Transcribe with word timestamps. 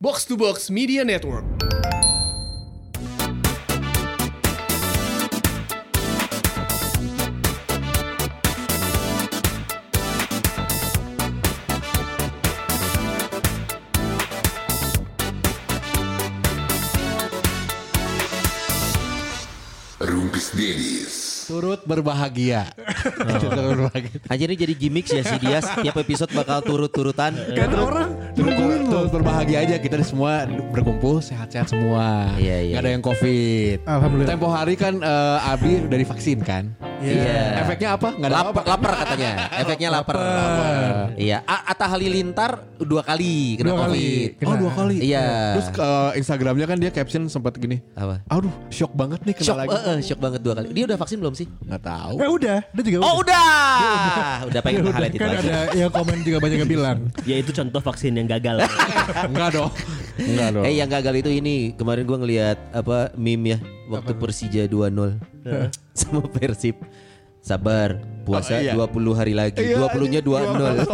Box 0.00 0.24
to 0.26 0.36
Box 0.36 0.70
Media 0.70 1.02
Network. 1.02 1.42
Rumpis 19.98 20.54
Dennis. 20.54 21.42
Turut 21.50 21.82
berbahagia. 21.82 22.70
Turut 23.42 23.50
berbahagia. 23.50 24.07
Aja 24.26 24.42
ini 24.42 24.54
jadi 24.54 24.74
gimmick 24.74 25.06
ya 25.06 25.22
si 25.22 25.36
Dias 25.38 25.62
tiap 25.76 25.96
episode 25.96 26.30
bakal 26.32 26.58
turut-turutan. 26.60 27.32
Kan 27.48 27.70
orang 27.72 28.10
Turut, 28.32 28.50
nungguin 28.50 28.82
loh. 28.84 29.06
berbahagia 29.08 29.58
aja 29.60 29.74
kita 29.76 29.98
semua 30.00 30.42
berkumpul 30.68 31.18
sehat-sehat 31.18 31.68
semua. 31.68 32.34
Iya, 32.34 32.56
iya. 32.64 32.74
Gak 32.74 32.82
ada 32.82 32.90
yang 32.90 33.02
covid. 33.02 33.78
Alhamdulillah. 33.84 34.28
Tempo 34.28 34.48
hari 34.48 34.74
kan 34.74 34.94
eh, 34.96 35.38
Abi 35.44 35.84
udah 35.84 35.98
divaksin 35.98 36.38
kan. 36.40 36.70
Iya. 36.98 37.62
Efeknya 37.62 37.94
apa? 37.94 38.08
Gak 38.12 38.26
ada 38.26 38.36
Lapar, 38.42 38.50
apa. 38.52 38.62
lapar 38.66 38.92
katanya. 38.96 39.30
Efeknya 39.54 39.88
lapar. 39.92 40.16
Iya. 41.14 41.38
A- 41.44 41.64
Atta 41.68 41.86
Halilintar 41.88 42.52
dua 42.76 43.02
kali 43.02 43.54
kena 43.56 43.70
Dua 43.70 43.78
kali. 43.86 44.34
Kena. 44.34 44.48
Oh 44.48 44.56
dua 44.56 44.72
kali. 44.72 44.96
Iya. 45.02 45.26
Terus 45.54 45.68
ke 45.70 45.88
Instagramnya 46.16 46.66
kan 46.66 46.76
dia 46.76 46.90
caption 46.90 47.26
sempat 47.26 47.54
gini. 47.54 47.78
Apa? 47.94 48.22
Aduh, 48.28 48.50
shock 48.68 48.92
banget 48.92 49.22
nih 49.22 49.34
kena 49.34 49.46
Shock, 49.46 49.58
lagi. 49.58 49.68
eh, 49.70 49.82
eh, 49.88 49.98
shock 50.00 50.18
banget 50.18 50.40
dua 50.40 50.54
kali. 50.54 50.66
Dia 50.70 50.84
udah 50.86 50.96
vaksin 50.96 51.18
belum 51.18 51.34
sih? 51.34 51.46
Nggak 51.60 51.82
tahu. 51.82 52.14
Eh 52.18 52.30
udah, 52.30 52.58
dia 52.64 52.82
juga 52.84 52.98
Oh 53.00 53.14
udah, 53.18 53.46
udah 53.78 54.07
pengen 54.60 54.80
Udah, 54.82 54.92
highlight 54.94 55.14
itu 55.14 55.20
kan 55.20 55.30
aja. 55.30 55.40
ada 55.40 55.58
yang 55.72 55.90
komen 55.90 56.16
juga 56.22 56.38
banyak 56.38 56.58
yang 56.60 56.70
bilang. 56.70 56.98
Ya 57.24 57.36
itu 57.38 57.50
contoh 57.50 57.80
vaksin 57.80 58.12
yang 58.14 58.28
gagal. 58.28 58.64
Enggak 59.24 59.50
dong. 59.54 59.70
Enggak 60.18 60.48
dong. 60.54 60.64
Eh 60.66 60.74
yang 60.74 60.90
gagal 60.90 61.14
itu 61.18 61.30
ini 61.30 61.72
kemarin 61.72 62.04
gua 62.04 62.18
ngelihat 62.20 62.58
apa 62.72 63.12
meme 63.14 63.54
ya 63.54 63.58
waktu 63.86 64.12
Persija 64.14 64.66
2-0 64.66 65.16
sama 65.98 66.20
Persib. 66.28 66.76
Sabar, 67.38 68.02
puasa 68.26 68.58
Oh, 68.58 68.60
iya. 68.60 68.74
20 68.76 69.14
hari 69.14 69.32
lagi. 69.32 69.62
Iya, 69.62 69.78
20-nya 69.88 70.20
2-0. 70.20 70.84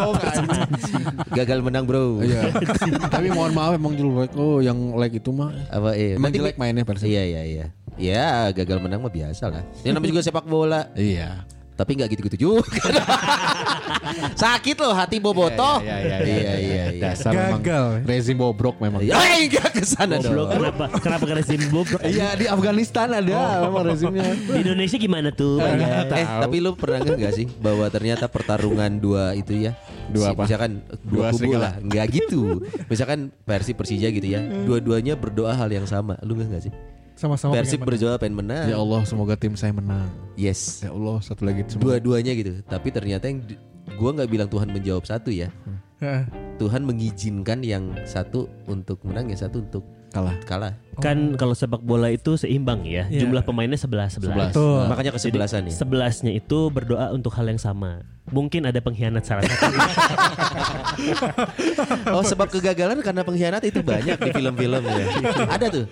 Gagal 1.40 1.58
menang, 1.64 1.82
Bro. 1.88 2.20
Iya. 2.22 2.52
Tapi 3.14 3.32
mohon 3.32 3.50
maaf 3.50 3.74
emang 3.74 3.96
jelek. 3.96 4.30
Oh, 4.36 4.60
yang 4.62 4.94
like 4.94 5.18
itu 5.18 5.32
mah 5.34 5.50
Apa 5.66 5.96
iya? 5.96 6.14
Emang 6.14 6.30
Nanti 6.30 6.38
jelek 6.38 6.56
mainnya 6.60 6.84
Persib. 6.86 7.10
Iya, 7.10 7.22
iya, 7.24 7.42
iya. 7.42 7.66
Ya, 7.96 8.50
gagal 8.52 8.78
menang 8.78 9.02
mah 9.02 9.10
biasa 9.10 9.50
lah. 9.50 9.64
Ini 9.82 9.96
namanya 9.96 10.10
juga 10.14 10.22
sepak 10.22 10.46
bola. 10.46 10.92
Iya. 10.94 11.42
Tapi 11.74 11.90
nggak 11.94 12.08
gitu-gitu 12.10 12.36
juga. 12.38 12.70
Sakit 14.40 14.76
loh 14.78 14.94
hati 14.94 15.18
bobotoh. 15.18 15.82
Iya, 15.82 15.96
iya, 15.98 16.16
iya, 16.22 16.38
iya. 16.38 16.54
iya. 16.56 16.84
Dasar 17.02 17.32
memang 17.32 17.60
Gagal. 17.60 17.86
rezim 18.06 18.36
bobrok 18.38 18.76
memang. 18.78 19.00
Ya, 19.02 19.18
enggak 19.18 19.68
ke 19.76 19.82
sana 19.82 20.18
Goblok 20.18 20.30
dong. 20.30 20.48
kenapa 20.54 20.84
kenapa 21.02 21.24
ke 21.24 21.34
rezim 21.34 21.60
bobrok? 21.68 22.00
Iya 22.04 22.28
di 22.36 22.46
Afghanistan 22.46 23.08
ada 23.10 23.38
memang 23.66 23.82
rezimnya. 23.84 24.30
Di 24.34 24.58
Indonesia 24.62 24.96
gimana 24.96 25.28
tuh? 25.30 25.58
Bang? 25.58 25.80
Eh, 25.82 26.26
tapi 26.26 26.56
lu 26.62 26.78
pernah 26.78 27.02
nggak 27.02 27.32
sih 27.34 27.46
bahwa 27.58 27.86
ternyata 27.88 28.30
pertarungan 28.30 28.90
dua 28.94 29.34
itu 29.34 29.54
ya? 29.56 29.72
Dua 30.04 30.30
apa? 30.30 30.44
Misalkan 30.46 30.78
dua, 31.02 31.02
Dua 31.02 31.26
kubu 31.32 31.38
serigala. 31.42 31.62
lah, 31.64 31.72
nggak 31.80 32.06
gitu. 32.12 32.42
Misalkan 32.86 33.18
Persib 33.42 33.74
Persija 33.74 34.08
gitu 34.08 34.26
ya, 34.26 34.40
dua-duanya 34.62 35.16
berdoa 35.16 35.50
hal 35.50 35.68
yang 35.68 35.88
sama. 35.88 36.14
Lu 36.22 36.36
nggak 36.36 36.48
nggak 36.54 36.64
sih? 36.68 36.72
Sama-sama 37.24 37.56
Persib 37.56 37.80
berdoa 37.80 38.20
pengen 38.20 38.44
menang. 38.44 38.68
Ya 38.68 38.76
Allah 38.76 39.00
semoga 39.08 39.32
tim 39.32 39.56
saya 39.56 39.72
menang. 39.72 40.12
Yes. 40.36 40.84
Ya 40.84 40.92
Allah 40.92 41.24
satu 41.24 41.48
lagi 41.48 41.64
semoga. 41.64 41.96
Dua-duanya 41.96 42.36
gitu. 42.36 42.60
Tapi 42.68 42.92
ternyata 42.92 43.32
yang 43.32 43.40
gua 43.96 44.12
nggak 44.12 44.28
bilang 44.28 44.48
Tuhan 44.52 44.68
menjawab 44.68 45.08
satu 45.08 45.32
ya. 45.32 45.48
Heeh. 46.04 46.28
Tuhan 46.60 46.84
mengizinkan 46.84 47.64
yang 47.64 47.96
satu 48.04 48.52
untuk 48.68 49.00
menang, 49.08 49.32
yang 49.32 49.40
satu 49.40 49.64
untuk 49.64 49.88
kalah. 50.12 50.36
kalah. 50.44 50.76
Kan 51.00 51.38
kalau 51.40 51.54
sepak 51.56 51.82
bola 51.82 52.10
itu 52.10 52.36
seimbang 52.36 52.84
ya. 52.84 53.06
Iya. 53.08 53.26
Jumlah 53.26 53.42
pemainnya 53.46 53.78
11 53.78 54.20
11. 54.20 54.50
Betul. 54.50 54.80
Makanya 54.90 55.12
kesebelasan 55.14 55.70
ya. 55.70 55.74
Sebelasnya 55.74 56.32
itu 56.34 56.68
berdoa 56.70 57.10
untuk 57.14 57.32
hal 57.34 57.46
yang 57.48 57.60
sama. 57.60 58.04
Mungkin 58.32 58.64
ada 58.64 58.80
pengkhianat 58.80 59.24
salah 59.24 59.44
satu. 59.44 59.74
Oh 62.14 62.22
sebab 62.22 62.46
kegagalan 62.48 63.02
karena 63.02 63.26
pengkhianat 63.26 63.62
itu 63.66 63.82
banyak 63.82 64.16
di 64.16 64.30
film-film 64.30 64.82
ya. 64.84 65.06
Ada 65.50 65.66
tuh 65.70 65.84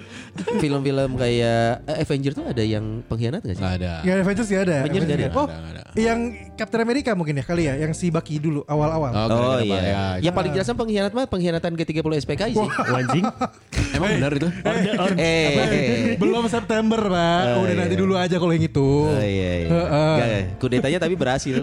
film-film 0.62 1.18
kayak 1.18 1.84
eh, 1.88 2.02
Avenger 2.06 2.32
tuh 2.36 2.44
ada 2.46 2.62
yang 2.62 3.02
pengkhianat 3.10 3.42
gak 3.42 3.56
sih? 3.58 3.62
Nggak 3.62 3.74
ada. 3.82 3.92
Ya 4.06 4.14
Avengers 4.22 4.48
ya 4.48 4.60
ada. 4.62 4.76
Avengers 4.86 5.04
ada. 5.06 5.26
Oh, 5.34 5.46
ada, 5.48 5.58
ada. 5.58 5.82
yang 5.98 6.18
Captain 6.54 6.80
America 6.84 7.10
mungkin 7.18 7.34
ya 7.40 7.44
kali 7.44 7.66
ya, 7.66 7.74
yang 7.76 7.92
si 7.92 8.08
Bucky 8.14 8.38
dulu 8.38 8.62
awal-awal. 8.70 9.10
Oh 9.10 9.26
gara-gara 9.28 9.64
iya. 9.64 9.72
bahaya. 9.72 9.96
Yang 10.22 10.34
paling 10.38 10.52
jelas 10.54 10.66
kan 10.70 10.76
pengkhianat 10.78 11.12
mah 11.12 11.26
pengkhianatan 11.26 11.72
ke-30 11.74 12.12
SPKI 12.22 12.52
sih. 12.54 12.68
Anjing. 12.92 13.24
Emang 13.96 14.10
benar 14.16 14.30
itu? 14.36 14.48
Orde. 14.96 15.20
Eh. 15.20 16.14
Belum 16.16 16.44
September, 16.48 17.00
Pak. 17.00 17.42
Oh, 17.56 17.64
Udah 17.66 17.74
iya. 17.74 17.80
nanti 17.84 17.94
dulu 17.98 18.14
aja 18.16 18.36
kalau 18.38 18.52
yang 18.54 18.64
itu. 18.66 18.90
Oh 19.08 19.22
iya 19.22 19.52
iya. 19.64 19.68
Heeh. 19.68 20.14
Nggak, 20.16 20.30
kudetanya 20.62 20.98
tapi 21.02 21.14
berhasil. 21.18 21.56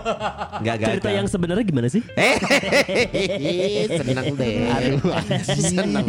Enggak 0.60 0.76
gagal. 0.76 0.88
Cerita 0.96 1.10
yang 1.12 1.26
sebenarnya 1.26 1.64
gimana 1.64 1.88
sih? 1.88 2.02
Eh, 2.16 2.36
senang 4.00 4.26
deh. 4.36 4.54
Aduh, 4.72 5.00
senang. 5.46 6.06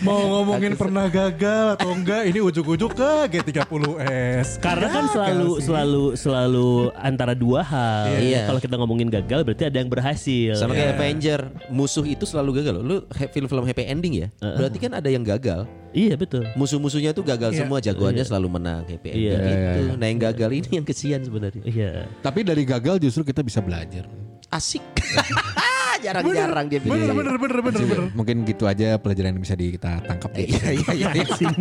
Mau 0.00 0.20
ngomongin 0.38 0.74
pernah 0.76 1.06
gagal 1.08 1.76
atau 1.76 1.90
enggak, 1.92 2.28
ini 2.28 2.38
ujuk-ujuk 2.40 2.92
ke 2.96 3.10
G30S. 3.32 4.60
Karena 4.60 4.88
kan 4.88 5.04
selalu 5.12 5.50
sih. 5.58 5.68
selalu 5.68 6.04
selalu 6.16 6.70
antara 6.96 7.32
dua 7.36 7.60
hal. 7.64 8.16
Iya. 8.20 8.48
Kalau 8.48 8.60
kita 8.60 8.74
ngomongin 8.78 9.08
gagal 9.12 9.40
berarti 9.44 9.64
ada 9.68 9.76
yang 9.80 9.90
berhasil. 9.90 10.56
Sama 10.56 10.72
kayak 10.76 10.96
Avenger, 10.96 11.40
musuh 11.72 12.04
itu 12.06 12.24
selalu 12.28 12.62
gagal. 12.62 12.74
Lu 12.80 12.96
film-film 13.32 13.64
happy 13.64 13.84
ending 13.88 14.14
ya? 14.26 14.28
Berarti 14.40 14.78
kan 14.78 14.92
ada 14.96 15.08
yang 15.08 15.24
gagal. 15.24 15.68
Iya 15.92 16.14
betul. 16.16 16.48
Musuh-musuhnya 16.56 17.12
tuh 17.12 17.20
gagal 17.22 17.52
Iya. 17.52 17.58
semua, 17.64 17.78
jagoannya 17.78 18.24
selalu 18.24 18.48
menang 18.48 18.82
ending 18.88 19.12
Iya. 19.12 19.36
gitu. 19.38 19.80
Nah 19.96 20.06
yang 20.08 20.20
gagal 20.20 20.50
ini 20.50 20.68
yang 20.80 20.86
kesian 20.86 21.20
sebenarnya. 21.20 21.62
Iya. 21.62 21.90
Tapi 22.18 22.40
dari 22.42 22.64
gagal 22.64 22.96
justru 22.98 23.22
kita 23.22 23.40
bisa 23.40 23.60
belajar. 23.60 24.08
Asik. 24.48 24.80
Jarang-jarang 26.02 26.66
dia 26.66 26.78
bilang. 26.78 26.98
Bener, 26.98 27.14
bener, 27.14 27.36
bener, 27.36 27.60
bener, 27.62 27.82
bener. 27.82 28.06
Mungkin 28.12 28.36
gitu 28.42 28.64
aja 28.64 28.98
pelajaran 28.98 29.32
yang 29.32 29.40
bisa 29.40 29.54
di- 29.54 29.72
kita 29.72 30.02
tangkap. 30.02 30.30
deh. 30.32 30.44
Iya 30.44 30.68
iya 30.74 30.86
iya. 30.92 31.08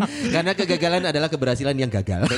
Karena 0.34 0.52
kegagalan 0.52 1.03
adalah 1.06 1.28
keberhasilan 1.28 1.75
yang 1.75 1.90
gagal. 1.90 2.25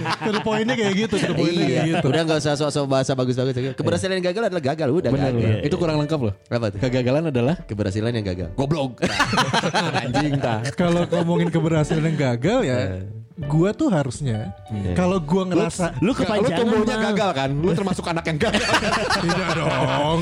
To 0.00 0.32
the 0.32 0.40
pointnya 0.40 0.74
kayak 0.74 0.94
gitu, 0.96 1.14
to 1.14 1.26
the 1.26 1.36
pointnya 1.36 1.60
kayak 1.62 1.84
iya. 1.84 1.92
gitu. 1.92 2.06
Udah 2.08 2.22
nggak 2.24 2.38
usah 2.40 2.54
sok-sok 2.56 2.86
bahasa 2.88 3.12
bagus-bagus. 3.12 3.52
Keberhasilan 3.76 4.16
yang 4.16 4.26
gagal 4.26 4.42
adalah 4.48 4.64
gagal. 4.64 4.88
Udah 4.90 5.10
Bener, 5.12 5.28
gagal. 5.28 5.40
bener. 5.40 5.60
Itu 5.62 5.76
kurang 5.76 5.96
lengkap 6.00 6.20
loh. 6.20 6.34
Apa 6.46 6.66
tuh? 6.72 6.78
Kegagalan 6.80 7.24
adalah 7.28 7.54
Keberhasilan 7.60 8.12
yang 8.12 8.24
gagal. 8.24 8.48
goblok. 8.56 9.00
Anjing 10.02 10.40
tak. 10.40 10.72
Kalau 10.72 11.04
ngomongin 11.04 11.52
keberhasilan 11.52 12.00
yang 12.06 12.18
gagal 12.18 12.60
ya, 12.64 12.78
Eh. 12.80 13.19
Gua 13.48 13.72
tuh 13.72 13.88
harusnya 13.88 14.52
kalau 14.92 15.16
gua 15.16 15.48
ngerasa 15.48 15.96
Lu 16.04 16.12
Lu 16.12 16.12
kepanjangan. 16.12 16.58
tumbuhnya 16.60 16.96
Bang. 16.98 17.06
gagal 17.12 17.30
kan? 17.32 17.50
Lu 17.56 17.70
termasuk 17.72 18.04
anak 18.04 18.24
yang 18.28 18.38
gagal. 18.38 18.64
tidak 19.24 19.48
dong, 19.56 20.18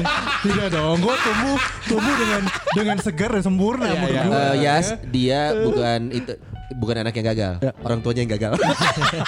tidak 0.47 0.69
dong. 0.71 0.97
Gua 1.03 1.17
tumbuh 1.19 1.59
tumbuh 1.89 2.15
dengan 2.15 2.43
dengan 2.77 2.97
segar 3.03 3.31
dan 3.35 3.43
sempurna 3.43 3.91
menurut 3.91 4.15
iya. 4.15 4.23
gua. 4.23 4.37
Eh, 4.39 4.55
ya. 4.63 4.73
Yas, 4.79 4.87
dia 5.11 5.41
bukan 5.57 6.01
itu 6.15 6.33
bukan 6.79 6.97
anak 7.01 7.17
yang 7.17 7.27
gagal. 7.33 7.53
Orang 7.81 7.99
tuanya 8.05 8.21
yang 8.29 8.33
gagal. 8.39 8.53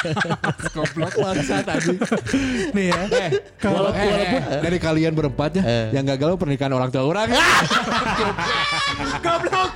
Goblok 0.76 1.14
bangsat 1.16 1.66
anjing. 1.66 1.98
Nih 2.76 2.92
ya. 2.92 3.00
Kalau 3.58 3.90
Kalau 3.90 3.96
eh, 3.96 4.38
eh, 4.38 4.60
dari 4.60 4.78
kalian 4.78 5.16
berempat 5.16 5.58
ya, 5.58 5.62
Eh. 5.64 5.86
yang 5.96 6.04
gagal 6.04 6.36
pernikahan 6.36 6.70
orang 6.76 6.92
tua 6.92 7.02
orang. 7.08 7.32
goblok. 9.24 9.70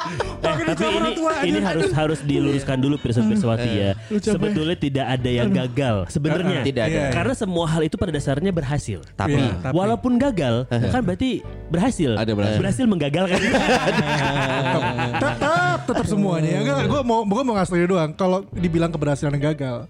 Eh, 0.00 0.64
tapi 0.66 0.84
ini 0.86 1.10
ini 1.46 1.58
harus 1.60 1.90
harus 1.92 2.20
diluruskan 2.20 2.80
dulu 2.80 2.96
Pirsa 2.96 3.20
Pirsawati 3.20 3.70
ya. 3.70 3.92
Sebetulnya 4.08 4.74
tidak 4.74 5.06
ada 5.10 5.30
yang 5.30 5.50
gagal 5.50 6.08
sebenarnya. 6.08 6.64
Tidak 6.64 6.82
ada. 6.82 6.90
Iya. 6.90 7.12
Karena 7.12 7.34
semua 7.34 7.68
hal 7.68 7.82
itu 7.82 7.94
pada 7.94 8.10
dasarnya 8.10 8.50
berhasil. 8.50 9.04
Tapi 9.14 9.36
Iya. 9.36 9.60
Tapi- 9.60 9.76
Walaupun 9.76 10.16
gagal, 10.16 10.64
kan 10.66 11.02
berarti 11.02 11.40
berhasil. 11.68 12.16
Ada 12.16 12.32
berhasil. 12.32 12.84
menggagalkan. 12.84 13.38
tetap 15.20 15.78
tetap 15.86 16.06
semuanya 16.06 16.50
ya 16.50 16.60
enggak 16.62 16.78
gue 16.88 17.00
mau 17.02 17.20
gue 17.22 17.42
mau 17.42 17.54
ngasih 17.54 17.86
doang 17.86 18.10
kalau 18.12 18.44
dibilang 18.50 18.90
keberhasilan 18.90 19.36
yang 19.36 19.52
gagal 19.52 19.86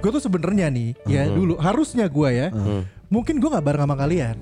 gue 0.00 0.10
tuh 0.10 0.22
sebenarnya 0.22 0.68
nih 0.68 0.90
ya 1.06 1.26
dulu 1.26 1.56
harusnya 1.56 2.06
gue 2.06 2.28
ya 2.30 2.48
mungkin 3.08 3.38
gue 3.38 3.48
nggak 3.48 3.64
bareng 3.64 3.84
sama 3.86 3.96
kalian 3.96 4.36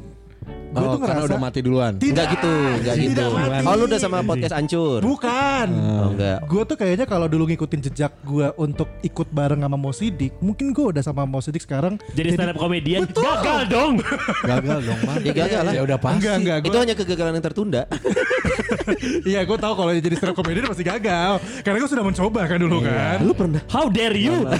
gue 0.53 0.81
Oh, 0.81 0.89
tuh 0.91 0.99
karena 0.99 1.13
ngerasa 1.15 1.29
udah 1.29 1.41
mati 1.43 1.59
duluan. 1.61 1.93
enggak 1.95 2.27
gitu, 2.33 2.49
enggak 2.49 2.95
Tidak 2.95 3.13
gitu. 3.29 3.37
mati. 3.37 3.63
Oh, 3.63 3.75
lu 3.75 3.85
udah 3.85 3.99
sama 3.99 4.19
podcast 4.23 4.55
hancur. 4.55 4.99
bukan 5.01 5.69
Oh, 5.71 6.09
enggak. 6.11 6.39
gue 6.43 6.63
tuh 6.65 6.77
kayaknya 6.77 7.05
kalau 7.05 7.27
dulu 7.27 7.45
ngikutin 7.47 7.81
jejak 7.83 8.13
gue 8.23 8.47
untuk 8.57 8.89
ikut 9.01 9.29
bareng 9.29 9.61
sama 9.61 9.77
Mo 9.77 9.91
Sidik 9.91 10.33
mungkin 10.39 10.71
gue 10.71 10.87
udah 10.91 11.03
sama 11.03 11.23
Mo 11.23 11.39
Sidik 11.39 11.61
sekarang 11.61 12.01
Jadi 12.11 12.29
stand 12.33 12.51
up 12.51 12.59
komedian 12.59 13.05
gagal 13.07 13.61
dong. 13.69 14.01
Gagal 14.43 14.79
dong, 14.83 15.01
Man. 15.03 15.17
Ya 15.21 15.33
gagal 15.35 15.61
lah. 15.63 15.73
Ya 15.73 15.83
udah 15.83 15.99
pasti. 15.99 16.17
enggak 16.19 16.35
enggak 16.39 16.57
Itu 16.59 16.69
gue 16.71 16.81
hanya 16.81 16.97
kegagalan 16.97 17.33
yang 17.33 17.45
tertunda. 17.45 17.83
iya 19.29 19.41
gue 19.43 19.59
tahu 19.59 19.73
kalau 19.75 19.91
jadi 19.93 20.15
stand 20.15 20.33
up 20.33 20.37
komedian 20.37 20.65
pasti 20.65 20.83
gagal 20.83 21.33
karena 21.61 21.77
gue 21.77 21.91
sudah 21.91 22.05
mencoba 22.05 22.41
kan 22.45 22.59
dulu 22.59 22.79
kan 22.81 23.17
Lu 23.21 23.33
pernah? 23.33 23.61
How 23.67 23.87
dare 23.87 24.17
you? 24.17 24.49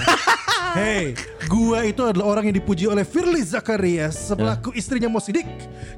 Hey, 0.73 1.13
gua 1.49 1.83
itu 1.83 2.01
adalah 2.03 2.25
orang 2.37 2.51
yang 2.51 2.55
dipuji 2.59 2.85
oleh 2.87 3.03
Firly 3.07 3.43
Zakaria 3.43 4.09
sebelaku 4.09 4.71
istrinya 4.75 5.07
Mo 5.09 5.19
Sidik. 5.19 5.45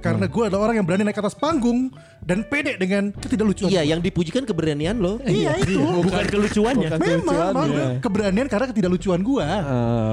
Karena 0.02 0.26
gua 0.30 0.50
adalah 0.50 0.70
orang 0.70 0.82
yang 0.82 0.86
berani 0.86 1.04
naik 1.06 1.18
ke 1.18 1.22
atas 1.22 1.36
panggung 1.38 1.90
dan 2.26 2.42
pede 2.46 2.78
dengan 2.82 3.14
ketidaklucuan. 3.14 3.70
Iya, 3.70 3.86
yang 3.86 4.02
dipujikan 4.02 4.46
keberanian 4.46 4.98
lo. 4.98 5.22
Iya 5.22 5.62
itu. 5.62 5.78
Bukan 5.78 6.26
kelucuannya. 6.26 6.90
Memang, 6.98 7.54
memang 7.54 7.70
keberanian 8.02 8.48
karena 8.50 8.66
ketidaklucuan 8.74 9.22
gua. 9.22 9.46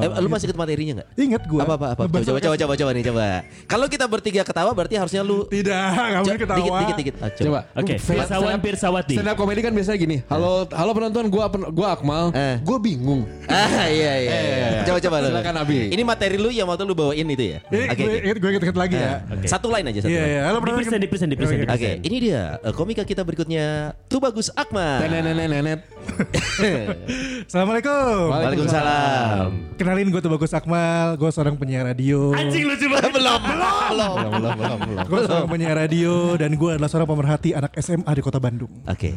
Eh, 0.04 0.08
lu 0.20 0.28
masih 0.28 0.52
ikut 0.52 0.58
materinya 0.58 0.92
nggak? 1.00 1.08
Ingat 1.16 1.42
gua. 1.48 1.60
Apa 1.64 1.74
apa 1.80 1.86
apa? 1.96 2.02
Coba 2.08 2.20
coba 2.20 2.38
coba 2.40 2.54
coba, 2.60 2.74
coba 2.76 2.90
nih 2.92 3.04
coba. 3.08 3.26
Kalau 3.64 3.86
kita 3.88 4.04
bertiga 4.04 4.42
ketawa 4.44 4.70
berarti 4.76 4.94
harusnya 5.00 5.22
lu 5.24 5.48
Tidak, 5.48 5.72
nggak 5.72 6.22
mungkin 6.24 6.40
ketawa. 6.44 6.60
Dikit 6.60 6.74
dikit 6.76 6.96
dikit. 7.00 7.14
Ah, 7.20 7.30
coba. 7.32 7.46
Coba. 7.48 7.60
Oke, 7.80 7.94
Pirsawan 7.96 8.58
Pirsawati. 8.60 9.14
Stand 9.16 9.30
up 9.32 9.36
comedy 9.40 9.60
kan 9.64 9.72
biasanya 9.72 9.98
gini. 9.98 10.16
Halo, 10.28 10.68
halo 10.68 10.90
penonton, 10.92 11.24
gua 11.32 11.48
gua 11.72 11.88
Akmal. 11.96 12.32
Eh. 12.36 12.56
Gua 12.60 12.76
bingung. 12.76 13.24
Ah 13.48 13.88
iya 13.88 14.12
iya. 14.20 14.32
iya. 14.36 14.68
Coba 14.84 14.98
coba 15.00 15.16
lu. 15.24 15.31
Silakan, 15.32 15.54
Abi. 15.64 15.78
Ini 15.90 16.02
materi 16.04 16.36
lu 16.36 16.48
yang 16.52 16.68
waktu 16.68 16.84
lu 16.84 16.94
bawain 16.94 17.26
itu 17.26 17.44
ya. 17.56 17.58
Oke. 17.64 17.88
gue 17.96 18.04
oke. 18.04 18.18
inget, 18.20 18.38
gue 18.38 18.50
inget 18.52 18.76
lagi 18.76 18.96
ya. 19.00 19.24
Oke. 19.32 19.46
Satu 19.48 19.72
line 19.72 19.86
aja 19.88 20.00
satu 20.04 20.12
Iya, 20.12 20.22
iya. 20.28 20.40
Halo, 20.44 20.58
Di 20.58 20.62
pernah 20.62 20.76
present, 20.76 21.00
di 21.00 21.08
present, 21.08 21.30
di 21.32 21.36
present, 21.36 21.58
di 21.64 21.66
Oke, 21.72 21.90
ini 22.04 22.16
dia 22.20 22.42
eh, 22.60 22.74
komika 22.76 23.02
kita 23.02 23.24
berikutnya. 23.24 23.96
Tuh 24.06 24.20
bagus 24.20 24.52
Akmal. 24.52 25.00
Assalamualaikum. 27.48 28.28
Waalaikumsalam. 28.28 29.48
Kenalin 29.80 30.08
gue 30.12 30.20
tuh 30.20 30.32
Bagus 30.32 30.52
Akmal. 30.52 31.16
Gue 31.16 31.30
seorang 31.32 31.56
penyiar 31.56 31.88
radio. 31.88 32.36
Anjing 32.36 32.68
lucu 32.68 32.86
banget. 32.90 33.10
belum 33.12 33.40
belum 33.40 33.80
belum 33.90 34.12
belum 34.28 34.52
belum 34.56 34.78
belum. 34.84 35.04
Gue 35.08 35.20
seorang 35.26 35.48
penyiar 35.48 35.76
radio 35.78 36.36
dan 36.36 36.50
gue 36.54 36.70
adalah 36.76 36.90
seorang 36.90 37.08
pemerhati 37.08 37.50
anak 37.56 37.72
SMA 37.80 38.12
di 38.12 38.22
kota 38.22 38.38
Bandung. 38.38 38.70
Oke. 38.86 39.14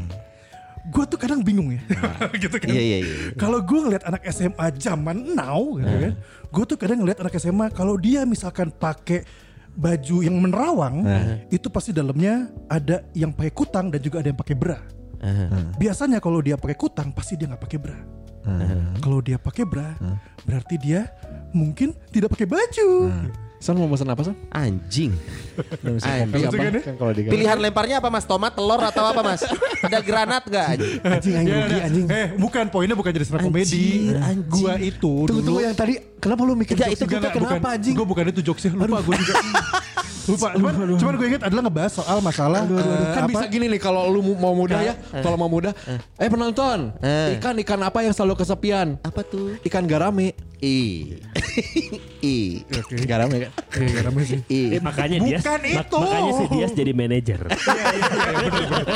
Gue 0.85 1.03
tuh 1.09 1.17
kadang 1.17 1.41
bingung 1.41 1.73
ya, 1.73 1.81
gitu 2.43 2.55
kan. 2.57 2.69
Iya 2.69 2.81
iya 2.81 2.97
iya. 3.01 3.15
Kalau 3.33 3.57
gue 3.59 3.79
ngeliat 3.79 4.05
anak 4.05 4.21
SMA 4.29 4.67
zaman 4.77 5.33
now, 5.33 5.75
gitu 5.77 5.95
kan. 5.97 6.13
Gue 6.53 6.63
tuh 6.63 6.77
kadang 6.77 7.01
ngeliat 7.01 7.19
anak 7.19 7.33
SMA 7.35 7.73
kalau 7.73 7.97
dia 7.97 8.21
misalkan 8.23 8.69
pakai 8.69 9.25
baju 9.73 10.23
yang 10.23 10.37
menerawang, 10.39 11.03
itu 11.49 11.67
pasti 11.67 11.91
dalamnya 11.91 12.47
ada 12.69 13.03
yang 13.11 13.33
pakai 13.33 13.51
kutang 13.51 13.89
dan 13.89 13.99
juga 13.99 14.21
ada 14.21 14.29
yang 14.29 14.39
pakai 14.39 14.55
bra. 14.55 14.79
Biasanya 15.75 16.21
kalau 16.21 16.39
dia 16.39 16.55
pakai 16.55 16.77
kutang 16.77 17.09
pasti 17.11 17.33
dia 17.33 17.49
nggak 17.49 17.63
pakai 17.65 17.79
bra. 17.81 17.97
Kalau 19.01 19.19
dia 19.19 19.41
pakai 19.41 19.65
bra, 19.65 19.89
berarti 20.45 20.77
dia 20.77 21.09
mungkin 21.49 21.97
tidak 22.13 22.37
pakai 22.37 22.45
baju. 22.45 22.89
San 23.65 23.81
mau 23.81 23.89
pesan 23.89 24.13
apa, 24.13 24.21
San? 24.21 24.37
Anjing. 24.53 25.17
Anjing 25.81 26.45
apa? 26.45 26.85
Kan 26.85 26.95
kalau 27.01 27.11
Pilihan 27.17 27.57
lemparnya 27.57 27.97
apa 27.97 28.13
Mas? 28.13 28.29
Tomat, 28.29 28.53
telur 28.53 28.77
atau 28.77 29.01
apa 29.09 29.25
Mas? 29.25 29.41
Ada 29.81 30.05
granat 30.05 30.45
gak? 30.45 30.77
anjing? 30.77 31.01
anjing 31.01 31.33
anjing 31.33 31.49
Ya, 31.49 31.57
rugi 31.65 31.73
nah, 31.73 31.87
anjing. 31.89 32.05
Eh, 32.05 32.27
bukan 32.37 32.65
poinnya 32.69 32.93
bukan 32.93 33.09
jadi 33.09 33.25
stand 33.25 33.41
up 33.41 33.49
komedi. 33.49 34.13
Anjing. 34.13 34.45
Gua 34.45 34.73
itu 34.77 35.13
Tunggu 35.25 35.41
dulu 35.41 35.41
tunggu 35.41 35.61
yang 35.65 35.73
tadi 35.73 35.97
kenapa 36.21 36.41
lu 36.45 36.53
mikir 36.53 36.77
jokes 36.77 36.93
itu? 36.93 37.09
Enggak, 37.09 37.33
kenapa 37.33 37.57
bukan, 37.57 37.73
anjing? 37.73 37.93
Gue 37.97 38.05
bukan 38.05 38.23
itu 38.29 38.41
jokesnya 38.45 38.71
Lupa 38.77 39.01
gue 39.01 39.13
juga 39.17 39.33
Lupa 40.25 40.47
Cuman, 40.57 40.73
cuman 40.97 41.13
gue 41.21 41.27
ingat 41.29 41.41
adalah 41.45 41.61
ngebahas 41.69 41.91
soal 42.01 42.17
masalah 42.17 42.65
eh, 42.65 43.13
kan 43.13 43.23
apa? 43.25 43.29
bisa 43.29 43.45
gini 43.45 43.69
nih 43.69 43.77
kalau 43.77 44.09
lu 44.09 44.25
mau 44.33 44.57
mudah 44.57 44.81
ya, 44.81 44.97
kalau 45.21 45.37
mau 45.37 45.45
mudah, 45.45 45.69
eh 46.17 46.29
penonton, 46.33 46.97
Eh. 46.97 47.37
ikan 47.37 47.53
ikan 47.61 47.77
apa 47.85 48.01
yang 48.01 48.09
selalu 48.09 48.41
kesepian? 48.41 48.97
Apa 49.05 49.21
tuh? 49.21 49.53
Ikan 49.61 49.85
garame. 49.85 50.33
I. 50.59 50.77
I. 52.21 52.35
Garame 53.09 53.47
kan? 53.47 53.51
Iya, 53.75 53.87
gak 53.91 54.03
rame 54.05 54.21
sih 54.23 54.39
I. 54.45 54.79
Makanya 54.79 55.17
dia 55.19 55.37
Bukan 55.37 55.61
itu. 55.63 55.97
makanya 55.97 56.31
si 56.31 56.45
Dias 56.49 56.71
jadi 56.71 56.91
manajer. 56.91 57.39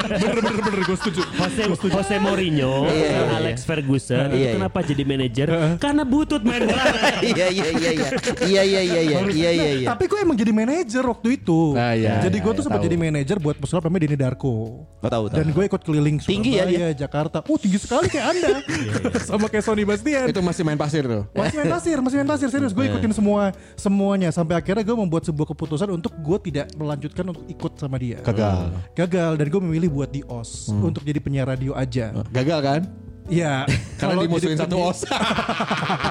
Bener 0.10 0.40
bener 0.40 0.54
bener 0.60 0.82
gue 0.82 0.98
setuju 0.98 1.22
Jose 1.30 1.62
Jose 1.90 2.16
Mourinho, 2.18 2.86
Iya, 2.86 3.08
iya, 3.08 3.22
Alex 3.36 3.58
Ferguson 3.64 4.18
Iya, 4.20 4.28
itu 4.30 4.38
iya. 4.40 4.52
kenapa 4.56 4.80
jadi 4.82 5.04
manajer? 5.04 5.48
Karena 5.78 6.04
butut 6.04 6.42
main 6.42 6.64
bola. 6.64 6.84
Iya 7.30 7.48
iya 7.50 7.68
iya 7.70 7.92
iya. 7.94 8.10
Iya 8.40 8.62
iya 8.64 8.82
iya 8.82 9.02
iya. 9.02 9.18
Iya 9.26 9.50
iya 9.52 9.70
iya. 9.76 9.88
Tapi 9.88 10.06
gue 10.06 10.20
emang 10.20 10.36
jadi 10.36 10.52
manajer 10.52 11.04
waktu 11.04 11.28
itu 11.36 11.76
Ah, 11.76 11.94
iya, 11.94 12.20
Jadi 12.22 12.38
iya, 12.38 12.44
gue 12.44 12.52
tuh 12.52 12.62
iya, 12.62 12.66
sempat 12.66 12.82
jadi 12.82 12.96
manajer 12.96 13.38
buat 13.38 13.56
pesulap 13.56 13.84
namanya 13.86 14.02
Denny 14.08 14.18
Darko 14.18 14.52
Oh, 15.00 15.08
tahu 15.08 15.32
tahu. 15.32 15.38
Dan 15.38 15.48
gue 15.50 15.64
ikut 15.66 15.82
keliling 15.82 16.18
Tinggi 16.20 16.56
ya 16.56 16.66
Surabaya, 16.66 16.88
Jakarta 16.94 17.38
Oh 17.46 17.56
tinggi 17.56 17.80
sekali 17.80 18.08
kayak 18.08 18.26
anda 18.30 18.50
Sama 19.30 19.48
kayak 19.48 19.64
Sony 19.64 19.84
Bastian 19.84 20.28
Itu 20.28 20.42
masih 20.42 20.64
main 20.64 20.76
pasir 20.76 21.04
tuh. 21.04 21.24
Masih 21.50 21.60
main 21.66 21.74
pasir, 21.74 21.98
masih 21.98 22.18
main 22.22 22.30
pasir 22.30 22.48
serius. 22.54 22.74
Gue 22.78 22.86
ikutin 22.86 23.10
semua 23.10 23.52
semuanya 23.74 24.30
sampai 24.30 24.62
akhirnya 24.62 24.86
gue 24.86 24.98
membuat 24.98 25.26
sebuah 25.26 25.50
keputusan 25.58 25.90
untuk 25.90 26.14
gue 26.22 26.38
tidak 26.54 26.70
melanjutkan 26.78 27.26
untuk 27.26 27.44
ikut 27.50 27.74
sama 27.82 27.98
dia. 27.98 28.22
Gagal. 28.22 28.70
Gagal 28.94 29.32
dan 29.42 29.46
gue 29.50 29.62
memilih 29.66 29.90
buat 29.90 30.10
di 30.14 30.22
OS 30.30 30.70
untuk 30.70 31.02
jadi 31.02 31.18
penyiar 31.18 31.50
radio 31.50 31.74
aja. 31.74 32.14
Gagal 32.30 32.60
kan? 32.62 32.82
Iya. 33.30 33.66
Karena 34.02 34.26
dimusuhin 34.26 34.58
jadi 34.58 34.66
satu 34.66 34.78
os. 34.78 35.00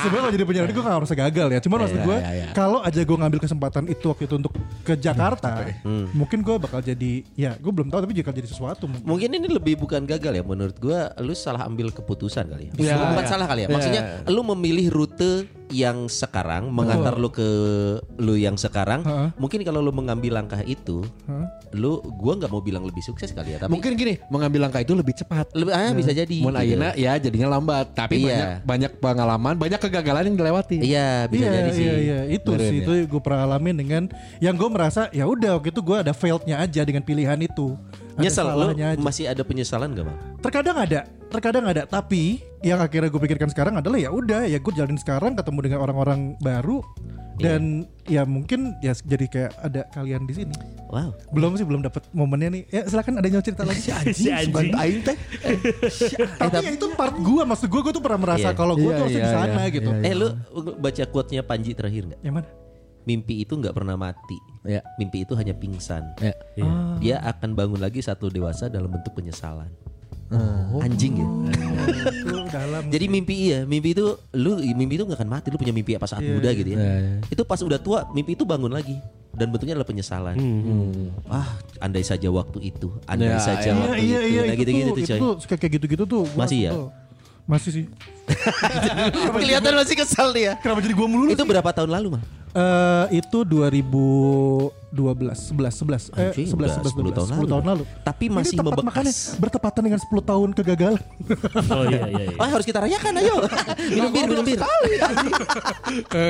Sebenarnya 0.00 0.22
kalau 0.24 0.34
jadi 0.34 0.44
penyiar 0.44 0.64
radio 0.68 0.76
gue 0.76 0.84
gak 0.84 0.96
harus 1.00 1.10
gagal 1.12 1.48
ya. 1.50 1.60
Cuman 1.60 1.78
maksud 1.84 1.98
Iya, 2.00 2.06
gue 2.06 2.16
iya, 2.16 2.30
iya. 2.32 2.46
kalau 2.56 2.78
aja 2.80 3.00
gue 3.04 3.16
ngambil 3.16 3.40
kesempatan 3.40 3.84
itu 3.88 4.04
waktu 4.08 4.24
itu 4.24 4.34
untuk 4.36 4.52
ke 4.84 4.94
Jakarta, 4.96 5.64
mungkin 6.12 6.40
gue 6.40 6.56
bakal 6.56 6.80
jadi 6.80 7.12
ya 7.36 7.52
gue 7.56 7.72
belum 7.72 7.88
tahu 7.92 8.00
tapi 8.08 8.14
bakal 8.16 8.32
jadi 8.32 8.48
sesuatu. 8.48 8.84
mungkin. 8.88 9.04
Mungkin 9.04 9.28
ini 9.36 9.48
lebih 9.52 9.74
bukan 9.80 10.08
gagal 10.08 10.32
ya 10.40 10.44
menurut 10.44 10.76
gua 10.80 11.12
lu 11.20 11.36
salah 11.36 11.68
ambil 11.68 11.92
keputusan 11.92 12.48
kali 12.48 12.72
ya. 12.72 12.96
Bukan 12.96 13.24
salah 13.28 13.46
kali 13.48 13.66
ya. 13.66 13.68
Maksudnya 13.68 14.02
lu 14.30 14.40
memilih 14.56 14.88
rute 14.88 15.59
yang 15.70 16.06
sekarang 16.06 16.68
mengantar 16.68 17.14
lu 17.16 17.30
ke 17.30 17.48
lu 18.18 18.34
yang 18.34 18.54
sekarang. 18.54 19.02
Heeh. 19.02 19.28
Mungkin 19.38 19.62
kalau 19.62 19.80
lu 19.80 19.90
mengambil 19.90 20.36
langkah 20.36 20.60
itu, 20.62 21.02
lu 21.72 21.98
gua 22.18 22.34
nggak 22.36 22.50
mau 22.50 22.60
bilang 22.60 22.82
lebih 22.82 23.00
sukses 23.00 23.30
kali 23.30 23.54
ya, 23.54 23.62
tapi 23.62 23.70
Mungkin 23.70 23.94
gini, 23.94 24.18
mengambil 24.28 24.66
langkah 24.68 24.82
itu 24.82 24.92
lebih 24.92 25.14
cepat. 25.14 25.50
lebih 25.54 25.72
ah 25.72 25.90
bisa 25.90 26.10
jadi. 26.10 26.36
Mun 26.42 26.52
gitu. 26.52 26.62
ayeuna 26.62 26.90
ya 26.94 27.14
jadinya 27.16 27.48
lambat, 27.56 27.94
tapi 27.94 28.20
Iya. 28.20 28.28
banyak 28.28 28.50
banyak 28.66 28.92
pengalaman, 29.00 29.54
banyak 29.56 29.80
kegagalan 29.80 30.22
yang 30.28 30.36
dilewati. 30.36 30.76
Iya, 30.82 31.10
bisa 31.26 31.46
iya, 31.46 31.52
jadi 31.54 31.70
sih. 31.70 31.84
iya, 31.84 31.94
iya, 31.96 32.18
itu 32.28 32.50
Beneran 32.50 32.66
sih 32.66 32.76
ya. 32.76 32.82
itu 32.84 32.92
gue 33.06 33.20
pernah 33.22 33.40
alamin 33.46 33.76
dengan 33.76 34.02
yang 34.38 34.54
gue 34.54 34.68
merasa 34.68 35.06
ya 35.10 35.24
udah 35.24 35.56
waktu 35.56 35.70
itu 35.70 35.80
gue 35.80 35.96
ada 35.96 36.12
failednya 36.12 36.56
aja 36.58 36.82
dengan 36.82 37.02
pilihan 37.02 37.38
itu. 37.40 37.78
Ada 38.20 38.24
Nyesel 38.28 38.46
lu 38.46 38.66
aja. 38.68 39.00
masih 39.00 39.24
ada 39.26 39.42
penyesalan 39.42 39.88
gak 39.90 40.04
bang? 40.04 40.18
Terkadang 40.38 40.76
ada, 40.76 41.00
terkadang 41.26 41.64
ada. 41.64 41.82
Tapi 41.84 42.38
yang 42.60 42.78
akhirnya 42.78 43.08
gue 43.08 43.20
pikirkan 43.20 43.48
sekarang 43.48 43.80
adalah 43.80 43.96
ya 43.96 44.12
udah 44.12 44.44
ya 44.44 44.60
gue 44.60 44.72
jalanin 44.72 45.00
sekarang 45.00 45.32
ketemu 45.32 45.58
dengan 45.64 45.78
orang-orang 45.80 46.20
baru 46.38 46.84
dan 47.40 47.88
ya 48.04 48.28
mungkin 48.28 48.76
ya 48.84 48.92
jadi 48.92 49.24
kayak 49.24 49.52
ada 49.58 49.88
kalian 49.90 50.28
di 50.28 50.36
sini. 50.36 50.52
Wow. 50.92 51.16
Belum 51.32 51.56
sih 51.56 51.64
belum 51.64 51.80
dapat 51.80 52.04
momennya 52.12 52.52
nih. 52.52 52.62
Ya 52.68 52.82
silakan 52.84 53.16
ada 53.16 53.24
yang 53.24 53.40
cerita 53.40 53.64
lagi. 53.64 53.80
Si 54.12 54.28
anjing. 54.28 54.76
Aing 54.76 55.00
teh. 55.00 55.16
Tapi 56.36 56.56
ya 56.60 56.70
itu 56.76 56.86
part 56.92 57.16
gue 57.16 57.42
maksud 57.42 57.68
gue 57.68 57.80
gue 57.80 57.92
tuh 57.96 58.04
pernah 58.04 58.20
merasa 58.20 58.52
Iya. 58.52 58.58
kalau 58.58 58.76
gue 58.76 58.84
Iya, 58.84 58.92
tuh 58.92 59.02
harusnya 59.08 59.20
iya, 59.20 59.24
di 59.24 59.32
sana 59.32 59.60
iya, 59.64 59.72
gitu. 59.72 59.90
iya, 59.96 60.04
Eh 60.04 60.14
lu 60.14 60.26
baca 60.76 61.04
quote-nya 61.08 61.40
Panji 61.40 61.72
terakhir 61.72 62.02
nggak? 62.12 62.20
Yang 62.20 62.34
mana? 62.36 62.48
Mimpi 63.08 63.42
itu 63.44 63.56
nggak 63.56 63.72
pernah 63.72 63.96
mati. 63.96 64.38
Ya. 64.66 64.84
Mimpi 65.00 65.24
itu 65.24 65.32
hanya 65.36 65.56
pingsan. 65.56 66.04
Ya. 66.20 66.34
Iya. 66.56 66.72
Dia 67.00 67.16
akan 67.24 67.56
bangun 67.56 67.80
lagi 67.80 68.04
satu 68.04 68.28
dewasa 68.28 68.68
dalam 68.68 68.92
bentuk 68.92 69.16
penyesalan. 69.16 69.72
Oh. 70.30 70.78
Anjing 70.78 71.18
ya. 71.18 71.26
Itu 72.06 72.46
dalam. 72.54 72.86
Jadi 72.86 73.06
mimpi 73.10 73.50
iya, 73.50 73.66
mimpi 73.66 73.98
itu 73.98 74.14
lu 74.38 74.62
mimpi 74.62 74.94
itu 74.94 75.02
nggak 75.02 75.18
akan 75.18 75.30
mati. 75.30 75.50
Lu 75.50 75.58
punya 75.58 75.74
mimpi 75.74 75.98
apa 75.98 76.06
saat 76.06 76.22
Iya, 76.22 76.38
muda 76.38 76.50
gitu 76.54 76.68
ya. 76.70 76.78
Iya, 76.78 76.92
iya. 77.02 77.14
Itu 77.26 77.42
pas 77.42 77.58
udah 77.58 77.82
tua, 77.82 78.06
mimpi 78.14 78.38
itu 78.38 78.46
bangun 78.46 78.70
lagi 78.70 78.94
dan 79.34 79.50
bentuknya 79.50 79.74
adalah 79.78 79.88
penyesalan. 79.88 80.34
Ah, 81.26 81.58
andai 81.82 82.06
saja 82.06 82.30
waktu 82.30 82.62
itu, 82.62 82.94
andai 83.10 83.34
Ya, 83.34 83.38
saja 83.42 83.70
iya. 83.70 83.78
Waktu 83.78 84.02
iya 84.02 84.18
itu. 84.18 84.30
iya 84.30 84.40
nah 84.42 84.54
itu 84.54 84.60
gitu-gitu 84.62 84.90
tuh, 84.90 84.94
tuh 84.94 85.02
itu 85.02 85.26
tuh 85.50 85.56
kayak 85.58 85.72
gitu-gitu 85.78 86.04
tuh. 86.06 86.24
Masih 86.38 86.58
ya? 86.62 86.70
sebel. 86.70 86.86
Masih 87.50 87.70
sih. 87.74 87.84
Kelihatan 89.36 89.72
masih 89.74 89.96
kesal 89.96 90.30
dia. 90.30 90.56
Kenapa 90.58 90.80
jadi 90.80 90.94
gua 90.94 91.08
mulu 91.08 91.30
Itu 91.30 91.42
berapa 91.42 91.70
tahun 91.70 91.90
lalu, 91.90 92.08
Mang? 92.18 92.24
Eh 92.50 93.22
itu 93.22 93.46
2012, 93.46 94.74
11, 94.90 95.70
11, 95.70 96.10
eh, 96.10 96.34
Anjing, 96.34 96.50
11, 96.50 96.58
udah 96.58 96.70
11, 96.82 96.90
10 96.90 97.14
tahun 97.14 97.28
10 97.38 97.46
tahun 97.46 97.64
lalu. 97.64 97.82
Tapi 98.02 98.24
Ini 98.26 98.34
masih 98.34 98.56
tepat 98.58 98.66
membekas. 98.74 98.86
makanya 98.90 99.12
bertepatan 99.38 99.82
dengan 99.86 100.00
10 100.02 100.18
tahun 100.20 100.48
kegagalan. 100.58 101.02
Oh 101.70 101.84
iya 101.86 102.10
iya. 102.10 102.22
iya. 102.26 102.34
Oh, 102.34 102.48
harus 102.50 102.66
kita 102.66 102.82
rayakan 102.82 103.22
ayo. 103.22 103.36
minum 103.94 104.10
bir, 104.10 104.24
minum 104.26 104.42
bir. 104.42 104.58
Eh, 104.58 104.66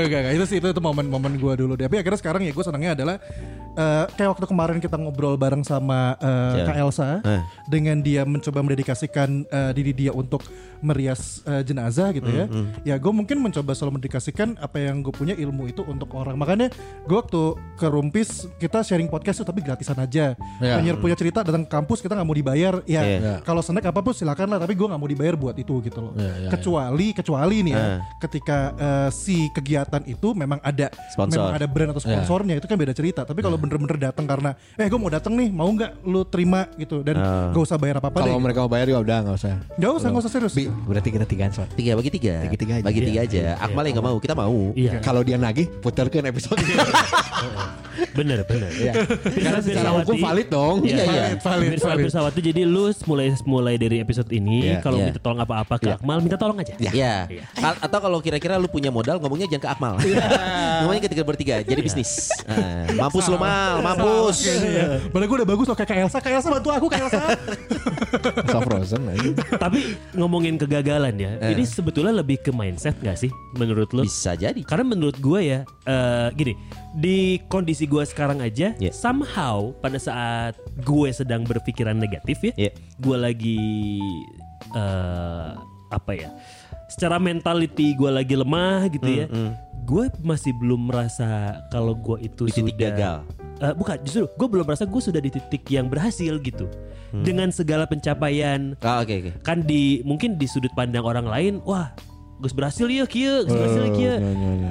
Enggak, 0.05 0.21
enggak, 0.21 0.33
itu 0.37 0.45
sih 0.45 0.57
itu, 0.61 0.69
itu 0.69 0.81
momen-momen 0.85 1.41
gua 1.41 1.57
dulu. 1.57 1.73
Tapi 1.73 1.97
akhirnya 1.97 2.21
sekarang 2.21 2.45
ya 2.45 2.53
gue 2.53 2.65
senangnya 2.65 2.93
adalah 2.93 3.17
eh, 3.73 4.05
kayak 4.13 4.31
waktu 4.37 4.45
kemarin 4.45 4.77
kita 4.77 5.01
ngobrol 5.01 5.41
bareng 5.41 5.65
sama 5.65 6.21
eh, 6.21 6.53
Siapa? 6.61 6.69
Kak 6.69 6.77
Elsa 6.77 7.09
Eh. 7.25 7.41
dengan 7.65 7.97
dia 7.99 8.23
mencoba 8.25 8.61
mendedikasikan 8.61 9.29
eh, 9.43 9.73
diri 9.73 9.97
dia 9.97 10.13
untuk 10.13 10.45
merias 10.81 11.41
eh, 11.45 11.61
jenazah 11.61 11.90
gitu 11.91 12.27
ya. 12.27 12.47
Ya 12.85 12.95
gue 12.97 13.11
mungkin 13.11 13.39
mencoba 13.39 13.73
selalu 13.73 13.99
mendedikasikan 13.99 14.55
apa 14.57 14.79
yang 14.79 15.01
gue 15.01 15.11
punya 15.11 15.35
ilmu 15.35 15.67
itu 15.67 15.83
untuk 15.83 16.15
orang. 16.15 16.35
Makanya 16.35 16.71
gue 17.03 17.17
waktu 17.17 17.43
ke 17.75 17.87
Rumpis 17.87 18.31
kita 18.57 18.81
sharing 18.81 19.07
podcast 19.07 19.41
tuh 19.41 19.47
tapi 19.47 19.61
gratisan 19.61 19.97
aja. 19.97 20.39
Iya. 20.59 20.75
Penyiar 20.77 20.97
punya 20.97 21.15
cerita 21.15 21.43
datang 21.43 21.63
ke 21.63 21.71
kampus 21.71 21.99
kita 21.99 22.15
nggak 22.15 22.25
mau 22.25 22.35
dibayar. 22.35 22.75
Ya 22.85 23.03
Iya. 23.03 23.35
kalau 23.43 23.61
snack 23.61 23.83
apa 23.83 24.01
pun 24.01 24.13
silakan 24.13 24.47
lah 24.49 24.59
tapi 24.59 24.73
gue 24.73 24.87
nggak 24.87 24.97
mau 24.97 25.09
dibayar 25.09 25.35
buat 25.35 25.57
itu 25.57 25.81
gitu 25.81 25.99
loh. 26.01 26.13
Iya, 26.15 26.47
iya, 26.47 26.51
kecuali 26.51 27.07
kecuali 27.11 27.57
nih 27.63 27.73
ya 27.73 27.81
Ah. 27.81 27.99
ketika 28.19 28.59
eh, 28.73 29.09
si 29.11 29.49
kegiatan 29.51 30.03
itu 30.05 30.33
memang 30.33 30.61
ada 30.61 30.93
Sponsor. 31.11 31.41
memang 31.41 31.55
ada 31.57 31.67
brand 31.67 31.91
atau 31.91 32.03
sponsornya 32.03 32.55
itu 32.55 32.67
kan 32.67 32.77
beda 32.77 32.93
cerita. 32.93 33.25
Tapi 33.25 33.41
kalau 33.41 33.57
bener-bener 33.57 33.97
datang 33.97 34.25
karena 34.25 34.53
eh 34.77 34.87
gue 34.87 34.99
mau 34.99 35.09
datang 35.09 35.35
nih 35.35 35.49
mau 35.51 35.67
nggak 35.67 36.05
lu 36.05 36.23
terima 36.25 36.69
gitu 36.77 37.01
dan 37.01 37.17
Ah. 37.17 37.51
gak 37.51 37.63
usah 37.63 37.77
bayar 37.77 37.99
apa 37.99 38.09
apa 38.09 38.19
deh. 38.21 38.31
Kalau 38.31 38.41
mereka 38.41 38.59
mau 38.63 38.71
bayar 38.71 38.87
ya 38.87 38.99
udah 38.99 39.17
nggak 39.23 39.37
usah. 39.37 39.55
Gak 39.75 39.91
usah 39.93 40.09
gak 40.11 40.23
usah 40.23 40.33
serius. 40.33 40.55
Bi, 40.55 40.67
berarti 40.69 41.09
kita 41.09 41.25
tigaan 41.25 41.51
soal. 41.51 41.67
Tiga 41.81 41.93
bagi 41.97 42.11
tiga. 42.13 42.35
Bagi 42.45 42.59
tiga 42.61 42.73
aja. 42.77 42.85
Bagi 42.85 43.01
tiga 43.01 43.21
aja. 43.25 43.43
Akmal 43.57 43.85
yang 43.89 43.95
nggak 43.97 44.07
mau, 44.07 44.17
kita 44.21 44.35
mau. 44.37 44.57
Iya, 44.77 45.01
Kalau 45.01 45.25
dia 45.25 45.37
nagih, 45.37 45.67
putarkan 45.81 46.29
episode 46.29 46.61
bener 48.11 48.43
bener. 48.45 48.69
Iya. 48.73 48.93
Karena 49.23 49.61
secara 49.61 49.91
hukum 49.97 50.17
valid 50.19 50.49
dong. 50.49 50.77
Iya, 50.83 51.05
iya. 51.05 51.25
Valid, 51.37 51.41
valid, 51.41 51.81
valid. 51.81 52.05
Pirsawati 52.09 52.41
jadi 52.43 52.63
lu 52.65 52.89
mulai 53.05 53.29
mulai 53.45 53.75
dari 53.77 54.01
episode 54.01 54.29
ini 54.31 54.73
Iya. 54.73 54.81
kalau 54.81 54.97
Iya. 55.01 55.07
minta 55.09 55.21
tolong 55.21 55.41
apa-apa 55.41 55.75
ke 55.77 55.89
Akmal 55.91 56.19
minta 56.21 56.37
tolong 56.37 56.57
aja. 56.59 56.75
Ya. 56.81 57.29
A- 57.57 57.81
Atau 57.81 57.99
kalau 58.01 58.19
kira-kira 58.21 58.57
lu 58.57 58.69
punya 58.69 58.89
modal 58.89 59.21
ngomongnya 59.21 59.49
jangan 59.49 59.63
ke 59.63 59.71
Akmal. 59.71 59.95
ngomongnya 60.81 61.03
ketiga 61.09 61.23
bertiga 61.25 61.55
jadi 61.61 61.81
bisnis. 61.81 62.29
Ah, 62.45 62.89
mampus 62.91 63.25
lu 63.27 63.37
mal, 63.37 63.81
mampus. 63.81 64.49
Iya. 64.49 65.01
Padahal 65.07 65.29
gue 65.29 65.37
udah 65.45 65.49
bagus 65.49 65.67
loh 65.67 65.77
kayak 65.77 66.01
Elsa. 66.01 66.19
Kak 66.21 66.33
Elsa 66.33 66.49
bantu 66.51 66.69
aku 66.73 66.87
Kak 66.89 67.01
Elsa. 67.05 67.21
Frozen. 68.67 69.03
Tapi 69.57 69.79
ngomongin 70.13 70.57
kegagalan 70.57 71.15
ya, 71.17 71.31
ini 71.53 71.60
sebetulnya 71.65 72.15
lebih 72.15 72.41
ke 72.41 72.51
mindset 72.51 72.97
gak 73.01 73.19
sih 73.19 73.31
menurut 73.57 73.91
lu? 73.91 74.05
Bisa 74.05 74.37
jadi. 74.37 74.61
Karena 74.63 74.85
menurut 74.95 75.17
gue 75.19 75.41
ya, 75.43 75.61
eh, 75.87 76.29
gini, 76.35 76.55
di 76.95 77.41
kondisi 77.47 77.85
gue 77.89 78.03
sekarang 78.05 78.41
aja, 78.41 78.73
Yeah. 78.79 78.95
somehow 78.95 79.73
pada 79.81 79.99
saat 79.99 80.55
gue 80.83 81.09
sedang 81.11 81.43
berpikiran 81.45 81.97
negatif 81.97 82.41
ya, 82.43 82.53
Yeah. 82.57 82.73
gue 83.01 83.17
lagi 83.17 83.61
eh, 84.71 85.51
apa 85.91 86.13
ya, 86.15 86.31
secara 86.87 87.19
mentality 87.19 87.95
gue 87.99 88.11
lagi 88.11 88.35
lemah 88.39 88.87
gitu 88.91 89.11
ya, 89.11 89.27
gue 89.91 90.05
masih 90.23 90.55
belum 90.55 90.87
merasa 90.87 91.59
kalau 91.75 91.99
gue 91.99 92.23
itu 92.23 92.47
Di 92.47 92.63
titik 92.63 92.79
sudah 92.79 92.91
gagal. 92.95 93.17
Eh, 93.61 93.75
bukan, 93.75 93.97
justru 94.07 94.25
gue 94.31 94.49
belum 94.49 94.65
merasa 94.65 94.87
gue 94.87 95.03
sudah 95.03 95.21
di 95.21 95.35
titik 95.35 95.67
yang 95.67 95.91
berhasil 95.91 96.39
gitu, 96.41 96.71
dengan 97.11 97.51
segala 97.51 97.85
pencapaian. 97.91 98.79
Ah, 98.87 99.03
oke 99.03 99.11
oke. 99.11 99.31
kan 99.43 99.67
di 99.67 100.01
mungkin 100.07 100.39
di 100.39 100.47
sudut 100.47 100.71
pandang 100.79 101.03
orang 101.03 101.27
lain 101.27 101.59
wah 101.67 101.91
Gus 102.41 102.57
berhasil 102.57 102.89
ya 102.89 103.05
kia 103.05 103.45
Gus 103.45 103.53
berhasil 103.53 103.83
ya 103.85 103.93
kia. 103.93 104.15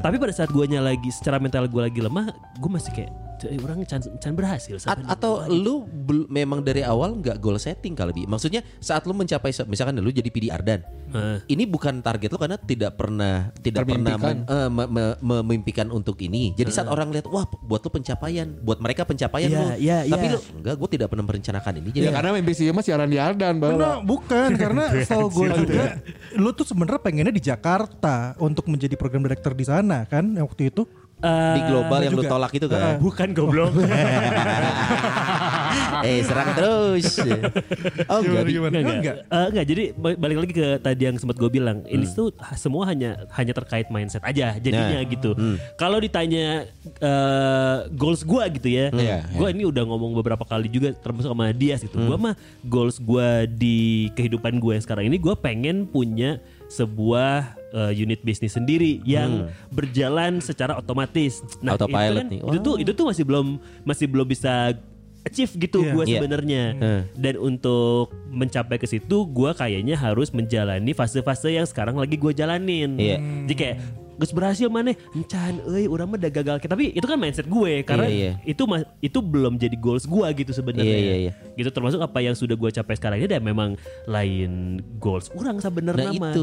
tapi 0.02 0.18
pada 0.18 0.34
saat 0.34 0.50
guanya 0.50 0.82
lagi 0.82 1.14
secara 1.14 1.38
mental 1.38 1.70
gue 1.70 1.82
lagi 1.86 2.02
lemah 2.02 2.34
gue 2.58 2.72
masih 2.72 2.90
kayak 2.96 3.14
"Cek, 3.40 3.50
orang 3.58 3.80
can, 3.84 4.02
can 4.20 4.34
berhasil 4.36 4.76
A- 4.76 4.82
sebenarnya." 4.82 5.10
atau 5.10 5.32
lu 5.48 5.88
bel- 5.88 6.28
memang 6.28 6.60
dari 6.60 6.84
awal 6.84 7.16
nggak 7.16 7.40
goal 7.40 7.56
setting 7.56 7.96
kali 7.96 8.12
bi. 8.12 8.24
Maksudnya 8.26 8.62
saat 8.78 9.04
lu 9.04 9.14
mencapai 9.14 9.50
misalkan 9.66 9.96
lu 9.98 10.12
jadi 10.12 10.28
PD 10.28 10.52
Ardan 10.52 10.84
Eh, 11.10 11.42
ini 11.50 11.66
bukan 11.66 12.06
target 12.06 12.30
lu 12.30 12.38
karena 12.38 12.54
tidak 12.60 12.94
pernah 12.94 13.50
tidak 13.58 13.82
pernah 13.82 14.14
men- 14.14 14.46
eh, 14.46 14.70
me- 14.70 14.86
me- 14.86 15.18
memimpikan 15.20 15.90
untuk 15.90 16.22
ini. 16.22 16.54
Jadi 16.54 16.70
saat 16.70 16.86
orang 16.86 17.10
lihat 17.10 17.26
wah 17.26 17.50
buat 17.66 17.82
lu 17.82 17.90
pencapaian 17.90 18.46
buat 18.62 18.78
mereka 18.78 19.10
pencapaian 19.10 19.50
Iya, 19.50 19.58
lu. 19.58 19.68
iya, 19.82 19.98
tapi 20.06 20.26
iya. 20.30 20.34
lu 20.38 20.40
enggak 20.62 20.76
gue 20.78 20.90
tidak 20.94 21.08
pernah 21.10 21.26
merencanakan 21.26 21.74
ini. 21.82 21.90
Ya 21.90 21.94
jadi 21.96 22.08
karena 22.14 22.30
mimpi 22.38 22.54
sih 22.54 22.70
mas 22.70 22.86
siaran 22.86 23.10
di 23.10 23.18
Ardan 23.18 23.58
Karena 23.58 23.74
bahwa 23.74 24.06
bukan 24.06 24.50
karena 24.54 24.84
setahu 25.02 25.28
gue 25.34 25.48
juga 25.58 25.84
lu 26.38 26.54
tuh 26.54 26.66
sebenarnya 26.68 27.02
pengennya 27.02 27.34
di 27.34 27.42
Jakarta 27.42 28.38
untuk 28.38 28.70
menjadi 28.70 28.94
program 28.94 29.26
director 29.26 29.58
di 29.58 29.66
sana 29.66 30.06
kan 30.06 30.30
waktu 30.38 30.70
itu. 30.70 30.86
Eh, 31.20 31.56
di 31.56 31.62
global 31.66 32.00
yang 32.00 32.14
lu 32.14 32.22
juga. 32.22 32.32
tolak 32.32 32.52
itu 32.52 32.66
kan 32.66 32.98
bukan 32.98 33.28
goblok 33.32 33.72
eh 36.02 36.24
serang 36.24 36.50
terus 36.54 37.20
oh 38.12 38.20
enggak 38.22 38.44
Bi. 38.44 38.52
Gimana? 38.52 38.76
Enggak, 38.76 38.96
Enggak. 38.96 39.16
Eh, 39.26 39.46
enggak, 39.50 39.66
jadi 39.66 39.84
ba- 39.94 40.18
balik 40.18 40.38
lagi 40.40 40.54
ke 40.54 40.68
tadi 40.80 41.02
yang 41.02 41.16
sempat 41.16 41.36
gue 41.36 41.50
bilang, 41.50 41.84
ini 41.86 42.08
tuh 42.08 42.30
semua 42.56 42.88
hanya 42.88 43.28
hanya 43.34 43.54
terkait 43.54 43.88
mindset 43.90 44.24
aja 44.24 44.56
jadinya 44.58 44.88
Nah, 44.96 45.06
gitu. 45.06 45.32
Kalau 45.76 46.00
ditanya 46.00 46.66
eh, 46.98 47.78
goals 47.92 48.24
gue 48.24 48.44
gitu 48.56 48.70
ya, 48.70 48.90
Iya, 48.90 49.28
gue 49.30 49.48
ini 49.50 49.64
udah 49.66 49.84
ngomong 49.86 50.16
beberapa 50.16 50.42
kali 50.42 50.68
juga 50.68 50.92
termasuk 50.94 51.30
sama 51.30 51.52
Dias 51.52 51.82
gitu. 51.82 52.00
Gue 52.00 52.18
mah 52.18 52.34
goals 52.64 52.98
gue 52.98 53.28
di 53.50 53.80
kehidupan 54.14 54.58
gue 54.58 54.74
yang 54.74 54.84
sekarang 54.84 55.06
ini 55.06 55.18
gue 55.18 55.36
pengen 55.36 55.84
punya 55.84 56.40
sebuah 56.68 57.59
eh, 57.70 57.92
unit 57.96 58.22
bisnis 58.22 58.52
sendiri 58.52 59.00
yang 59.04 59.46
berjalan 59.70 60.40
secara 60.40 60.74
otomatis. 60.74 61.42
Nah, 61.60 61.74
Autopilot 61.74 62.26
itu, 62.26 62.32
nih. 62.32 62.40
kan, 62.40 62.50
itu 62.50 62.58
tuh 62.60 62.76
itu 62.78 62.92
tuh 62.92 63.06
masih 63.08 63.24
belum 63.24 63.48
masih 63.84 64.06
belum 64.06 64.26
bisa 64.26 64.74
achieve 65.22 65.52
gitu 65.60 65.84
Iya. 65.84 65.92
gue 65.92 66.04
Iya. 66.04 66.14
sebenarnya. 66.16 66.64
Hmm. 66.74 67.02
Dan 67.14 67.36
untuk 67.38 68.10
mencapai 68.30 68.80
ke 68.80 68.88
situ, 68.88 69.28
gue 69.28 69.52
kayaknya 69.52 69.94
harus 69.94 70.32
menjalani 70.32 70.92
fase-fase 70.92 71.52
yang 71.52 71.68
sekarang 71.68 72.00
lagi 72.00 72.16
gue 72.16 72.32
jalanin. 72.32 72.96
Iya. 72.96 73.18
Jadi 73.46 73.54
kayak 73.54 73.78
Gus 74.20 74.36
berhasil 74.36 74.68
mana? 74.68 74.92
Encan, 75.16 75.64
euy, 75.64 75.88
urang 75.88 76.12
mah 76.12 76.20
udah 76.20 76.28
gagal. 76.28 76.60
Tapi 76.60 76.92
itu 76.92 77.06
kan 77.08 77.16
mindset 77.16 77.48
gue 77.48 77.88
karena 77.88 78.12
Iya, 78.12 78.20
iya. 78.20 78.34
itu 78.44 78.68
itu 79.00 79.20
belum 79.24 79.56
jadi 79.56 79.80
goals 79.80 80.04
gue 80.04 80.28
gitu 80.44 80.52
sebenarnya. 80.52 80.92
Iya, 80.92 81.00
iya, 81.00 81.16
iya. 81.24 81.32
Gitu 81.56 81.72
termasuk 81.72 82.04
apa 82.04 82.20
yang 82.20 82.36
sudah 82.36 82.60
gue 82.60 82.68
capai 82.68 83.00
sekarang 83.00 83.24
ini 83.24 83.32
dan 83.32 83.40
memang 83.40 83.80
lain 84.04 84.84
goals 85.00 85.32
urang 85.32 85.64
sebenarnya 85.64 86.12
Nah 86.12 86.20
mah 86.20 86.34
itu 86.36 86.42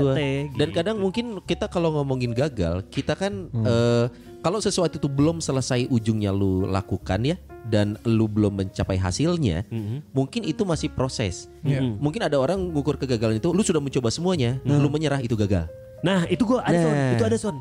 gua. 0.00 0.14
teh. 0.16 0.48
Dan 0.56 0.68
gitu. 0.72 0.76
kadang 0.80 0.96
mungkin 0.96 1.44
kita 1.44 1.68
kalau 1.68 1.92
ngomongin 2.00 2.32
gagal, 2.32 2.80
kita 2.88 3.12
kan 3.12 3.52
eh, 3.52 4.08
kalau 4.40 4.62
sesuatu 4.62 4.96
itu 4.96 5.10
belum 5.10 5.44
selesai 5.44 5.90
ujungnya 5.92 6.32
lu 6.32 6.64
lakukan 6.64 7.20
ya 7.26 7.36
dan 7.68 8.00
lu 8.08 8.24
belum 8.24 8.64
mencapai 8.64 8.96
hasilnya, 8.96 9.68
mungkin 10.16 10.46
itu 10.48 10.64
masih 10.64 10.88
proses. 10.88 11.52
Mungkin 12.00 12.24
ada 12.24 12.40
orang 12.40 12.56
ngukur 12.72 12.96
kegagalan 12.96 13.36
itu, 13.36 13.52
lu 13.52 13.60
sudah 13.60 13.82
mencoba 13.82 14.08
semuanya, 14.08 14.56
lu 14.64 14.88
menyerah 14.88 15.20
itu 15.20 15.36
gagal. 15.36 15.68
Nah 16.00 16.24
itu 16.26 16.42
gue 16.42 16.58
ada 16.58 16.78
son, 16.78 16.92
Nah. 16.92 17.12
itu 17.12 17.24
ada 17.24 17.38
son. 17.38 17.56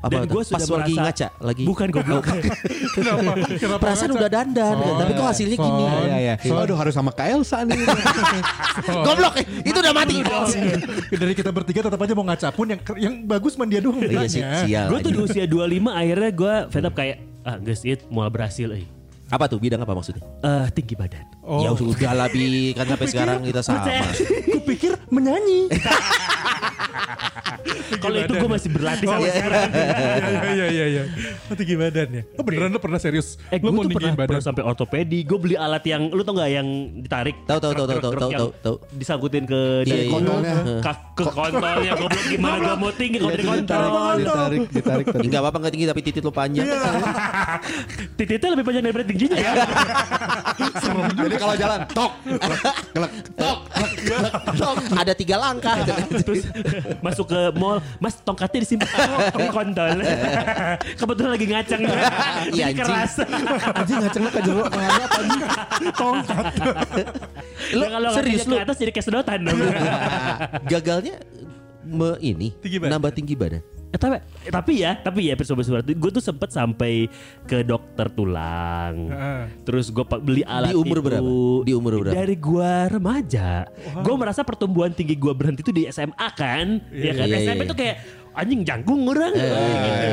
Apa 0.00 0.16
Dan 0.16 0.32
gue 0.32 0.42
sudah 0.48 0.56
Pas 0.56 0.64
lagi 0.64 0.94
merasa 0.96 1.02
ngaca, 1.04 1.28
lagi- 1.44 1.66
bukan 1.68 1.88
goblok. 1.92 2.24
Kenapa? 2.96 3.30
Kenapa? 3.52 3.82
Perasaan 3.84 4.10
udah 4.16 4.30
dandan, 4.32 4.76
tapi 4.80 5.10
kok 5.12 5.26
hasilnya 5.28 5.56
gini. 5.60 5.82
Iya 5.84 6.16
iya. 6.16 6.34
Aduh 6.40 6.72
harus 6.72 6.96
sama 6.96 7.12
Kak 7.12 7.28
Elsa 7.28 7.68
nih. 7.68 7.76
Goblok, 9.06 9.36
eh, 9.36 9.46
itu 9.60 9.76
udah 9.76 9.92
mati. 9.92 10.24
Dari 11.20 11.34
kita 11.36 11.52
bertiga 11.52 11.84
tetap 11.84 12.00
aja 12.00 12.16
mau 12.16 12.24
ngaca 12.24 12.48
pun 12.48 12.72
yang 12.72 12.80
yang 12.96 13.14
bagus 13.28 13.60
man 13.60 13.68
dia 13.68 13.84
doang. 13.84 14.00
Iya 14.00 14.24
sih, 14.24 14.40
sial. 14.40 14.88
gue 14.88 14.98
tuh 15.04 15.12
di 15.12 15.20
usia 15.20 15.44
25 15.44 15.68
akhirnya 15.92 16.30
gue 16.32 16.54
fed 16.72 16.84
up 16.88 16.94
kayak 16.96 17.16
ah 17.44 17.60
guys 17.60 17.84
it 17.84 18.00
mau 18.08 18.24
berhasil 18.26 18.72
eh. 18.72 18.88
Apa 19.28 19.46
tuh 19.46 19.60
bidang 19.60 19.78
apa 19.78 19.92
maksudnya? 19.92 20.24
Eh, 20.40 20.66
tinggi 20.72 20.96
badan. 20.96 21.22
Oh. 21.44 21.60
Ya 21.60 21.70
sudah 21.76 22.16
lah 22.16 22.26
Bi, 22.26 22.72
kan 22.72 22.88
sampai 22.88 23.06
sekarang 23.06 23.44
kita 23.44 23.60
sama. 23.60 23.84
Kupikir 24.48 24.96
menyanyi. 25.06 25.68
Kalau 28.00 28.16
itu 28.16 28.32
gue 28.32 28.50
masih 28.50 28.68
berlatih 28.72 29.06
sampai 29.06 29.30
sekarang. 29.34 29.68
Iya 30.50 30.66
iya 30.72 30.86
iya. 30.88 31.02
Oh, 31.46 31.54
tinggi 31.54 31.76
badan 31.78 32.08
ya. 32.10 32.22
Oh 32.38 32.42
beneran 32.42 32.70
lu 32.74 32.80
pernah 32.82 32.98
serius? 32.98 33.38
Eh 33.52 33.58
gue 33.60 33.68
lu 33.70 33.76
mau 33.76 33.84
tuh 33.86 33.94
pernah, 33.94 34.14
badan? 34.16 34.28
pernah 34.34 34.44
sampai 34.44 34.62
ortopedi. 34.64 35.18
Gue 35.26 35.38
beli 35.38 35.56
alat 35.58 35.84
yang 35.86 36.10
lu 36.10 36.22
tau 36.24 36.34
gak 36.38 36.50
yang 36.50 36.66
ditarik? 37.02 37.36
Tahu, 37.46 37.58
tahu, 37.60 37.72
tahu, 37.74 37.86
tahu, 37.86 38.00
tahu, 38.00 38.12
yang 38.30 38.40
tahu, 38.40 38.50
tahu. 38.62 38.76
Disangkutin 38.96 39.44
ke 39.46 39.60
Iya, 39.84 39.86
dari 39.86 40.02
iya. 40.06 40.10
Kontolnya. 40.10 40.54
Ke 41.14 41.24
kontolnya 41.28 41.92
goblok 41.98 42.24
gimana 42.26 42.56
gue 42.58 42.76
mau 42.80 42.92
tinggi 42.94 43.16
kalau 43.20 43.30
dari 43.30 43.44
kontol. 43.44 43.80
Ditarik, 43.80 44.20
ditarik. 44.24 45.06
ditarik. 45.06 45.06
Enggak 45.26 45.40
apa-apa 45.44 45.58
enggak 45.60 45.72
tinggi 45.74 45.86
tapi 45.86 46.00
titik 46.02 46.22
lu 46.24 46.32
panjang. 46.32 46.66
Titiknya 48.18 48.48
lebih 48.56 48.64
panjang 48.66 48.82
daripada 48.88 49.06
tingginya 49.06 49.36
ya. 49.38 49.52
Jadi 51.14 51.34
kalau 51.36 51.54
jalan, 51.54 51.80
tok, 51.92 52.12
kelek, 52.94 53.12
tok, 53.36 53.58
Tok, 54.56 54.76
ada 54.96 55.12
tiga 55.12 55.36
langkah. 55.36 55.76
Terus 56.30 56.46
masuk 57.04 57.26
ke 57.26 57.40
mall, 57.58 57.82
Mas 57.98 58.14
tongkatnya 58.22 58.62
disimpan 58.62 58.86
oh, 59.34 59.50
kontol. 59.50 59.98
Kebetulan 61.00 61.30
lagi 61.34 61.46
ngacang. 61.50 61.80
Iya, 62.54 62.64
anjing. 62.70 62.78
keras. 62.78 63.12
anjing 63.74 63.98
ngaceng 63.98 64.22
ke 64.30 64.40
jeruk 64.46 64.68
mana 64.70 64.94
apa 65.02 65.18
anjing? 65.18 65.42
Tongkat. 65.98 66.46
Lu 67.74 67.80
Nah, 67.80 67.88
kalau 67.98 68.10
serius 68.14 68.44
lu 68.46 68.54
ke 68.54 68.62
atas 68.62 68.76
jadi 68.78 68.90
kayak 68.94 69.06
sedotan 69.10 69.38
dong. 69.42 69.58
gagalnya 70.70 71.16
me 71.84 72.16
ini 72.20 72.52
Tinggi 72.60 72.78
badan. 72.78 72.90
nambah 72.96 73.10
tinggi 73.14 73.34
badan. 73.36 73.62
Eh, 73.90 73.98
tapi, 73.98 74.22
tapi 74.46 74.72
ya, 74.86 74.94
tapi 75.02 75.20
ya 75.26 75.34
sobat 75.42 75.66
sobat 75.66 75.82
gue 75.82 76.10
tuh 76.14 76.22
sempet 76.22 76.54
sampai 76.54 77.10
ke 77.42 77.66
dokter 77.66 78.06
tulang. 78.14 79.10
Heeh. 79.10 79.42
Terus 79.66 79.90
gue 79.90 80.06
beli 80.22 80.46
alat 80.46 80.70
Di 80.70 80.78
umur 80.78 81.02
itu. 81.02 81.06
berapa? 81.10 81.30
Di 81.66 81.72
umur 81.74 81.92
berapa? 81.98 82.14
Dari 82.14 82.36
gue 82.38 82.72
remaja. 82.86 83.66
Gue 84.06 84.14
merasa 84.14 84.46
pertumbuhan 84.46 84.94
tinggi 84.94 85.18
gue 85.18 85.34
berhenti 85.34 85.66
tuh 85.66 85.74
di 85.74 85.90
SMA 85.90 86.28
kan, 86.38 86.78
ya 86.94 87.12
kan? 87.18 87.26
Iya, 87.26 87.38
SMP 87.42 87.62
iya. 87.66 87.70
tuh 87.74 87.78
kayak 87.82 87.96
anjing 88.34 88.62
jangkung 88.62 89.06
orang. 89.08 89.32
gitu. 89.34 90.08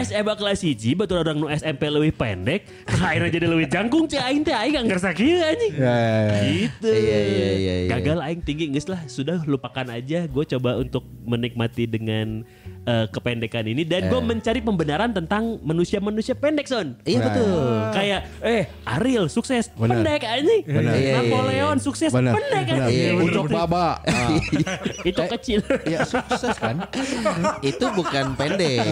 SMA 0.00 0.32
kelas 0.32 0.64
1 0.64 0.96
betul 0.96 1.20
orang 1.20 1.36
nu 1.36 1.46
SMP 1.52 1.92
lebih 1.92 2.16
pendek, 2.16 2.64
akhirnya 2.88 3.30
jadi 3.30 3.46
lebih 3.46 3.68
jangkung 3.68 4.08
cek 4.08 4.22
aing 4.22 4.42
teh 4.42 4.56
aing 4.56 4.72
gak 4.72 4.84
ngerasa 4.88 5.10
kieu 5.12 5.38
anjing. 5.44 5.72
Ya. 5.76 6.00
Gitu. 6.40 6.88
Iya, 6.88 7.20
iya, 7.20 7.50
iya, 7.52 7.74
iya. 7.84 7.90
Gagal 7.92 8.18
aing 8.24 8.40
tinggi 8.40 8.72
geus 8.72 8.88
lah, 8.88 9.04
sudah 9.06 9.44
lupakan 9.44 9.86
aja. 9.92 10.24
Gue 10.24 10.44
coba 10.48 10.80
untuk 10.80 11.04
menikmati 11.28 11.84
dengan 11.84 12.48
eh, 12.82 13.06
kependekan 13.06 13.64
ini 13.64 13.82
dan 13.82 14.06
gue 14.06 14.20
mencari 14.20 14.58
pembenaran 14.58 15.10
tentang 15.10 15.58
manusia-manusia 15.60 16.32
pendek 16.32 16.64
son. 16.64 16.96
Iya 17.02 17.18
betul. 17.22 17.50
Kayak 17.90 18.20
eh 18.40 18.62
Ariel 18.86 19.26
sukses 19.26 19.68
Benar. 19.72 19.98
pendek 19.98 20.22
anjing. 20.22 20.62
Benar. 20.64 20.92
Iya, 20.92 20.98
iya, 20.98 21.12
Napoleon 21.18 21.76
sukses 21.78 22.10
Benar. 22.10 22.34
pendek 22.34 22.66
anjing. 22.70 23.14
Ucok 23.20 23.46
baba. 23.48 24.00
Ah. 24.02 24.36
Itu 25.08 25.22
kecil. 25.28 25.60
Ya 25.84 26.02
sukses 26.02 26.54
kan. 26.56 26.80
itu 27.62 27.84
bukan 27.90 28.34
pendek. 28.34 28.84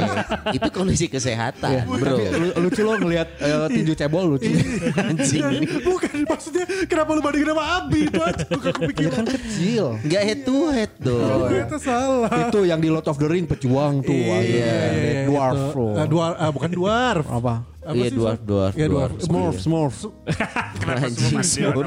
itu 0.51 0.69
kondisi 0.71 1.07
kesehatan, 1.07 1.85
bro. 1.87 2.17
Tapi 2.17 2.47
lucu 2.57 2.81
lo 2.81 2.97
ngelihat 2.97 3.29
eh, 3.39 3.67
tinju 3.71 3.93
cebol 3.95 4.25
lucu. 4.31 4.49
Anjing. 4.95 5.65
Bukan 5.81 6.25
maksudnya 6.25 6.65
kenapa 6.87 7.11
lu 7.13 7.21
bandingin 7.21 7.51
sama 7.51 7.65
Abi 7.79 8.07
itu 8.07 8.21
aja 8.21 8.45
gue 8.45 8.59
gak 8.59 8.65
Dia 8.65 8.73
kepikiran. 8.75 9.15
kan 9.15 9.27
kecil. 9.29 9.85
Nggak 10.01 10.23
head 10.25 10.41
to 10.43 10.57
head 10.71 10.91
Oh, 10.99 11.47
dong. 11.47 11.51
itu 11.55 11.77
salah. 11.79 12.31
Itu 12.43 12.61
yang 12.63 12.79
di 12.79 12.89
Lord 12.89 13.07
of 13.07 13.17
the 13.17 13.27
Ring 13.27 13.45
pejuang 13.79 13.95
tuh. 14.03 14.15
Iya, 14.15 14.39
Iya, 14.43 14.75
dwarf. 15.29 15.55
itu. 15.71 15.79
lo. 15.79 15.89
Ah, 15.95 16.07
dwarf, 16.07 16.35
ah, 16.37 16.51
bukan 16.51 16.71
dwarf. 16.75 17.27
Apa? 17.31 17.55
Apa 17.89 17.97
Iya 17.97 18.07
sih, 18.07 18.19
dwarf, 18.19 18.41
dwarf, 18.43 18.75
Iya, 18.75 18.87
dwarf. 18.87 19.13
dwarf. 19.17 19.57
Smurf, 19.57 19.57
Smurf. 19.57 19.97
Anjing. 20.85 21.41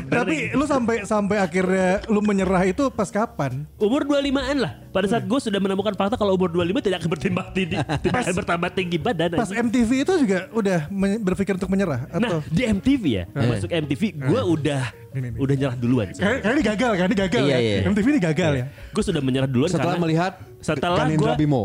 Tapi 0.03 0.49
lu 0.51 0.65
sampai 0.65 1.05
sampai 1.05 1.37
akhirnya 1.37 2.01
lu 2.07 2.19
menyerah 2.19 2.65
itu 2.65 2.89
pas 2.89 3.05
kapan? 3.07 3.69
Umur 3.77 4.01
25-an 4.03 4.57
lah. 4.57 4.73
Pada 4.89 5.05
saat 5.05 5.23
gue 5.23 5.37
sudah 5.37 5.55
menemukan 5.55 5.93
fakta 5.93 6.17
kalau 6.17 6.33
umur 6.33 6.49
25 6.49 6.81
tidak 6.81 6.97
akan 6.99 7.09
bertambah 7.11 7.45
tinggi, 7.53 7.77
tidak 8.01 8.17
akan 8.19 8.35
bertambah 8.35 8.69
tinggi 8.71 8.97
badan. 8.97 9.29
Pas 9.31 9.45
anjing. 9.47 9.61
MTV 9.63 9.89
itu 10.01 10.13
juga 10.19 10.37
udah 10.51 10.79
berpikir 11.21 11.53
untuk 11.53 11.69
menyerah 11.69 12.09
Nah 12.09 12.17
atau? 12.19 12.39
di 12.45 12.63
MTV 12.65 13.03
ya, 13.05 13.23
masuk 13.31 13.69
MTV 13.69 14.01
gue 14.17 14.41
udah 14.43 14.81
udah 15.37 15.55
nyerah 15.55 15.77
duluan. 15.77 16.07
Kayak 16.09 16.41
kayak 16.41 16.53
ini 16.53 16.63
gagal 16.65 16.91
kan, 16.91 17.05
ini 17.05 17.17
gagal 17.19 17.41
Iya, 17.41 17.51
ya. 17.51 17.59
iya. 17.61 17.77
MTV 17.85 18.05
ini 18.09 18.19
gagal 18.21 18.51
ya. 18.53 18.65
Gue 18.89 19.03
sudah 19.05 19.21
menyerah 19.21 19.45
duluan 19.45 19.69
Setelah 19.69 19.93
karena 19.93 20.01
melihat 20.01 20.33
Setelah 20.59 21.05
gua- 21.13 21.37
Bimo. 21.37 21.63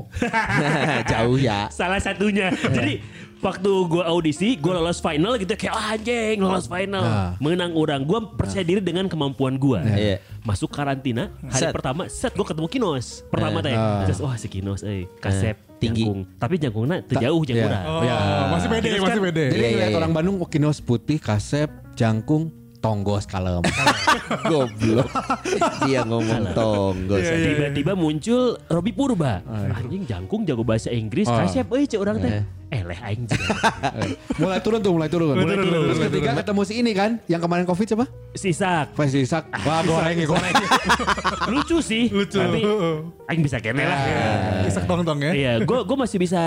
Jauh 1.12 1.37
ya. 1.37 1.69
salah 1.69 1.99
satunya. 1.99 2.49
Jadi 2.52 3.02
waktu 3.38 3.71
gue 3.87 4.02
audisi, 4.02 4.57
gue 4.57 4.73
lolos 4.73 4.99
final 4.99 5.37
gitu 5.37 5.52
kayak 5.52 5.73
"Wah, 5.73 5.93
anjing 5.93 6.37
lolos 6.38 6.66
final, 6.66 7.00
Nah. 7.00 7.31
menang 7.38 7.73
orang. 7.73 8.02
Gue 8.02 8.19
percaya 8.33 8.62
diri 8.62 8.81
dengan 8.81 9.07
kemampuan 9.07 9.57
gue. 9.57 9.78
Iya. 9.83 10.16
Masuk 10.43 10.69
karantina 10.69 11.31
hari 11.45 11.62
Set. 11.62 11.73
pertama, 11.73 12.07
set 12.07 12.33
gue 12.33 12.43
ketemu 12.43 12.69
Kinos. 12.69 13.07
Pertama 13.26 13.59
teh, 13.61 13.73
Ah. 13.73 14.02
terus 14.02 14.19
wah 14.19 14.35
si 14.35 14.47
Kinos, 14.47 14.81
eh 14.83 15.07
kasep 15.19 15.57
tinggi. 15.76 16.02
jangkung. 16.02 16.21
Tapi 16.37 16.55
jangkungnya 16.57 16.97
terjauh 17.05 17.40
Iya. 17.40 17.49
jangkung 17.52 17.73
Oh, 17.87 18.02
Ya. 18.02 18.16
masih 18.49 18.69
pede, 18.69 18.88
masih 18.97 19.02
kan- 19.19 19.26
pede. 19.26 19.45
Jadi 19.47 19.61
Iya, 19.61 19.71
ngeliat 19.71 19.90
iya, 19.90 19.97
orang 19.97 20.12
Bandung 20.12 20.37
oh, 20.38 20.49
kinos 20.49 20.78
putih, 20.81 21.19
kasep, 21.19 21.69
jangkung, 21.95 22.49
tonggos 22.87 23.25
kalem. 23.26 23.62
Goblok. 24.50 25.11
Dia 25.83 26.07
ngomong 26.07 26.55
tonggol. 26.55 27.19
Iya, 27.19 27.35
Tiba-tiba 27.35 27.93
muncul 27.99 28.62
Robi 28.71 28.93
Purba. 28.95 29.43
Anjing 29.75 30.07
jangkung 30.07 30.47
jago 30.47 30.62
bahasa 30.62 30.95
Inggris, 30.95 31.26
Ah. 31.26 31.43
kasep 31.43 31.66
euy 31.66 31.85
cek 31.85 31.99
orang 31.99 32.23
teh. 32.23 32.47
Eh 32.66 32.83
leh 32.83 32.99
aing 32.99 33.31
juga. 33.31 33.62
mulai 34.43 34.59
turun 34.59 34.83
tuh, 34.83 34.90
mulai 34.90 35.07
turun. 35.07 35.38
Mulai 35.38 35.55
turun, 35.57 35.83
Terus 35.87 36.00
ketiga 36.11 36.31
ketemu 36.35 36.61
si 36.62 36.75
ini 36.76 36.93
kan, 36.93 37.11
yang 37.26 37.38
kemarin 37.38 37.62
covid 37.62 37.87
siapa? 37.87 38.07
Sisak. 38.35 38.90
Pas 38.93 39.07
Isak. 39.07 39.47
Wah 39.62 39.87
goreng 39.87 40.19
goreng. 40.26 40.55
Lucu 41.55 41.78
sih. 41.78 42.11
Lucu. 42.11 42.38
Tapi 42.38 42.66
aing 43.31 43.43
bisa 43.43 43.62
kene 43.62 43.87
lah. 43.87 43.99
Isak 44.66 44.83
dong-dong 44.85 45.23
ya. 45.23 45.31
Iya, 45.31 45.52
gue 45.62 45.78
gue 45.83 45.97
masih 45.97 46.19
bisa 46.19 46.43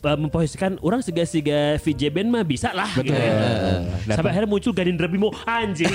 uh, 0.00 0.16
memposisikan 0.16 0.76
orang 0.78 1.00
siga-siga 1.00 1.76
VJ 1.76 2.10
band 2.10 2.28
mah 2.28 2.42
bisa 2.42 2.70
lah. 2.70 2.88
Betul. 2.90 3.10
gitu 3.10 3.18
ya. 3.18 3.32
Sampai 4.10 4.30
akhirnya 4.30 4.48
muncul 4.48 4.72
Ganindra 4.72 5.06
Bimo 5.06 5.30
anjing. 5.42 5.90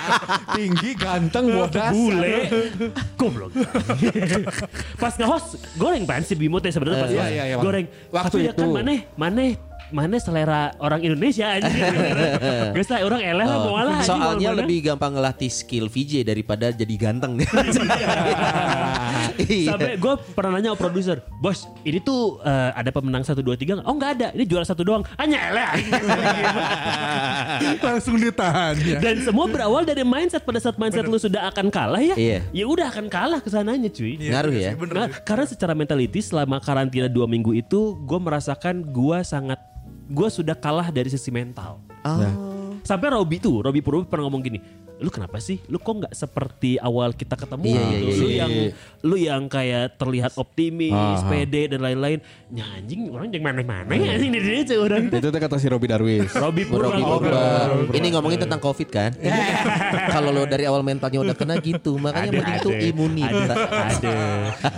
Tinggi, 0.56 0.90
ganteng, 0.94 1.50
bodas. 1.50 1.90
Bule. 1.90 2.36
Goblok. 3.14 3.50
pas 4.96 5.12
nge-host 5.12 5.48
goreng 5.74 6.04
pan 6.04 6.20
si 6.20 6.34
Bimo 6.34 6.58
teh 6.58 6.70
sebenarnya 6.70 6.98
pas 6.98 7.10
Iya, 7.10 7.20
host. 7.20 7.32
iya, 7.32 7.44
iya, 7.46 7.56
goreng. 7.56 7.86
waktu 8.10 8.36
Tapi 8.36 8.46
ya 8.46 8.52
kan 8.52 8.66
itu. 8.66 8.74
maneh 8.74 8.98
maneh 9.14 9.50
maneh 9.90 10.20
selera 10.22 10.74
orang 10.78 11.02
Indonesia 11.02 11.46
anjing. 11.58 11.82
Geus 12.74 12.88
lah 12.90 13.00
orang 13.06 13.22
eleh 13.22 13.46
lah 13.46 13.58
mau 13.60 13.76
lah 13.78 14.00
Soalnya 14.02 14.50
lebih 14.54 14.92
gampang 14.92 15.14
ngelatih 15.14 15.50
skill 15.50 15.86
VJ 15.90 16.22
daripada 16.26 16.70
jadi 16.70 16.94
ganteng. 16.96 17.38
Iya. 19.40 19.72
Sampai 19.72 19.96
gue 19.96 20.14
pernah 20.36 20.58
nanya 20.58 20.76
ke 20.76 20.80
produser, 20.84 21.24
bos 21.40 21.64
ini 21.86 21.96
tuh 22.02 22.42
eh, 22.44 22.70
ada 22.76 22.92
pemenang 22.92 23.24
1, 23.24 23.32
2, 23.40 23.80
3 23.80 23.88
Oh 23.88 23.94
nggak 23.96 24.10
ada, 24.20 24.28
ini 24.36 24.44
juara 24.44 24.66
satu 24.68 24.84
doang. 24.84 25.00
Hanya 25.16 25.38
eleh. 25.48 25.70
Langsung 27.86 28.20
ditahan 28.20 28.76
ya. 28.84 28.98
Dan 29.00 29.24
semua 29.24 29.48
berawal 29.48 29.88
dari 29.88 30.04
mindset 30.04 30.44
pada 30.44 30.60
saat 30.60 30.76
mindset 30.76 31.08
lu 31.08 31.16
sudah 31.16 31.48
akan 31.48 31.72
kalah 31.72 32.02
ya. 32.02 32.16
Iya. 32.20 32.38
Ya 32.52 32.64
udah 32.68 32.92
akan 32.92 33.06
kalah 33.08 33.40
ke 33.40 33.48
sananya 33.48 33.88
cuy. 33.88 34.20
Ngaruh 34.20 34.54
ya. 34.54 34.70
Nah, 34.76 35.08
karena 35.24 35.46
secara 35.48 35.72
mentality 35.72 36.20
selama 36.20 36.60
karantina 36.60 37.08
dua 37.08 37.24
minggu 37.24 37.56
itu 37.56 37.96
gue 37.96 38.18
merasakan 38.20 38.84
gue 38.92 39.18
sangat 39.24 39.58
gue 40.10 40.28
sudah 40.28 40.58
kalah 40.58 40.90
dari 40.90 41.06
sisi 41.06 41.30
mental. 41.30 41.78
Sampai 42.82 43.14
Robi 43.14 43.38
tuh, 43.38 43.62
Robi 43.62 43.78
Purwo 43.78 44.02
pernah 44.02 44.26
ngomong 44.26 44.42
gini, 44.42 44.58
lu 45.00 45.08
kenapa 45.08 45.40
sih? 45.40 45.56
Lu 45.66 45.80
kok 45.80 45.96
nggak 45.96 46.12
seperti 46.12 46.76
awal 46.76 47.16
kita 47.16 47.32
ketemu 47.32 47.64
Iya, 47.66 47.80
gitu? 47.80 47.96
iya, 47.96 48.04
lu 48.12 48.26
iya, 48.28 48.36
yang 48.36 48.52
lu 49.00 49.16
yang 49.16 49.42
kayak 49.48 49.96
terlihat 49.96 50.36
optimis, 50.36 50.92
Ah, 50.92 51.16
ah. 51.16 51.24
pede 51.24 51.72
dan 51.72 51.80
lain-lain. 51.80 52.20
Ya 52.52 52.68
anjing 52.76 53.08
orang 53.08 53.32
yang 53.32 53.40
mana-mana 53.40 53.92
ya 53.96 54.12
anjing 54.14 54.28
di 54.28 54.40
sini 54.40 54.60
cuy 54.62 54.78
orang. 54.78 55.02
Itu 55.08 55.28
tuh 55.32 55.40
kata 55.40 55.56
si 55.56 55.66
Robi 55.66 55.86
Darwis. 55.88 56.28
Robi 56.36 56.62
Purba. 56.68 56.92
Ini 57.90 58.06
ngomongin 58.12 58.44
tentang 58.44 58.60
COVID 58.60 58.88
kan. 58.92 59.10
Kalau 60.14 60.30
lo 60.30 60.44
dari 60.44 60.68
awal 60.68 60.84
mentalnya 60.84 61.20
udah 61.22 61.36
kena 61.36 61.56
gitu, 61.58 61.96
makanya 61.96 62.30
mending 62.36 62.58
tuh 62.60 62.72
imunitas. 62.76 63.56
Ada. 63.56 64.16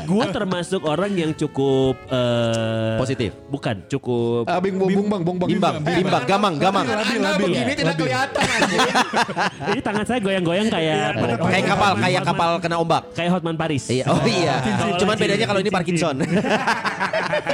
Gue 0.07 0.25
termasuk 0.31 0.87
orang 0.87 1.13
yang 1.13 1.35
cukup 1.35 1.99
eh, 2.07 2.95
Positif. 2.95 3.35
Bukan, 3.51 3.91
cukup 3.91 4.47
Ah, 4.47 4.63
bing 4.63 4.79
bong 4.79 4.93
bong 4.93 5.09
bang 5.11 5.23
bong 5.25 5.39
bang. 5.43 5.49
Bimbang, 5.51 5.75
bimbang, 5.83 6.25
gamang, 6.31 6.55
gamang. 6.57 6.87
Anda 6.87 7.31
begini 7.35 7.73
tidak 7.75 7.97
kelihatan 7.99 8.45
aja. 8.47 8.79
Jadi 9.73 9.81
tangan 9.83 10.05
saya 10.13 10.21
goyang-goyang 10.21 10.69
kayak 10.69 11.17
Kayak 11.41 11.65
kapal, 11.67 11.93
kayak 11.97 12.23
kapal 12.23 12.51
kena 12.61 12.77
ombak. 12.77 13.03
kayak 13.17 13.31
Hotman 13.33 13.57
Paris. 13.57 13.89
Iya, 13.89 14.05
oh 14.07 14.21
iya. 14.23 14.61
Cuman 15.01 15.17
bedanya 15.17 15.47
kalau 15.47 15.59
ini 15.59 15.71
Parkinson. 15.71 16.17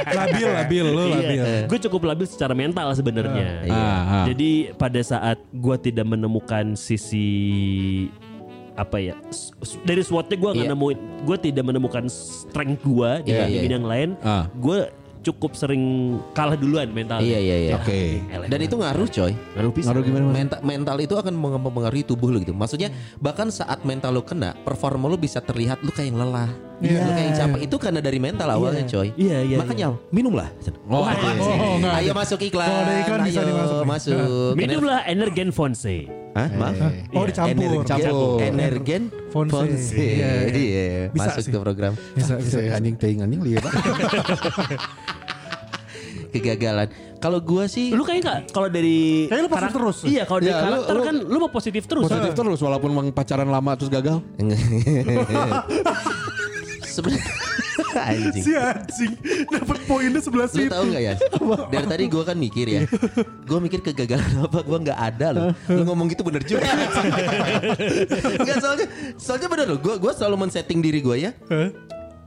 Labil, 0.09 0.47
labil, 0.49 0.85
lu 0.85 1.03
labil. 1.07 1.39
Gue 1.65 1.79
cukup 1.79 2.01
labil 2.05 2.25
secara 2.25 2.51
mental 2.51 2.91
sebenarnya. 2.91 3.63
Iya. 3.63 3.73
Ah, 3.73 4.01
ah. 4.03 4.25
Jadi 4.27 4.75
pada 4.75 4.99
saat 4.99 5.39
gue 5.49 5.75
tidak 5.79 6.05
menemukan 6.05 6.75
sisi 6.75 7.27
apa 8.73 8.95
ya 8.95 9.11
dari 9.83 9.99
SWOT-nya 9.99 10.35
gue 10.35 10.51
nggak 10.55 10.67
Iya. 10.67 10.71
nemuin 10.71 10.97
gue 11.27 11.37
tidak 11.41 11.63
menemukan 11.67 12.05
strength 12.07 12.79
gue 12.81 13.11
di 13.21 13.29
Iya, 13.29 13.43
bidang 13.43 13.51
iya. 13.51 13.61
bidang 13.61 13.83
lain 13.83 14.09
Ah. 14.19 14.47
gue 14.49 14.79
cukup 15.19 15.51
sering 15.55 16.15
kalah 16.31 16.55
duluan 16.55 16.87
mental 16.95 17.19
Iya, 17.19 17.39
iya, 17.39 17.55
iya. 17.59 17.73
Oke. 17.75 18.23
Dan 18.47 18.59
itu 18.63 18.75
ngaruh 18.79 19.07
coy. 19.07 19.33
ngaruh 19.35 19.71
pisan. 19.75 19.91
Ngaruh 19.91 20.03
gimana? 20.07 20.23
Mental, 20.31 20.59
mental 20.63 20.97
itu 21.03 21.15
akan 21.19 21.33
mempengaruhi 21.35 22.03
tubuh 22.07 22.31
lo 22.31 22.39
gitu. 22.39 22.55
Maksudnya 22.55 22.89
bahkan 23.19 23.51
saat 23.51 23.83
mental 23.83 24.15
lo 24.15 24.23
kena, 24.23 24.55
performa 24.63 25.11
lo 25.11 25.19
bisa 25.19 25.43
terlihat 25.43 25.83
lo 25.83 25.91
kayak 25.91 26.15
yang 26.15 26.19
lelah, 26.23 26.49
lo 26.81 27.11
kayak 27.11 27.25
yang 27.25 27.37
capek. 27.37 27.59
Itu 27.61 27.75
karena 27.75 27.99
dari 27.99 28.17
mental 28.17 28.47
awalnya 28.47 28.83
coy. 28.83 29.11
Iya, 29.13 29.37
iya, 29.43 29.57
Makanya 29.57 29.85
minumlah. 30.09 30.47
Oh, 30.85 31.01
Wah, 31.01 31.11
Oh, 31.11 31.75
enggak. 31.75 31.93
Ayo 31.97 32.11
masuk 32.13 32.39
iklan. 32.41 32.65
Ada 32.65 32.93
iklan 33.01 33.19
bisa 33.23 33.39
Ayo 33.39 33.47
dimasuk 33.49 33.75
nih. 33.75 33.87
masuk. 33.89 34.51
minumlah 34.55 34.99
Energen 35.03 35.49
Fonse 35.49 36.07
Hah? 36.29 36.47
Maaf. 36.51 36.77
Oh, 37.11 37.25
dicampur. 37.25 37.51
Energen, 37.51 37.83
Campur. 37.83 38.37
Energen 38.39 39.01
Fonse. 39.27 39.51
Fonse. 39.51 39.97
Iya. 39.97 40.31
Iya, 40.47 40.85
Bisa 41.09 41.27
masuk 41.27 41.41
sih. 41.41 41.51
ke 41.51 41.59
program 41.59 41.93
Bisa, 42.13 42.37
bisa. 42.37 42.61
Bisa 42.61 42.73
anjing 42.73 42.95
teuing 42.95 43.19
anjing 43.19 43.41
lihat. 43.41 43.65
kegagalan. 46.29 46.87
Kalau 47.19 47.41
gua 47.41 47.65
sih 47.65 47.89
Lu 47.89 48.05
kayak 48.05 48.21
gak 48.21 48.39
kalau 48.53 48.69
dari 48.69 49.25
Kayaknya 49.25 49.43
lu 49.43 49.51
positif 49.51 49.73
terus. 49.73 49.97
Iya 50.05 50.23
kalau 50.23 50.39
dari 50.39 50.47
Ya, 50.47 50.55
lu- 50.55 50.63
karakter 50.63 50.95
lu- 50.95 51.03
kan 51.03 51.15
lu 51.25 51.37
mau 51.37 51.49
positif 51.49 51.83
terus. 51.83 52.05
Positif 52.05 52.31
terus 52.33 52.59
walaupun 52.61 52.89
pacaran 53.11 53.49
lama 53.49 53.71
terus 53.73 53.89
gagal. 53.89 54.21
sebenarnya 56.89 57.25
anjing. 58.09 58.43
Si 58.43 58.51
anjing 58.53 59.11
dapat 59.47 59.77
poinnya 59.85 60.19
sebelah 60.19 60.47
Lu 60.49 60.55
situ. 60.57 60.69
tahu 60.69 60.83
nggak 60.91 61.03
ya? 61.03 61.13
Dari 61.69 61.85
tadi 61.87 62.03
gue 62.05 62.23
kan 62.25 62.37
mikir 62.37 62.65
ya. 62.67 62.81
Gue 63.45 63.59
mikir 63.61 63.79
kegagalan 63.79 64.27
apa 64.43 64.59
gue 64.61 64.77
nggak 64.83 64.99
ada 64.99 65.27
loh. 65.31 65.43
Lu 65.69 65.81
ngomong 65.87 66.11
gitu 66.11 66.21
bener 66.21 66.43
juga. 66.43 66.65
Enggak 68.39 68.57
soalnya 68.61 68.87
soalnya 69.15 69.47
bener 69.47 69.65
loh. 69.69 69.79
Gue 69.79 69.95
gue 69.97 70.11
selalu 70.11 70.35
men-setting 70.45 70.79
diri 70.83 70.99
gue 70.99 71.15
ya. 71.29 71.31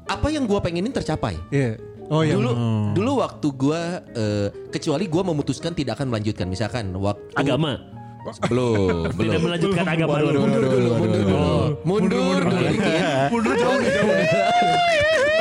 Apa 0.09 0.29
yang 0.31 0.49
gue 0.49 0.59
pengenin 0.59 0.91
tercapai. 0.91 1.37
Iya. 1.51 1.77
Oh 2.11 2.21
iya. 2.21 2.35
Dulu 2.37 2.51
dulu 2.93 3.11
waktu 3.23 3.47
gue 3.53 3.81
eh, 4.13 4.49
kecuali 4.69 5.05
gue 5.07 5.23
memutuskan 5.23 5.73
tidak 5.73 6.01
akan 6.01 6.11
melanjutkan. 6.13 6.47
Misalkan 6.49 6.91
waktu 6.97 7.23
Agama. 7.37 7.79
Belum 8.23 9.09
Tidak 9.09 9.19
belum. 9.19 9.41
melanjutkan 9.43 9.85
agama 9.85 10.15
lu. 10.21 10.29
Mundur 10.39 10.63
dulu, 10.65 10.89
mundur 10.95 11.23
dulu. 11.23 11.37
Oh, 11.37 11.67
Mundur 11.83 12.41
dulu 12.41 12.63
dikit. 12.69 13.29
Mundur 13.29 13.55
jauh 13.55 13.79
jauh. 13.79 14.15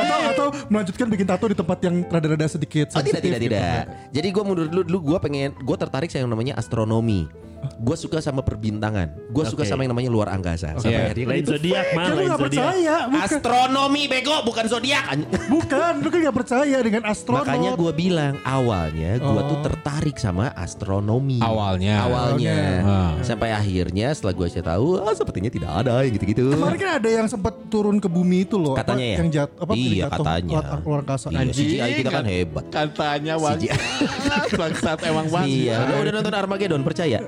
atau, 0.02 0.18
atau 0.28 0.46
melanjutkan 0.68 1.06
bikin 1.08 1.24
tato 1.24 1.46
di 1.46 1.54
tempat 1.54 1.78
yang 1.80 2.02
rada-rada 2.04 2.46
sedikit 2.48 2.90
Oh 2.90 2.98
tidak 2.98 3.22
sensitif 3.22 3.30
tidak 3.30 3.40
gitu. 3.40 3.54
tidak. 3.54 3.82
Jadi 4.10 4.28
gue 4.28 4.42
mundur 4.42 4.66
dulu 4.66 4.82
dulu 4.82 4.98
gue 5.06 5.18
pengen 5.20 5.48
gue 5.54 5.76
tertarik 5.76 6.08
sama 6.08 6.20
yang 6.20 6.30
namanya 6.30 6.54
astronomi. 6.56 7.30
Gue 7.78 7.94
suka 7.94 8.18
sama 8.18 8.42
perbintangan. 8.42 9.30
Gue 9.30 9.46
suka 9.46 9.62
Oke. 9.62 9.70
sama 9.70 9.86
yang 9.86 9.94
namanya 9.94 10.10
luar 10.10 10.26
angkasa. 10.28 10.74
Sampai 10.74 10.90
Iya. 10.92 11.06
akhirnya 11.06 11.22
kan 11.22 11.30
Lain 11.30 11.46
zodiak 11.46 11.86
mah, 11.94 12.06
lain 12.10 12.30
zodiak. 12.34 12.74
astronomi 13.22 14.02
bego 14.10 14.36
bukan 14.42 14.64
zodiak. 14.66 15.04
bukan 15.54 15.92
lu 15.96 16.08
kan 16.10 16.18
gak 16.20 16.36
percaya 16.36 16.78
dengan 16.80 17.02
astronot 17.04 17.46
Makanya 17.46 17.70
gue 17.78 17.92
bilang 17.94 18.34
awalnya 18.42 19.10
gue 19.16 19.42
tuh 19.46 19.58
tertarik 19.62 20.18
sama 20.18 20.50
astronomi. 20.52 21.38
Awalnya. 21.38 22.02
Awalnya. 22.02 22.58
Ah. 22.80 23.12
Sampai 23.20 23.52
akhirnya 23.52 24.08
setelah 24.16 24.32
gue 24.32 24.46
cari 24.48 24.64
tahu, 24.64 24.88
ah, 25.04 25.12
sepertinya 25.12 25.50
tidak 25.52 25.70
ada 25.70 26.00
yang 26.00 26.14
gitu-gitu. 26.16 26.42
Kemarin 26.56 26.78
kan 26.80 26.90
ada 26.96 27.10
yang 27.12 27.26
sempat 27.28 27.54
turun 27.68 28.00
ke 28.00 28.08
bumi 28.08 28.48
itu 28.48 28.56
loh. 28.56 28.72
apa, 28.72 28.88
Katanya 28.88 29.06
ya? 29.06 29.16
Yang 29.20 29.28
jat, 29.28 29.50
apa 29.60 29.72
Iya, 29.76 29.90
jatuh 30.08 30.24
katanya. 30.24 30.52
Luar, 30.56 30.80
luar 30.80 31.00
angkasa. 31.04 31.26
Iya, 31.28 31.52
CGI 31.52 31.90
kita 32.00 32.10
kan 32.10 32.24
hebat. 32.24 32.64
Katanya 32.72 33.34
bangsat. 33.36 33.80
bangsat 34.60 34.98
emang 35.04 35.26
Iya, 35.28 35.36
bangsat. 35.36 35.84
udah, 35.84 35.96
udah 36.00 36.12
nonton 36.16 36.34
Armageddon 36.34 36.82
percaya? 36.82 37.18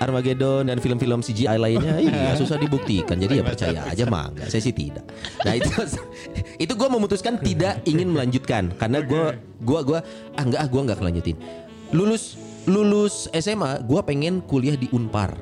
Armageddon 0.00 0.64
dan 0.64 0.80
film-film 0.80 1.20
CGI 1.20 1.60
lainnya 1.60 2.00
iya 2.08 2.32
susah 2.32 2.56
dibuktikan 2.56 3.20
jadi 3.20 3.44
ya 3.44 3.44
percaya 3.44 3.80
aja 3.92 4.08
mah 4.08 4.32
enggak 4.32 4.48
saya 4.48 4.64
sih 4.64 4.72
tidak 4.72 5.04
nah 5.44 5.52
itu 5.52 5.68
itu 6.56 6.72
gue 6.72 6.88
memutuskan 6.88 7.36
tidak 7.36 7.84
ingin 7.84 8.08
melanjutkan 8.08 8.72
karena 8.80 9.04
gue 9.04 9.36
gua 9.60 9.80
gua 9.84 9.98
ah 10.34 10.42
enggak 10.42 10.60
ah 10.64 10.68
gue 10.72 10.80
enggak 10.80 10.98
kelanjutin 11.04 11.36
lulus 11.92 12.40
lulus 12.70 13.26
SMA 13.34 13.82
gue 13.82 14.00
pengen 14.06 14.38
kuliah 14.46 14.78
di 14.78 14.86
Unpar 14.94 15.34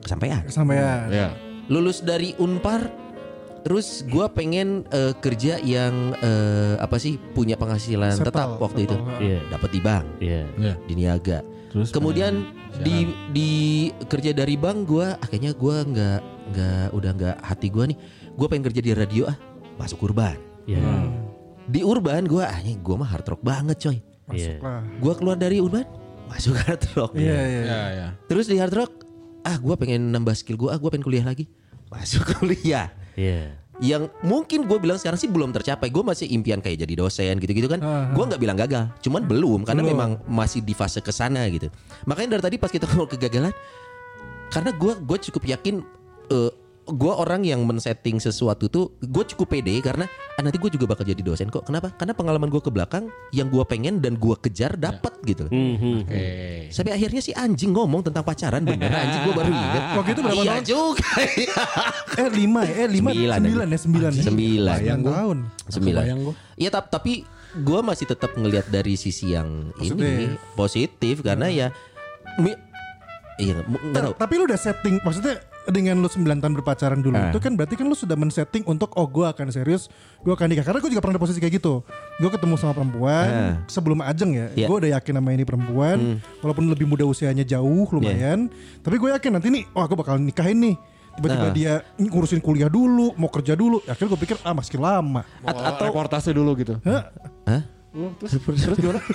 kesampaian 0.00 0.40
Kesampaian. 0.42 1.06
Ya. 1.12 1.28
lulus 1.68 2.00
dari 2.00 2.32
Unpar 2.40 2.88
terus 3.62 4.02
gue 4.08 4.26
pengen 4.34 4.82
eh, 4.90 5.14
kerja 5.14 5.60
yang 5.62 6.16
eh, 6.18 6.74
apa 6.82 6.98
sih 6.98 7.14
punya 7.36 7.54
penghasilan 7.54 8.16
Settle, 8.18 8.32
tetap 8.34 8.48
waktu 8.58 8.90
itu 8.90 8.96
settle. 8.98 9.20
Iya. 9.22 9.38
dapat 9.52 9.70
di 9.70 9.80
bank 9.80 10.04
Iya. 10.18 10.42
Ya. 10.58 10.74
di 10.82 10.94
niaga. 10.98 11.38
Terus 11.70 11.88
kemudian 11.94 12.42
di 12.82 13.06
di 13.30 13.50
kerja 14.10 14.34
dari 14.34 14.58
bank 14.58 14.78
gua 14.84 15.14
akhirnya 15.22 15.54
gua 15.54 15.86
nggak 15.86 16.20
nggak 16.52 16.86
udah 16.92 17.10
nggak 17.14 17.36
hati 17.38 17.68
gua 17.70 17.84
nih. 17.86 17.96
Gua 18.34 18.46
pengen 18.50 18.66
kerja 18.66 18.80
di 18.82 18.92
radio 18.92 19.30
ah, 19.30 19.36
masuk 19.78 20.10
urban. 20.10 20.36
Iya. 20.66 20.82
Di 21.70 21.80
urban 21.86 22.26
gua 22.26 22.50
ah 22.50 22.58
gua 22.82 23.06
mah 23.06 23.08
hard 23.14 23.24
rock 23.30 23.42
banget 23.46 23.78
coy. 23.78 23.98
Iya. 24.34 24.58
Wah. 24.58 24.82
Gua 24.98 25.14
keluar 25.14 25.38
dari 25.38 25.62
urban 25.62 25.86
masuk 26.32 26.56
hard 26.56 26.82
rock. 26.96 27.12
Iya, 27.12 27.40
iya. 27.44 27.62
Ya, 27.62 27.82
ya. 27.92 28.08
Terus 28.26 28.48
di 28.48 28.56
hard 28.56 28.72
rock 28.72 28.92
ah 29.44 29.56
gua 29.60 29.76
pengen 29.76 30.08
nambah 30.08 30.32
skill 30.32 30.56
gua, 30.56 30.72
ah 30.72 30.78
gua 30.80 30.88
pengen 30.88 31.04
kuliah 31.04 31.26
lagi. 31.28 31.44
Masuk 31.92 32.24
kuliah. 32.40 32.88
Iya. 33.12 33.60
Yang 33.82 34.14
mungkin 34.22 34.70
gue 34.70 34.78
bilang 34.78 34.94
sekarang 34.94 35.18
sih 35.18 35.26
belum 35.26 35.50
tercapai. 35.50 35.90
Gue 35.90 36.06
masih 36.06 36.30
impian 36.30 36.62
kayak 36.62 36.86
jadi 36.86 36.94
dosen 36.94 37.34
gitu-gitu 37.42 37.66
kan. 37.66 37.82
Ah. 37.82 38.14
Gue 38.14 38.24
nggak 38.30 38.38
bilang 38.38 38.54
gagal, 38.54 38.94
cuman 39.02 39.26
belum 39.26 39.66
karena 39.66 39.82
Belum. 39.82 39.92
memang 39.96 40.10
masih 40.30 40.62
di 40.62 40.70
fase 40.70 41.02
ke 41.02 41.10
sana 41.10 41.42
gitu. 41.50 41.66
Makanya 42.06 42.38
dari 42.38 42.42
tadi 42.46 42.56
pas 42.62 42.70
kita 42.70 42.86
ngomong 42.94 43.10
kegagalan, 43.10 43.50
karena 44.54 44.70
gue 44.70 44.92
gue 45.02 45.18
cukup 45.26 45.42
yakin 45.58 45.82
eh 46.30 46.50
gue 46.84 47.08
orang 47.08 47.42
yang 47.42 47.62
men-setting 47.62 48.18
sesuatu 48.18 48.66
tuh 48.66 48.84
gue 48.98 49.24
cukup 49.24 49.52
pede 49.52 49.78
karena 49.78 50.04
ah, 50.32 50.40
nanti 50.40 50.56
gue 50.56 50.66
juga 50.68 50.86
bakal 50.86 51.04
jadi 51.04 51.18
dosen 51.18 51.46
kok. 51.46 51.62
Kenapa? 51.62 51.90
Karena 51.92 52.10
pengalaman 52.10 52.48
gue 52.48 52.58
ke 52.58 52.68
belakang 52.68 53.06
yang 53.30 53.46
gue 53.46 53.62
pengen 53.62 53.98
dan 53.98 54.14
gue 54.14 54.34
kejar 54.36 54.74
dapat 54.74 55.14
gitu. 55.22 55.46
Mhm. 55.46 55.94
Oke. 56.02 56.24
Sampai 56.68 56.92
akhirnya 56.92 57.18
si 57.18 57.30
anjing 57.30 57.70
ngomong 57.70 58.02
tentang 58.02 58.22
pacaran 58.22 58.60
bener 58.60 58.88
anjing 58.88 59.22
gue 59.22 59.34
baru 59.34 59.50
ingat. 59.56 59.82
Waktu 59.94 60.10
itu 60.10 60.20
berapa 60.20 60.34
iya 60.36 60.52
tahun? 60.52 60.64
juga. 60.64 61.10
Eh 62.14 62.28
lima 62.30 62.60
ya? 62.62 62.74
Eh 62.76 62.88
lima? 62.90 63.08
Sembilan, 63.10 63.38
Sembilan 63.38 63.68
ya? 63.68 63.78
Sembilan 63.78 64.10
ya? 64.10 64.22
Sembilan. 64.22 64.76
Sembilan 64.76 64.98
tahun. 65.04 65.36
Sembilan. 65.68 66.04
Iya 66.56 66.70
tap- 66.70 66.90
tapi 66.90 67.22
gue 67.52 67.80
masih 67.80 68.06
tetap 68.06 68.32
ngelihat 68.32 68.66
dari 68.66 68.96
sisi 68.96 69.30
yang 69.30 69.70
ini 69.76 70.26
positif 70.52 71.20
karena 71.20 71.46
ya 71.46 71.68
mi- 72.36 72.58
iya 73.36 73.60
mu- 73.62 73.78
nggak 73.78 74.02
tahu. 74.02 74.12
Nah, 74.12 74.18
tapi 74.18 74.32
lu 74.34 74.44
udah 74.44 74.56
setting 74.56 74.96
maksudnya 74.98 75.36
dengan 75.64 75.94
lu 75.96 76.06
9 76.06 76.22
tahun 76.38 76.54
berpacaran 76.56 76.98
dulu 76.98 77.14
Ah. 77.14 77.30
itu 77.30 77.38
kan 77.38 77.54
berarti 77.54 77.74
kan 77.74 77.84
lu 77.84 77.94
sudah 77.94 78.14
men-setting 78.14 78.64
untuk 78.64 78.90
oh 78.92 79.04
gue 79.04 79.22
akan 79.22 79.46
serius 79.48 79.86
gue 80.18 80.28
akan 80.28 80.48
nikah 80.48 80.62
karena 80.62 80.78
gue 80.78 80.90
juga 80.90 80.98
pernah 80.98 81.14
ada 81.14 81.22
posisi 81.22 81.38
kayak 81.38 81.54
gitu 81.56 81.86
gue 82.16 82.28
ketemu 82.28 82.54
sama 82.56 82.72
perempuan 82.72 83.26
Ah. 83.26 83.54
sebelum 83.66 84.00
ajeng 84.00 84.32
ya 84.32 84.46
Iya. 84.52 84.66
gue 84.66 84.76
udah 84.76 84.90
yakin 84.96 85.12
sama 85.14 85.30
ini 85.30 85.42
perempuan 85.42 85.98
walaupun 86.40 86.66
lebih 86.66 86.84
muda 86.84 87.04
usianya 87.04 87.42
jauh 87.42 87.86
lumayan 87.88 88.50
tapi 88.80 88.98
gue 88.98 89.12
yakin 89.12 89.30
nanti 89.32 89.48
nih 89.48 89.62
oh 89.70 89.80
aku 89.80 89.94
bakal 89.94 90.16
nikahin 90.16 90.58
nih 90.58 90.74
tiba-tiba 91.12 91.46
Ah. 91.46 91.52
dia 91.52 91.72
ngurusin 91.96 92.40
kuliah 92.40 92.66
dulu 92.66 93.12
mau 93.14 93.28
kerja 93.28 93.52
dulu 93.52 93.78
akhirnya 93.84 94.10
gue 94.10 94.20
pikir 94.20 94.36
ah 94.42 94.52
masih 94.52 94.76
lama 94.76 95.22
At- 95.44 95.76
atau 95.76 95.84
reportase 95.86 96.32
dulu 96.32 96.56
gitu. 96.56 96.80
Hah? 96.82 97.12
Hah? 97.44 97.62
Terus, 98.18 98.32
terus 98.40 98.78
gimana? 98.80 98.98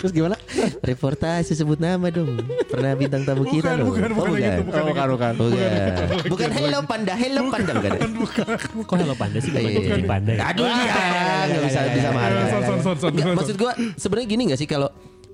terus 0.00 0.10
gimana? 0.10 0.36
Reportase 0.80 1.52
sebut 1.52 1.76
nama 1.76 2.08
dong. 2.08 2.40
Pernah 2.66 2.96
bintang 2.96 3.22
tamu 3.22 3.44
Bukan, 3.44 3.54
kita 3.54 3.70
loh. 3.76 3.86
bukan, 3.86 4.10
bukan 4.10 4.30
yang 4.34 4.56
itu, 4.56 4.62
Oh, 4.64 4.84
bukan, 4.88 5.04
bukan. 5.06 5.32
Bukan. 5.36 6.06
Bukan 6.26 6.48
hello 6.50 6.78
panda, 6.82 7.14
hello 7.14 7.40
panda 7.48 7.72
bukan. 7.76 7.90
Kok 8.80 8.96
hello 8.96 9.14
panda 9.14 9.38
sih 9.38 9.52
bukan 9.52 9.70
Iya. 9.70 9.88
jadi 9.92 10.04
panda 10.08 10.30
ya? 10.32 10.40
Aduh 10.50 10.64
ya, 10.64 11.04
nggak 11.46 11.62
bisa 11.62 11.78
bisa 11.92 12.08
marah. 12.10 12.44
Maksud 13.36 13.56
gue 13.56 13.72
sebenarnya 13.94 14.28
gini 14.28 14.42
nggak 14.48 14.60
sih 14.60 14.66
kalau 14.66 14.88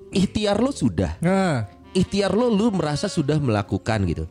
ikhtiar 0.09 0.57
lo 0.57 0.69
sudah, 0.69 1.15
nah 1.19 1.67
ikhtiar 1.91 2.31
lo 2.31 2.47
lu 2.47 2.69
merasa 2.69 3.07
sudah 3.07 3.39
melakukan 3.39 4.03
gitu. 4.05 4.25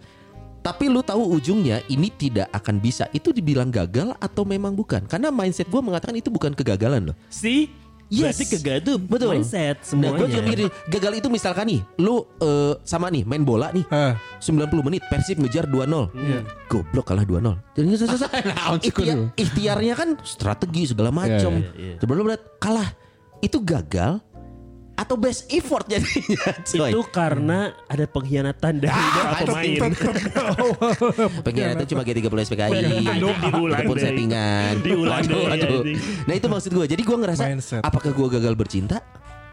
Tapi 0.60 0.90
lu 0.90 0.98
tahu 0.98 1.30
ujungnya 1.30 1.78
ini 1.86 2.10
tidak 2.10 2.50
akan 2.50 2.82
bisa. 2.82 3.06
Itu 3.14 3.30
dibilang 3.30 3.70
gagal 3.70 4.18
atau 4.18 4.42
memang 4.42 4.74
bukan? 4.74 5.06
Karena 5.06 5.30
mindset 5.30 5.70
gue 5.70 5.78
mengatakan 5.78 6.18
itu 6.18 6.26
bukan 6.26 6.58
kegagalan 6.58 7.06
loh. 7.06 7.16
Si 7.30 7.70
Yes. 8.06 8.38
Berarti 8.38 8.44
gagal 8.54 8.76
tuh 8.86 8.96
Betul. 9.02 9.30
mindset 9.34 9.76
Nah, 9.98 10.14
gue 10.14 10.30
juga 10.30 10.38
semuanya. 10.38 10.46
mikir 10.46 10.58
gagal 10.86 11.12
itu 11.18 11.26
misalkan 11.26 11.66
nih, 11.66 11.80
lu 11.98 12.22
eh, 12.38 12.78
sama 12.86 13.10
nih 13.10 13.26
main 13.26 13.42
bola 13.42 13.74
nih. 13.74 13.82
Ah. 13.90 14.14
90 14.38 14.86
menit 14.86 15.02
Persib 15.10 15.42
ngejar 15.42 15.66
2-0. 15.66 16.14
Iya. 16.14 16.40
Goblok 16.70 17.02
kalah 17.02 17.26
2-0. 17.26 17.58
Jadi 17.74 17.86
selesai. 17.98 18.30
Naon 18.46 18.78
sih, 18.78 18.94
Ikhtiar, 18.94 19.18
ikhtiarnya 19.34 19.94
kan 19.98 20.08
strategi 20.22 20.86
segala 20.86 21.10
macam. 21.10 21.50
Iya, 21.58 21.70
iya, 21.74 21.86
iya. 21.94 21.96
Sebelum 21.98 22.22
berat 22.30 22.42
kalah. 22.62 22.86
Itu 23.42 23.60
gagal 23.60 24.22
atau 24.96 25.14
best 25.20 25.44
effort 25.52 25.84
jadinya, 25.84 26.56
coy. 26.72 26.90
Itu 26.90 27.04
karena 27.12 27.76
ada 27.84 28.04
pengkhianatan 28.08 28.72
dari 28.80 28.96
beberapa 28.96 29.34
pemain. 29.44 29.80
Pengkhianatan 31.46 31.84
cuma 31.84 32.02
G30 32.02 32.32
SPKI. 32.48 32.80
Ataupun 33.76 33.96
settingan. 34.00 34.72
Diulang. 34.80 35.22
Nah 36.24 36.34
itu 36.34 36.46
maksud 36.48 36.70
gue. 36.72 36.86
Jadi 36.88 37.02
gue 37.04 37.16
ngerasa 37.16 37.44
Mindset. 37.44 37.82
apakah 37.84 38.10
gue 38.16 38.26
gagal 38.40 38.54
bercinta? 38.56 39.04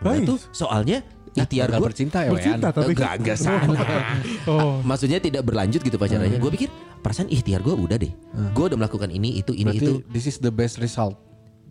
Nah, 0.03 0.19
itu 0.19 0.35
soalnya 0.51 0.99
ikhtiar 1.31 1.71
Gagal 1.71 1.79
gue 1.79 1.87
bercinta 1.87 2.19
ya, 2.27 2.31
bercinta 2.35 2.67
tapi 2.75 2.91
Enggak, 2.91 3.13
enggak 3.23 3.37
salah. 3.39 3.79
oh 4.51 4.83
Maksudnya 4.83 5.23
tidak 5.23 5.47
berlanjut 5.47 5.79
gitu 5.79 5.95
pacarannya. 5.95 6.39
Gue 6.39 6.51
pikir 6.51 6.69
perasaan 6.99 7.31
ikhtiar 7.31 7.63
gue 7.63 7.71
udah 7.71 7.97
deh. 7.99 8.11
Gue 8.51 8.67
udah 8.67 8.77
melakukan 8.79 9.11
ini, 9.11 9.39
itu, 9.39 9.55
ini, 9.55 9.75
Berarti 9.75 9.83
itu. 9.83 9.93
this 10.11 10.27
is 10.27 10.39
the 10.39 10.51
best 10.51 10.79
result. 10.79 11.15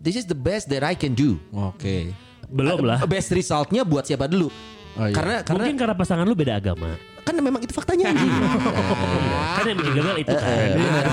This 0.03 0.19
is 0.19 0.25
the 0.27 0.35
best 0.35 0.67
that 0.73 0.83
I 0.83 0.97
can 0.97 1.15
do. 1.15 1.39
Oke. 1.55 2.11
Belum 2.53 2.79
lah. 2.85 3.01
Best 3.03 3.33
resultnya 3.33 3.81
buat 3.81 4.05
siapa 4.05 4.25
dulu? 4.25 4.53
Oh, 4.93 5.03
iya. 5.03 5.11
Karena 5.11 5.35
karena 5.41 5.63
Mungkin 5.65 5.77
karena 5.79 5.95
pasangan 5.97 6.23
lu 6.23 6.33
beda 6.33 6.55
agama. 6.55 6.93
kan 7.23 7.39
memang 7.39 7.63
itu 7.63 7.71
faktanya 7.71 8.11
anjing. 8.11 8.27
Kan 9.55 9.63
yang 9.63 9.77
bikin 9.79 9.93
gagal 9.95 10.15
itu 10.19 10.35
kan. 10.35 10.69
benar. 10.75 11.05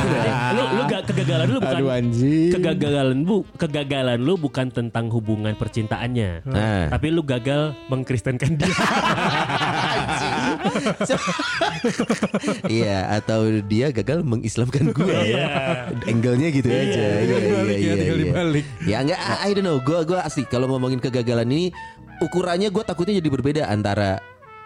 Lu 0.51 0.63
lu 0.67 0.83
gak 0.85 1.03
kegagalan 1.07 1.47
lu 1.47 1.59
bukan 1.61 1.77
Aduh 1.79 1.89
anjing. 1.89 2.51
kegagalan 2.51 3.19
bu 3.23 3.37
kegagalan 3.55 4.19
lu 4.19 4.35
bukan 4.35 4.67
tentang 4.69 5.07
hubungan 5.07 5.55
percintaannya. 5.55 6.43
Nah. 6.43 6.91
Tapi 6.91 7.07
lu 7.09 7.23
gagal 7.23 7.79
mengkristenkan 7.87 8.59
dia. 8.59 8.67
Iya, 12.81 13.21
atau 13.21 13.47
dia 13.65 13.93
gagal 13.93 14.25
mengislamkan 14.25 14.93
gue. 14.93 15.17
Iya. 15.35 15.47
Angle-nya 16.09 16.49
gitu 16.53 16.69
aja. 16.69 16.81
Iya, 16.81 17.11
iya, 17.23 17.37
ya, 17.39 17.51
iya, 17.77 17.93
tinggal 17.97 18.19
iya. 18.19 18.25
dibalik. 18.25 18.65
Ya 18.85 18.97
enggak, 19.05 19.21
I, 19.21 19.51
I 19.51 19.51
don't 19.57 19.67
know. 19.67 19.79
Gue 19.81 19.99
gua 20.05 20.25
asli 20.25 20.45
kalau 20.49 20.69
ngomongin 20.71 21.01
kegagalan 21.01 21.49
ini 21.49 21.65
ukurannya 22.21 22.69
gue 22.69 22.85
takutnya 22.85 23.17
jadi 23.19 23.29
berbeda 23.33 23.63
antara 23.69 24.21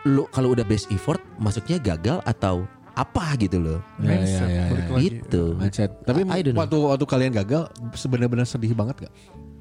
lu 0.05 0.29
kalau 0.29 0.53
udah 0.53 0.67
best 0.69 0.93
effort 0.93 1.23
masuknya 1.41 1.81
gagal 1.81 2.21
atau 2.29 2.69
apa 2.95 3.35
gitu 3.41 3.59
loh. 3.59 3.79
Ya, 3.99 4.07
ya, 4.07 4.09
mindset 4.15 4.49
ya, 4.49 4.65
ya. 4.71 4.99
Gitu. 5.03 5.43
Mindset. 5.59 5.91
Tapi 6.07 6.21
I 6.31 6.41
don't 6.47 6.55
know. 6.55 6.63
waktu 6.63 6.77
waktu 6.79 7.05
kalian 7.11 7.33
gagal 7.35 7.63
sebenarnya 7.99 8.47
sedih 8.47 8.73
banget 8.75 9.09
gak? 9.09 9.13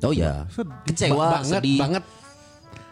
Oh 0.04 0.12
ya, 0.12 0.46
Sedih. 0.52 0.76
kecewa, 0.84 1.40
banget, 1.40 1.62
sedih. 1.64 1.80
banget. 1.80 2.04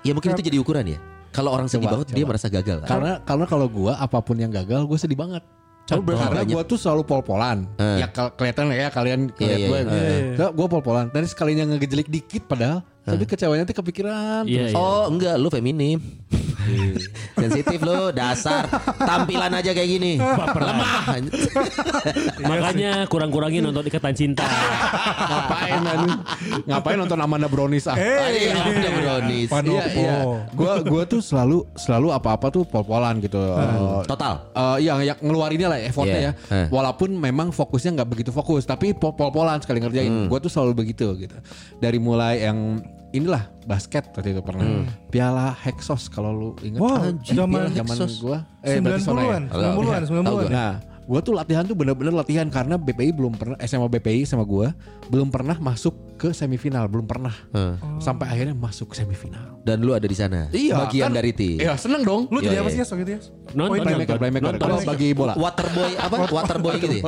Ya 0.01 0.11
mungkin 0.15 0.31
itu 0.33 0.43
jadi 0.47 0.57
ukuran 0.57 0.85
ya. 0.87 0.99
Kalau 1.31 1.49
orang 1.55 1.67
sedih 1.71 1.87
Coba, 1.87 2.03
banget 2.03 2.07
dia 2.11 2.25
merasa 2.27 2.47
gagal. 2.51 2.83
Karena 2.83 3.23
karena 3.23 3.45
kalau 3.47 3.67
gua 3.71 3.95
apa 3.95 4.19
pun 4.19 4.35
yang 4.35 4.51
gagal 4.51 4.83
gue 4.83 4.99
sedih 4.99 5.15
banget. 5.15 5.43
Contoh 5.87 6.15
Karena 6.15 6.43
gue 6.45 6.63
tuh 6.67 6.77
selalu 6.79 7.03
pol-polan. 7.03 7.67
Eh. 7.75 7.99
Ya 7.99 8.07
ke- 8.07 8.31
kelihatan 8.37 8.71
ya 8.71 8.87
kalian 8.93 9.19
lihat 9.35 9.59
iya, 9.59 9.67
gue. 9.67 9.79
iya. 10.37 10.47
Gue 10.53 10.67
pol-polan. 10.71 11.11
Dan 11.11 11.27
sekalinya 11.27 11.67
ngegejelik 11.67 12.07
dikit 12.07 12.47
padahal. 12.47 12.85
Tapi 13.01 13.23
kecewanya 13.25 13.65
tuh 13.65 13.75
kepikiran. 13.75 14.45
Iya, 14.45 14.69
terus. 14.69 14.71
iya. 14.71 14.77
Oh 14.77 15.09
enggak, 15.09 15.35
lu 15.35 15.49
feminim. 15.49 15.97
Sensitif 17.33 17.81
lu 17.81 18.13
dasar 18.13 18.69
tampilan 18.95 19.49
aja 19.51 19.73
kayak 19.73 19.89
gini. 19.89 20.21
Lemah. 20.21 21.09
Makanya 22.51 22.91
kurang-kurangin 23.07 23.65
nonton 23.65 23.81
Ikatan 23.83 24.13
Cinta. 24.13 24.45
ngapain 25.21 25.79
man? 25.81 25.99
Ngapain 26.63 26.97
nonton 26.97 27.17
Amanda 27.17 27.49
Brownies 27.49 27.89
ah? 27.89 27.97
Iya, 27.97 28.61
udah 28.61 28.91
brownies. 28.93 29.49
Panopo. 29.49 29.73
Iya, 29.73 29.85
iya. 29.89 30.17
Gua 30.53 30.73
gua 30.85 31.03
tuh 31.03 31.19
selalu 31.19 31.65
selalu 31.73 32.13
apa-apa 32.13 32.53
tuh 32.53 32.63
pol-polan 32.63 33.17
gitu. 33.19 33.41
Eh, 33.41 34.05
Total. 34.05 34.45
eh, 34.53 34.77
iya 34.85 34.93
yang 35.03 35.17
ngeluarinnya 35.19 35.67
lah 35.67 35.79
effortnya 35.81 36.19
Iya. 36.21 36.31
ya. 36.37 36.55
Eh. 36.55 36.67
Walaupun 36.69 37.09
memang 37.11 37.49
fokusnya 37.49 37.97
nggak 37.97 38.09
begitu 38.09 38.29
fokus, 38.29 38.63
tapi 38.63 38.93
pol- 38.93 39.17
pol-polan 39.17 39.57
sekali 39.59 39.81
ngerjain. 39.81 40.29
Gua 40.29 40.37
tuh 40.37 40.53
selalu 40.53 40.85
begitu 40.85 41.09
gitu. 41.17 41.35
Dari 41.81 41.97
mulai 41.97 42.45
yang 42.45 42.85
inilah 43.11 43.43
basket 43.63 44.07
waktu 44.11 44.31
itu 44.31 44.41
pernah. 44.41 44.87
Piala 45.07 45.51
Hexos 45.53 46.07
kalau 46.07 46.31
lu 46.31 46.49
ingat. 46.63 46.79
Wow, 46.79 46.97
Anjing, 47.11 47.35
zaman- 47.35 47.71
zaman 47.71 47.97
gua 48.17 48.37
eh 48.61 48.77
berarti 48.79 49.03
Sona 49.03 49.21
ya? 49.21 49.27
90-an, 49.27 49.43
90-an, 49.47 50.01
90-an. 50.07 50.49
Nah, 50.51 50.73
gue 51.01 51.19
tuh 51.19 51.33
latihan 51.33 51.65
tuh 51.65 51.73
bener-bener 51.73 52.13
latihan 52.13 52.47
karena 52.47 52.77
BPI 52.77 53.11
belum 53.11 53.33
pernah 53.35 53.57
SMA 53.63 53.87
BPI 53.89 54.23
sama 54.23 54.45
gue 54.45 54.69
belum 55.09 55.27
pernah 55.27 55.57
masuk 55.59 56.11
ke 56.15 56.29
semifinal, 56.37 56.85
belum 56.85 57.09
pernah. 57.09 57.33
Sampai 57.97 58.29
akhirnya 58.29 58.53
masuk 58.53 58.93
ke 58.93 59.01
semifinal. 59.01 59.57
Dan 59.65 59.81
lu 59.81 59.97
ada 59.97 60.05
di 60.05 60.13
sana. 60.13 60.45
Bagian 60.53 61.09
kan- 61.09 61.17
dari 61.17 61.33
tim. 61.33 61.57
Iya, 61.57 61.73
seneng 61.81 62.05
dong. 62.05 62.29
Lu 62.29 62.37
jadi 62.37 62.57
Iya, 62.57 62.61
apa 62.61 62.69
iya. 62.69 62.77
sih 62.77 62.79
ya 62.81 62.85
waktu 62.85 63.01
itu 63.01 63.11
ya? 63.11 63.19
Nonton, 63.57 63.81
Playmaker, 63.81 64.15
playmaker. 64.21 64.45
Nonton. 64.53 64.61
Kalau 64.61 64.77
bagi 64.85 65.07
bola. 65.17 65.33
Waterboy 65.33 65.91
apa? 65.97 66.15
Waterboy 66.29 66.73
gitu 66.77 66.95
ya? 67.01 67.03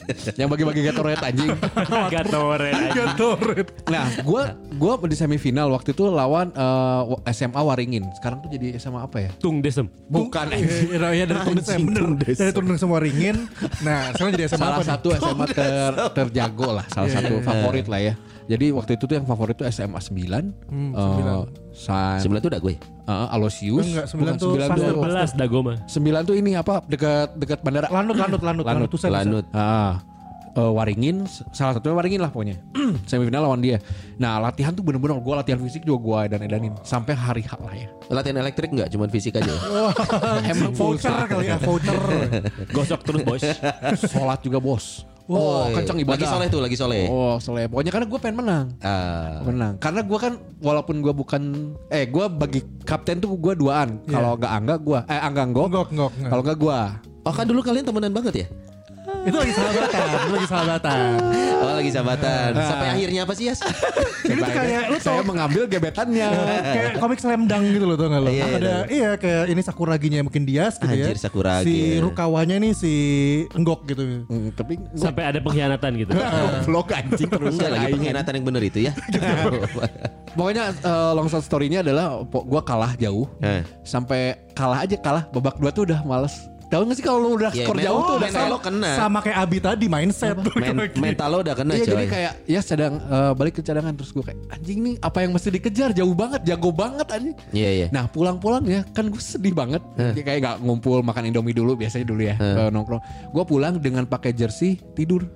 yang 0.42 0.50
bagi-bagi 0.50 0.82
Gatorade 0.82 1.22
anjing. 1.22 1.50
Gatorade. 2.14 2.74
Gatorade. 2.90 3.70
Nah, 3.86 4.06
gue 4.18 4.42
gua 4.74 4.92
di 5.06 5.14
semifinal 5.14 5.70
waktu 5.70 5.94
itu 5.94 6.10
lawan 6.10 6.50
eh, 6.50 7.30
SMA 7.30 7.62
Waringin. 7.62 8.02
Sekarang 8.18 8.42
tuh 8.42 8.50
jadi 8.50 8.74
SMA 8.82 9.06
apa 9.06 9.22
ya? 9.22 9.30
Tung 9.38 9.62
Desem. 9.62 9.86
Bukan 10.10 10.50
Iya, 10.50 10.98
iya, 10.98 11.08
iya, 11.14 11.24
dari 11.30 11.40
turun 11.46 11.62
saya 11.62 11.78
bener. 11.78 12.02
Dari 12.18 12.50
turun 12.50 12.74
semua 12.74 12.98
ringin. 13.20 13.36
Nah, 13.80 14.00
sekarang 14.10 14.30
jadi 14.32 14.44
SMA 14.46 14.58
salah 14.58 14.72
apa 14.72 14.80
nih? 14.80 14.88
satu 14.88 15.08
SMA 15.14 15.44
ter, 15.50 15.92
terjago 16.16 16.68
lah, 16.72 16.84
salah 16.88 17.08
satu 17.08 17.38
favorit 17.40 17.86
lah 17.86 18.00
ya. 18.02 18.14
Jadi 18.42 18.74
waktu 18.74 18.98
itu 18.98 19.04
tuh 19.04 19.14
yang 19.14 19.22
favorit 19.24 19.54
tuh 19.54 19.62
SMA 19.64 19.94
9. 19.94 20.10
Hmm, 20.66 20.90
eh, 20.90 21.42
San, 21.70 22.18
Sebelah 22.18 22.40
tuh 22.40 22.50
udah 22.50 22.58
gue. 22.58 22.74
eh, 22.74 23.26
Alosius. 23.30 23.86
Enggak, 23.86 24.06
sembilan 24.08 24.34
Bukan, 24.34 24.42
tuh 24.42 24.50
sembilan 24.50 24.68
Sastra. 24.68 24.90
tuh- 24.90 25.02
11 25.06 25.30
Dagoma. 25.38 25.72
Sembilan 25.86 26.22
tuh 26.24 26.34
ini 26.34 26.50
apa 26.54 26.74
dekat 26.82 27.28
dekat 27.36 27.58
bandara. 27.62 27.86
Lanut, 27.86 28.16
lanut, 28.16 28.42
lanut, 28.42 28.64
lanut, 28.64 28.88
Tusan, 28.90 29.06
Tusan. 29.06 29.22
Lanut. 29.22 29.44
Ah, 29.54 30.02
eh, 30.56 30.72
Waringin, 30.72 31.26
salah 31.52 31.76
satunya 31.76 31.94
Waringin 31.94 32.20
lah 32.22 32.30
pokoknya. 32.32 32.56
Semifinal 33.10 33.46
lawan 33.46 33.60
dia. 33.62 33.78
Nah 34.18 34.38
latihan 34.38 34.74
tuh 34.74 34.82
bener-bener 34.82 35.18
gue 35.18 35.34
latihan 35.34 35.58
fisik 35.60 35.82
juga 35.82 36.00
gue 36.26 36.36
dan 36.36 36.38
edanin 36.46 36.74
sampai 36.82 37.14
hari 37.14 37.42
H 37.44 37.58
lah 37.60 37.74
ya. 37.74 37.88
Latihan 38.10 38.38
elektrik 38.42 38.70
enggak? 38.74 38.90
Cuman 38.90 39.08
fisik 39.08 39.38
aja. 39.38 39.52
Emang 40.50 40.74
Voucher 40.74 41.14
kali 41.26 41.46
ya, 41.50 41.56
voucher. 41.68 41.98
Gosok 42.70 43.00
terus 43.06 43.20
bos. 43.22 43.42
Sholat 44.10 44.40
juga 44.42 44.58
bos. 44.58 45.06
Oh, 45.30 45.38
Oh, 45.38 45.64
kencang 45.70 46.02
ibadah. 46.02 46.18
Lagi 46.18 46.26
soleh 46.26 46.48
tuh, 46.50 46.58
lagi 46.58 46.74
soleh. 46.74 47.06
Oh 47.06 47.38
soleh. 47.38 47.70
Pokoknya 47.70 47.94
karena 47.94 48.06
gue 48.10 48.18
pengen 48.18 48.36
menang. 48.42 48.66
Ah. 48.82 49.38
Menang. 49.46 49.78
Karena 49.78 50.02
gue 50.02 50.18
kan 50.18 50.32
walaupun 50.58 50.98
gue 50.98 51.14
bukan 51.14 51.42
eh 51.86 52.10
gue 52.10 52.24
bagi 52.26 52.66
kapten 52.82 53.22
tuh 53.22 53.38
gue 53.38 53.54
duaan. 53.54 54.02
Kalau 54.10 54.34
nggak 54.34 54.50
angga 54.50 54.74
gue 54.82 54.98
eh 55.06 55.20
angga 55.22 55.46
enggok, 55.46 55.70
enggok. 55.70 56.12
Kalau 56.18 56.42
nggak 56.42 56.58
gue. 56.58 56.78
Oh 57.22 57.30
kan 57.30 57.46
dulu 57.46 57.62
kalian 57.62 57.86
temenan 57.86 58.10
banget 58.10 58.34
ya? 58.42 58.46
Itu 59.20 59.36
lagi 59.36 59.52
sahabatan, 59.52 60.06
itu 60.08 60.32
lagi 60.32 60.48
sahabatan. 60.48 61.10
Oh 61.60 61.72
lagi 61.76 61.90
sahabatan. 61.92 62.50
Sampai 62.56 62.88
akhirnya 62.96 63.20
apa 63.28 63.32
sih 63.36 63.44
Yas? 63.52 63.60
Ini 64.24 64.40
tuh 64.40 64.52
kayak 64.52 64.82
lu 64.88 64.96
saya 64.96 65.20
tau 65.20 65.24
mengambil 65.28 65.62
gebetannya. 65.68 66.28
kayak 66.64 66.92
komik 66.96 67.18
slam 67.20 67.44
dunk 67.44 67.64
gitu 67.76 67.84
loh 67.84 67.96
tau 68.00 68.08
gak 68.08 68.20
lo? 68.24 68.28
Iya, 68.32 68.44
iya, 68.44 68.56
Ada 68.56 68.74
iya 68.88 69.10
kayak 69.20 69.44
ini 69.52 69.60
Sakuraginya 69.60 70.20
mungkin 70.24 70.42
Dias 70.48 70.80
gitu 70.80 70.88
ya. 70.88 71.12
Anjir, 71.12 71.16
Sakuragi. 71.20 71.66
Si 71.68 71.76
Rukawanya 72.00 72.56
nih 72.58 72.72
si 72.72 72.94
Enggok 73.52 73.84
gitu. 73.92 74.02
Hmm, 74.24 74.50
tapi 74.56 74.80
Sampai 74.96 75.22
ada 75.28 75.38
pengkhianatan 75.44 75.90
gitu. 76.00 76.12
vlog 76.64 76.88
anjing 76.92 77.28
terus 77.28 77.54
Enggak 77.56 77.70
lagi 77.76 77.86
pengkhianatan 77.92 78.32
yang 78.40 78.46
bener 78.46 78.62
itu 78.64 78.78
ya. 78.88 78.92
Pokoknya 80.38 80.72
eh, 80.72 81.10
long 81.12 81.28
shot 81.28 81.44
story-nya 81.44 81.84
adalah 81.84 82.22
gua 82.24 82.62
kalah 82.64 82.94
jauh. 82.96 83.26
Eh. 83.44 83.62
Sampai 83.84 84.38
kalah 84.54 84.84
aja 84.86 84.96
kalah 84.98 85.26
babak 85.30 85.58
dua 85.60 85.70
tuh 85.74 85.84
udah 85.86 86.00
males. 86.06 86.49
Tahu 86.70 86.86
gak 86.86 86.94
sih 86.94 87.02
kalau 87.02 87.18
lu 87.18 87.30
udah 87.34 87.50
Iya, 87.50 87.66
skor 87.66 87.76
jauh 87.76 88.00
tuh 88.00 88.14
udah 88.16 88.30
sama. 88.30 88.46
lo 88.46 88.58
kena. 88.58 88.90
Sama 88.94 89.18
kayak 89.20 89.36
Abi 89.36 89.58
tadi 89.58 89.86
mindset. 89.86 90.38
Men- 90.54 90.94
mental 90.96 91.28
lo 91.28 91.38
udah 91.42 91.52
kena 91.52 91.72
Iya 91.72 91.82
coy. 91.82 91.90
jadi 91.90 92.04
kayak 92.06 92.32
ya 92.46 92.60
sedang 92.60 92.94
eh, 92.96 93.32
balik 93.34 93.54
ke 93.54 93.60
cadangan 93.60 93.90
terus 93.92 94.10
gue 94.10 94.22
kayak 94.22 94.38
anjing 94.48 94.78
nih 94.80 94.94
apa 94.96 95.18
yang 95.18 95.30
mesti 95.30 95.48
dikejar 95.50 95.90
jauh 95.90 96.14
banget 96.14 96.40
jago 96.44 96.70
banget 96.70 97.06
anjing. 97.10 97.34
Iya 97.50 97.70
iya. 97.74 97.86
Nah 97.90 98.06
pulang-pulang 98.06 98.62
ya 98.64 98.86
kan 98.88 99.04
gue 99.04 99.18
sedih 99.18 99.50
banget 99.50 99.82
Dia 99.96 100.22
kayak 100.22 100.38
gak 100.40 100.56
ngumpul 100.60 101.02
makan 101.02 101.26
indomie 101.26 101.50
dulu 101.50 101.74
biasanya 101.74 102.06
dulu 102.06 102.22
ya 102.22 102.34
eh, 102.34 102.70
nongkrong. 102.70 103.02
Gue 103.28 103.44
pulang 103.44 103.74
dengan 103.76 104.06
pakai 104.06 104.30
jersey 104.30 104.78
tidur. 104.94 105.26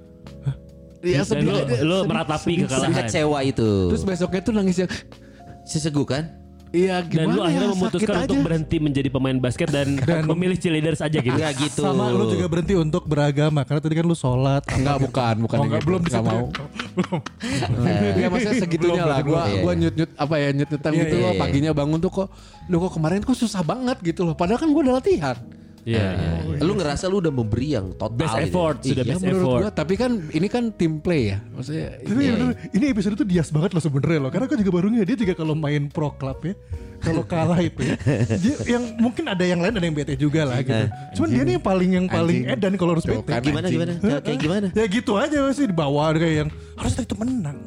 Iya 1.01 1.21
Dan 1.21 1.27
sedih 1.27 1.45
lu, 1.45 1.53
aja, 1.53 1.75
lu 1.77 1.97
sedih, 1.99 2.09
meratapi 2.09 2.45
sedih. 2.47 2.57
kekalahan. 2.65 2.95
Kecewa 2.97 3.39
itu. 3.43 3.71
Terus 3.91 4.03
besoknya 4.03 4.41
tuh 4.41 4.53
nangis 4.55 4.77
ya. 4.79 4.87
Sesegu 5.63 6.05
Iya 6.75 6.97
Dan 7.01 7.07
gimana 7.07 7.31
lu 7.31 7.41
akhirnya 7.41 7.63
ya, 7.63 7.73
memutuskan 7.73 8.03
sakit 8.11 8.25
untuk 8.25 8.35
aja. 8.35 8.45
berhenti 8.45 8.77
menjadi 8.77 9.09
pemain 9.09 9.39
basket 9.39 9.69
dan, 9.71 9.89
memilih 10.31 10.59
cheerleaders 10.59 10.99
aja 10.99 11.19
gitu. 11.19 11.31
Enggak 11.31 11.53
gitu. 11.57 11.81
Sama 11.81 12.11
lu 12.11 12.27
juga 12.29 12.47
berhenti 12.47 12.75
untuk 12.75 13.07
beragama 13.07 13.63
karena 13.63 13.79
tadi 13.79 13.95
kan 13.95 14.05
lu 14.05 14.13
sholat. 14.13 14.63
Enggak 14.69 14.99
bukan 15.01 15.35
bukan 15.41 15.57
Oh, 15.57 15.65
enggak, 15.65 15.79
gitu. 15.79 15.87
belum 15.87 16.01
Nggak 16.01 16.11
disebut. 16.11 16.35
mau. 16.35 16.45
Iya 18.13 18.27
maksudnya 18.29 18.57
segitunya 18.59 18.91
Belum, 18.97 19.07
lah. 19.07 19.19
belum, 19.19 19.31
Gua 19.31 19.43
belum. 19.45 19.61
gua 19.61 19.73
Iya, 19.73 19.81
nyut 19.81 19.95
nyut 19.95 20.11
apa 20.17 20.35
ya 20.37 20.49
nyut 20.51 20.69
nyutan 20.69 20.91
Iya, 20.91 21.01
gitu 21.01 21.15
iya, 21.15 21.23
loh. 21.23 21.31
iya. 21.31 21.41
Paginya 21.41 21.71
bangun 21.73 21.99
tuh 22.01 22.11
kok, 22.13 22.29
lu 22.67 22.77
kok 22.81 22.93
kemarin 22.93 23.21
kok 23.21 23.37
susah 23.37 23.63
banget 23.63 23.97
gitu 24.03 24.21
loh. 24.23 24.35
Padahal 24.35 24.59
kan 24.59 24.69
gua 24.69 24.83
udah 24.83 24.95
latihan. 24.99 25.37
Iya, 25.85 26.17
iya. 26.17 26.65
Lu 26.65 26.73
ngerasa 26.75 27.07
lu 27.07 27.21
udah 27.21 27.29
memberi 27.29 27.77
yang 27.77 27.93
total 27.93 28.17
Best 28.17 28.33
gitu. 28.33 28.45
effort, 28.49 28.77
sudah 28.81 29.05
Iya 29.05 29.13
best 29.13 29.21
menurut 29.21 29.45
effort. 29.45 29.61
gua. 29.61 29.71
Tapi 29.77 29.95
kan 29.95 30.11
ini 30.33 30.47
kan 30.49 30.65
tim 30.73 30.97
play 30.97 31.37
ya. 31.37 31.39
Maksudnya 31.53 32.01
Tapi 32.01 32.23
bener, 32.25 32.49
ini 32.73 32.85
episode 32.89 33.15
tuh 33.15 33.29
Dias 33.29 33.53
banget 33.53 33.77
loh 33.77 33.83
sebenarnya 33.85 34.19
loh. 34.25 34.31
Karena 34.33 34.49
aku 34.49 34.57
juga 34.57 34.73
baru 34.73 34.89
dia 34.97 35.13
juga 35.13 35.37
kalau 35.37 35.53
main 35.53 35.93
pro 35.93 36.17
club 36.17 36.41
ya. 36.41 36.57
Kalau 37.05 37.21
kalah 37.33 37.61
itu 37.61 37.85
ya. 37.85 37.97
Dia 38.33 38.81
yang 38.81 38.97
mungkin 38.97 39.29
ada 39.29 39.45
yang 39.45 39.61
lain 39.61 39.77
ada 39.77 39.85
yang 39.85 39.93
bete 39.93 40.17
juga 40.17 40.49
lah 40.49 40.65
gitu. 40.65 40.89
Cuman 41.21 41.29
dia 41.29 41.43
nih 41.45 41.55
yang 41.61 41.65
paling 41.69 41.91
yang 41.93 42.07
paling 42.09 42.39
Anjing. 42.49 42.57
edan 42.57 42.73
kalau 42.81 42.91
harus 42.97 43.05
bete. 43.05 43.31
Gimana 43.45 43.67
gimana? 43.69 43.93
Kayak 44.01 44.21
kayak 44.25 44.39
gimana? 44.41 44.67
Ya 44.73 44.85
gitu 44.89 45.13
aja 45.21 45.39
sih 45.53 45.69
di 45.69 45.77
bawah 45.77 46.17
kayak 46.17 46.35
yang 46.43 46.51
harusnya 46.81 47.05
itu 47.05 47.17
menang. 47.21 47.59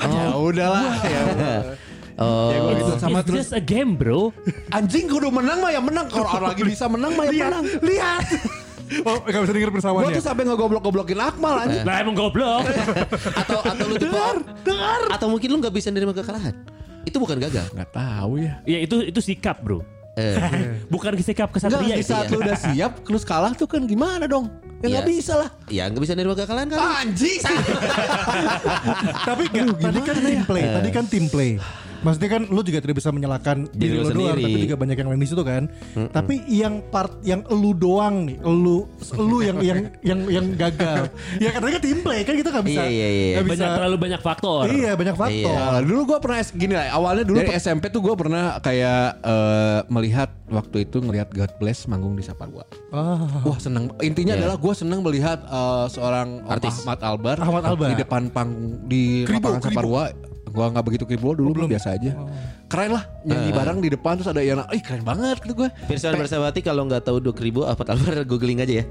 ya 0.00 0.32
udahlah. 0.32 0.88
ya. 1.04 1.22
Oh, 2.20 2.52
Ya 2.52 2.58
gua 2.60 2.72
gitu 2.76 2.92
sama 3.00 3.18
It's 3.18 3.26
terus 3.26 3.38
just 3.48 3.56
a 3.56 3.62
game 3.64 3.96
bro. 3.96 4.28
anjing 4.70 5.08
udah 5.08 5.32
menang 5.32 5.58
mah 5.58 5.72
ya 5.72 5.80
menang. 5.80 6.06
Kalau 6.06 6.28
orang 6.28 6.52
lagi 6.52 6.62
bisa 6.62 6.84
menang 6.84 7.16
mah 7.16 7.24
ya 7.26 7.48
menang. 7.48 7.64
Lihat. 7.80 8.24
Oh, 9.06 9.22
gak 9.22 9.46
bisa 9.46 9.54
denger 9.54 9.70
Gua 9.70 9.76
persawaannya. 9.78 10.18
tuh 10.18 10.24
sampai 10.26 10.42
ngegoblok-goblokin 10.50 11.14
Akmal 11.14 11.62
anjing. 11.62 11.86
Lah 11.86 12.02
emang 12.02 12.18
goblok. 12.18 12.66
atau 13.46 13.62
atau 13.62 13.84
lu 13.86 13.94
tipe 13.94 14.18
atau 15.14 15.26
mungkin 15.30 15.46
lu 15.46 15.56
nggak 15.62 15.70
bisa 15.70 15.94
nerima 15.94 16.10
kekalahan. 16.10 16.58
Itu 17.06 17.22
bukan 17.22 17.38
gagal. 17.38 17.70
Nggak 17.70 17.86
tahu 17.94 18.42
ya. 18.42 18.58
ya 18.66 18.82
itu 18.82 19.06
itu 19.06 19.22
sikap 19.22 19.62
bro. 19.62 19.78
Eh, 20.18 20.34
Bukan 20.92 21.14
sikap 21.22 21.54
kesatria 21.54 21.94
di 21.94 22.02
itu. 22.02 22.10
saat 22.10 22.26
ya. 22.26 22.34
lu 22.34 22.42
udah 22.42 22.56
siap 22.58 22.92
terus 23.06 23.22
kalah 23.22 23.54
tuh 23.54 23.70
kan 23.70 23.86
gimana 23.86 24.26
dong? 24.26 24.50
Ya 24.82 24.98
nggak 24.98 25.06
Iya. 25.06 25.12
bisa 25.14 25.32
lah. 25.38 25.48
ya 25.70 25.82
nggak 25.86 26.02
bisa 26.02 26.14
nerima 26.18 26.34
kekalahan 26.34 26.66
kan? 26.66 26.78
Anjing. 27.06 27.40
Tapi 29.22 29.42
gak, 29.48 29.66
tadi 29.78 30.00
kan 30.02 30.16
tim 30.18 30.40
play, 30.42 30.64
tadi 30.66 30.88
kan 30.90 31.04
tim 31.06 31.24
play. 31.30 31.50
Maksudnya 32.00 32.30
kan 32.30 32.42
lu 32.46 32.60
juga 32.60 32.78
tidak 32.78 32.96
bisa 32.96 33.10
menyalahkan 33.10 33.68
Diri 33.70 33.92
diri 33.92 33.94
lu 33.94 34.00
lu 34.00 34.08
doang, 34.10 34.32
sendiri. 34.32 34.42
tapi 34.42 34.58
juga 34.62 34.76
banyak 34.76 34.96
yang 34.96 35.08
lain 35.08 35.20
di 35.20 35.28
situ 35.28 35.42
kan. 35.42 35.62
Tapi 36.10 36.34
yang 36.48 36.74
part 36.88 37.12
yang 37.20 37.40
lu 37.46 37.70
doang 37.72 38.24
nih, 38.24 38.36
lu 38.40 38.88
lu 39.14 39.38
yang 39.40 39.58
yang 39.60 39.78
yang 40.00 40.20
yang 40.26 40.46
gagal. 40.54 41.12
ya 41.36 41.50
katanya 41.50 41.72
kan 41.76 41.82
tim 41.82 41.98
play 42.00 42.20
kan 42.22 42.34
kita 42.34 42.48
nggak 42.50 42.66
bisa. 42.66 42.82
Iya, 42.82 42.88
iya, 42.88 43.08
iya. 43.08 43.34
nggak 43.36 43.46
bisa. 43.46 43.54
Banyak 43.60 43.70
terlalu 43.76 43.96
banyak 43.98 44.20
faktor. 44.20 44.62
Iya 44.66 44.92
banyak 44.94 45.16
faktor. 45.16 45.52
Iya. 45.52 45.80
Dulu 45.84 46.00
gue 46.06 46.18
pernah 46.18 46.38
gini 46.42 46.74
lah 46.74 46.86
awalnya 46.90 47.24
dulu 47.24 47.36
dari 47.38 47.52
SMP 47.54 47.84
tuh 47.88 48.00
gue 48.00 48.14
pernah 48.14 48.44
kayak 48.58 49.04
eh, 49.20 49.80
melihat 49.88 50.28
waktu 50.48 50.84
itu 50.84 50.98
ngelihat 50.98 51.28
God 51.30 51.52
Bless 51.58 51.84
manggung 51.84 52.16
di 52.16 52.24
Saparua. 52.24 52.64
Ah. 52.90 53.44
Wah 53.44 53.58
seneng. 53.58 53.92
Intinya 54.00 54.34
Iya. 54.34 54.46
adalah 54.46 54.56
gue 54.56 54.72
seneng 54.72 55.00
melihat 55.02 55.38
eh, 55.42 55.86
seorang 55.88 56.42
Artis. 56.46 56.80
Ahmad 56.82 57.00
Albar, 57.02 57.36
Ahmad 57.38 57.62
Albar. 57.66 57.88
di 57.92 57.96
depan 57.98 58.22
panggung 58.30 58.80
di 58.86 59.28
Kribo, 59.28 59.52
lapangan. 59.52 59.62
Saparua. 59.68 60.04
Gue 60.50 60.64
nggak 60.66 60.84
begitu 60.84 61.04
kribo 61.04 61.32
dulu 61.32 61.54
belum 61.54 61.68
biasa 61.68 61.94
aja. 61.94 62.12
Keren 62.66 62.94
lah 62.94 63.02
nyanyi 63.22 63.50
bareng 63.50 63.78
di 63.78 63.90
depan 63.90 64.14
terus 64.14 64.26
ada 64.26 64.38
yang, 64.38 64.62
ih 64.70 64.78
keren 64.78 65.02
banget 65.02 65.42
gitu 65.42 65.54
gue. 65.56 65.68
Pirsawan 65.86 66.14
bersawati 66.16 66.60
kalau 66.60 66.86
nggak 66.86 67.02
tahu 67.02 67.18
dua 67.18 67.34
ribu 67.34 67.62
apa 67.62 67.82
Alvar 67.86 68.22
googling 68.30 68.58
aja 68.58 68.82
ya. 68.82 68.84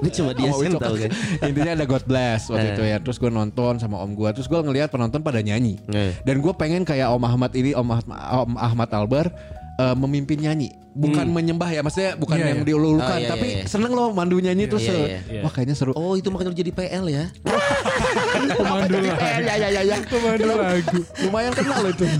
Ini 0.00 0.10
cuma 0.10 0.30
dia 0.32 0.50
Oh, 0.50 0.58
sih 0.58 0.66
yang 0.66 0.76
tahu 0.76 0.96
kan. 0.98 1.10
Intinya 1.48 1.72
ada 1.72 1.86
God 1.86 2.04
Bless 2.04 2.48
waktu 2.48 2.66
Eh. 2.66 2.72
itu 2.72 2.82
ya. 2.84 2.96
Terus 2.98 3.16
gue 3.16 3.30
nonton 3.30 3.76
sama 3.76 3.96
om 3.98 4.12
gue. 4.12 4.28
Terus 4.32 4.48
gue 4.48 4.58
ngelihat 4.58 4.88
penonton 4.88 5.20
pada 5.20 5.40
nyanyi. 5.40 5.78
Eh. 5.88 6.12
Dan 6.22 6.40
gue 6.40 6.52
pengen 6.52 6.82
kayak 6.82 7.08
Om 7.08 7.22
Ahmad 7.22 7.52
ini, 7.52 7.72
Om 7.72 7.88
Ahmad, 7.88 8.06
Om 8.42 8.52
Ahmad 8.56 8.88
Albar 8.90 9.26
eh, 9.78 9.94
memimpin 9.96 10.40
nyanyi. 10.40 10.70
Bukan 10.92 11.24
menyembah 11.32 11.72
ya 11.72 11.80
maksudnya 11.80 12.20
bukan 12.20 12.36
Iya, 12.36 12.52
yang 12.52 12.60
iya. 12.60 12.68
diululukan 12.68 13.16
Oh, 13.16 13.24
iya, 13.24 13.30
tapi 13.32 13.48
iya, 13.48 13.56
iya. 13.56 13.64
seneng 13.64 13.96
loh 13.96 14.12
mandu 14.12 14.36
nyanyi 14.36 14.68
terus 14.68 14.84
Iya, 14.84 14.92
eh, 14.92 15.00
iya, 15.00 15.20
iya. 15.24 15.40
wah 15.40 15.48
kayaknya 15.48 15.72
seru. 15.72 15.96
Oh 15.96 16.20
itu 16.20 16.28
makanya 16.28 16.52
lu 16.52 16.58
jadi 16.60 16.68
PL 16.68 17.04
ya? 17.08 17.24
pemandu 18.60 18.96
ya 19.00 19.16
ya 19.56 19.68
ya 19.72 19.80
ya. 19.88 19.96
Pemandu 20.04 20.52
lagu. 20.52 21.00
lumayan 21.24 21.52
kenal 21.56 21.78
loh 21.80 21.92
itu. 21.96 22.04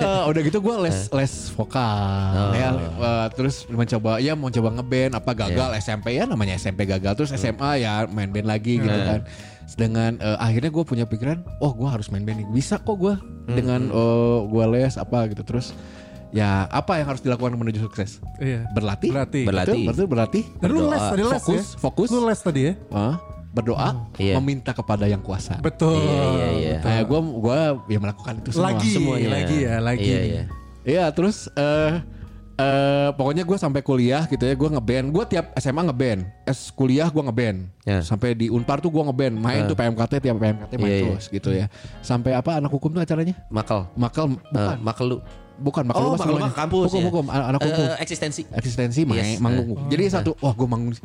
Eh, 0.00 0.22
udah 0.30 0.40
gitu 0.40 0.58
gue 0.62 0.76
les 0.86 1.10
les 1.10 1.32
vokal 1.52 2.54
ya. 2.56 2.70
Eh, 2.78 3.26
terus 3.34 3.66
mencoba 3.66 4.22
ya 4.22 4.32
mau 4.38 4.48
coba 4.48 4.68
ngeband 4.78 5.12
apa 5.18 5.30
gagal? 5.34 5.70
SMP 5.82 6.16
ya 6.16 6.24
namanya 6.30 6.54
SMP 6.54 6.86
gagal. 6.86 7.18
Terus 7.18 7.34
SMA 7.34 7.82
ya 7.82 8.06
main 8.06 8.30
band 8.30 8.46
lagi 8.46 8.78
gitu 8.78 8.94
kan. 8.94 9.26
Dengan 9.74 10.22
eh, 10.22 10.38
akhirnya 10.38 10.70
gue 10.70 10.84
punya 10.86 11.04
pikiran 11.04 11.42
oh 11.58 11.74
gue 11.74 11.88
harus 11.90 12.08
main 12.08 12.22
band 12.22 12.46
nih. 12.46 12.48
Bisa 12.54 12.78
kok 12.78 12.94
gue 12.94 13.18
dengan 13.50 13.90
eh, 13.90 14.38
gue 14.46 14.64
les 14.70 14.94
apa 14.96 15.26
gitu. 15.28 15.42
Terus 15.42 15.74
ya 16.30 16.66
apa 16.66 16.96
yang 16.96 17.06
harus 17.06 17.20
dilakukan 17.20 17.52
menuju 17.52 17.80
sukses 17.80 18.22
Iya. 18.36 18.70
berlatih 18.70 19.10
Berlatih. 19.10 19.44
Berlatih. 19.44 19.72
betul, 19.76 19.90
betul 19.90 20.06
berlatih 20.06 20.44
Dan 20.56 20.68
lu 20.68 20.80
Berdoa. 20.80 20.90
les 20.90 21.02
tadi 21.04 21.22
les 21.22 21.32
Fokus, 21.36 21.64
ya? 21.66 21.78
fokus. 21.78 22.08
Lu 22.08 22.20
les 22.22 22.40
tadi 22.40 22.60
ya? 22.62 22.74
Ah, 22.88 23.14
berdoa 23.50 23.88
Iya. 24.16 24.34
meminta 24.36 24.70
kepada 24.70 25.04
yang 25.04 25.18
kuasa 25.18 25.58
Betul. 25.58 25.98
Iya, 25.98 26.22
iya, 26.30 26.48
iya. 26.54 26.76
Nah, 26.80 27.00
gue 27.02 27.20
gua 27.36 27.58
ya 27.84 27.98
melakukan 27.98 28.34
itu 28.38 28.50
semua. 28.52 28.70
Lagi, 28.70 28.90
semuanya. 28.90 29.28
lagi 29.32 29.56
ya, 29.60 29.74
lagi. 29.78 30.06
Iya 30.06 30.20
iya. 30.22 30.42
Iya, 30.80 31.04
terus 31.10 31.50
eh 31.52 31.98
eh 32.56 33.08
pokoknya 33.10 33.42
gue 33.42 33.56
sampai 33.56 33.80
kuliah 33.80 34.22
gitu 34.24 34.40
ya, 34.40 34.52
gue 34.52 34.68
ngeband. 34.70 35.06
Gue 35.08 35.24
tiap 35.26 35.50
SMA 35.56 35.82
ngeband, 35.82 36.28
es 36.44 36.68
kuliah 36.70 37.08
gue 37.08 37.22
ngeband. 37.22 37.58
Ya. 37.82 38.00
Sampai 38.00 38.32
di 38.34 38.46
Unpar 38.46 38.78
tuh 38.78 38.88
gue 38.88 39.00
ngeband, 39.00 39.34
main 39.34 39.64
tuh 39.64 39.74
PMKT 39.74 40.12
tiap 40.20 40.36
PMKT 40.36 40.72
main 40.74 40.86
Iya, 40.86 40.94
iya. 40.94 41.04
terus 41.10 41.24
gitu 41.26 41.50
ya. 41.50 41.66
Sampai 42.00 42.32
apa 42.32 42.54
anak 42.54 42.68
hukum 42.68 42.92
tuh 42.92 43.00
acaranya? 43.00 43.32
Makal. 43.48 43.88
Makal 43.94 44.30
Eh, 44.30 44.38
bukan, 44.52 44.78
makal 44.78 45.04
lu. 45.06 45.18
Bukan 45.60 45.84
makal 45.84 46.00
Oh, 46.00 46.08
luas 46.12 46.20
namanya. 46.24 46.42
mah 46.42 46.52
kampus 46.56 46.88
hukum, 46.88 46.98
ya. 46.98 47.06
hukum, 47.06 47.24
anak 47.28 47.46
anak 47.46 47.60
hukum. 47.62 47.84
Eh, 47.84 47.96
eksistensi. 48.00 48.42
Eksistensi 48.48 49.00
Yes. 49.04 49.38
manggung. 49.38 49.76
Jadi 49.86 50.02
satu, 50.08 50.30
wah 50.40 50.56
gue 50.56 50.64
manggung 50.64 50.96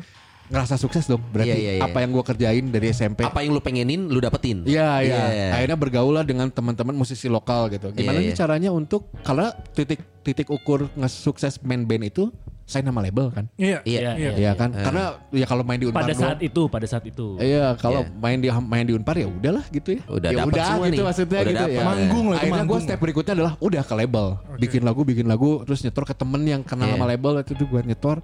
ngerasa 0.46 0.78
sukses 0.78 1.04
dong. 1.04 1.18
Berarti 1.28 1.50
Iya, 1.50 1.58
iya, 1.58 1.72
iya. 1.76 1.82
apa 1.82 1.98
yang 1.98 2.14
gue 2.14 2.22
kerjain 2.22 2.64
dari 2.70 2.94
SMP 2.94 3.26
Apa 3.26 3.42
yang 3.42 3.50
lu 3.50 3.58
pengenin 3.58 4.06
lu 4.06 4.22
dapetin. 4.22 4.62
Iya 4.62 5.02
iya. 5.02 5.22
Iya. 5.26 5.46
Akhirnya 5.58 5.76
bergaul 5.76 6.14
lah 6.14 6.22
dengan 6.22 6.46
teman-teman 6.48 6.94
musisi 6.94 7.26
lokal 7.26 7.66
gitu. 7.68 7.90
Gimana 7.90 8.22
nih 8.22 8.30
iya. 8.30 8.38
caranya 8.38 8.70
untuk 8.70 9.10
karena 9.26 9.50
titik 9.74 10.00
titik 10.22 10.46
ukur 10.48 10.86
nge-sukses 10.94 11.58
main 11.62 11.82
band 11.82 12.06
itu 12.06 12.30
saya 12.66 12.82
nama 12.82 12.98
label 12.98 13.30
kan. 13.30 13.46
Iya. 13.54 13.78
Iya. 13.86 14.12
Iya, 14.12 14.30
Iya 14.34 14.50
kan? 14.52 14.74
Karena 14.74 15.14
ya 15.30 15.46
kalau 15.46 15.62
main 15.62 15.78
di 15.78 15.86
Unpar 15.86 16.02
Pada 16.02 16.12
doang- 16.12 16.34
saat 16.34 16.40
itu, 16.42 16.62
pada 16.66 16.82
saat 16.84 17.04
itu. 17.06 17.38
Iya, 17.38 17.78
kalau 17.78 18.02
Iya. 18.02 18.18
main 18.18 18.38
di 18.38 18.48
main 18.50 18.82
di 18.82 18.92
Unpar 18.92 19.14
ya 19.14 19.30
udahlah 19.30 19.62
gitu 19.70 19.94
ya. 19.94 20.02
Udah 20.04 20.28
ya 20.28 20.42
udah 20.42 20.64
semua 20.66 20.84
gitu 20.84 20.92
nih. 20.92 21.06
maksudnya 21.06 21.38
Udah 21.38 21.46
gitu 21.46 21.62
dapet. 21.62 21.72
ya. 21.72 21.84
Manggung 21.86 22.26
lagi, 22.26 22.40
Akhirnya 22.42 22.64
gue 22.66 22.78
step 22.82 22.98
berikutnya 22.98 23.32
adalah 23.32 23.52
udah 23.56 23.82
ke 23.82 23.94
label. 23.94 24.26
Bikin 24.58 24.82
lagu, 24.82 25.00
bikin 25.00 25.26
lagu 25.26 25.50
terus 25.62 25.80
nyetor 25.80 26.04
ke 26.04 26.12
temen 26.12 26.42
yang 26.42 26.60
kenal 26.60 26.84
Iya. 26.84 26.94
sama 26.94 27.06
label 27.06 27.32
itu 27.40 27.52
tuh 27.54 27.66
gue 27.66 27.80
nyetor 27.80 28.18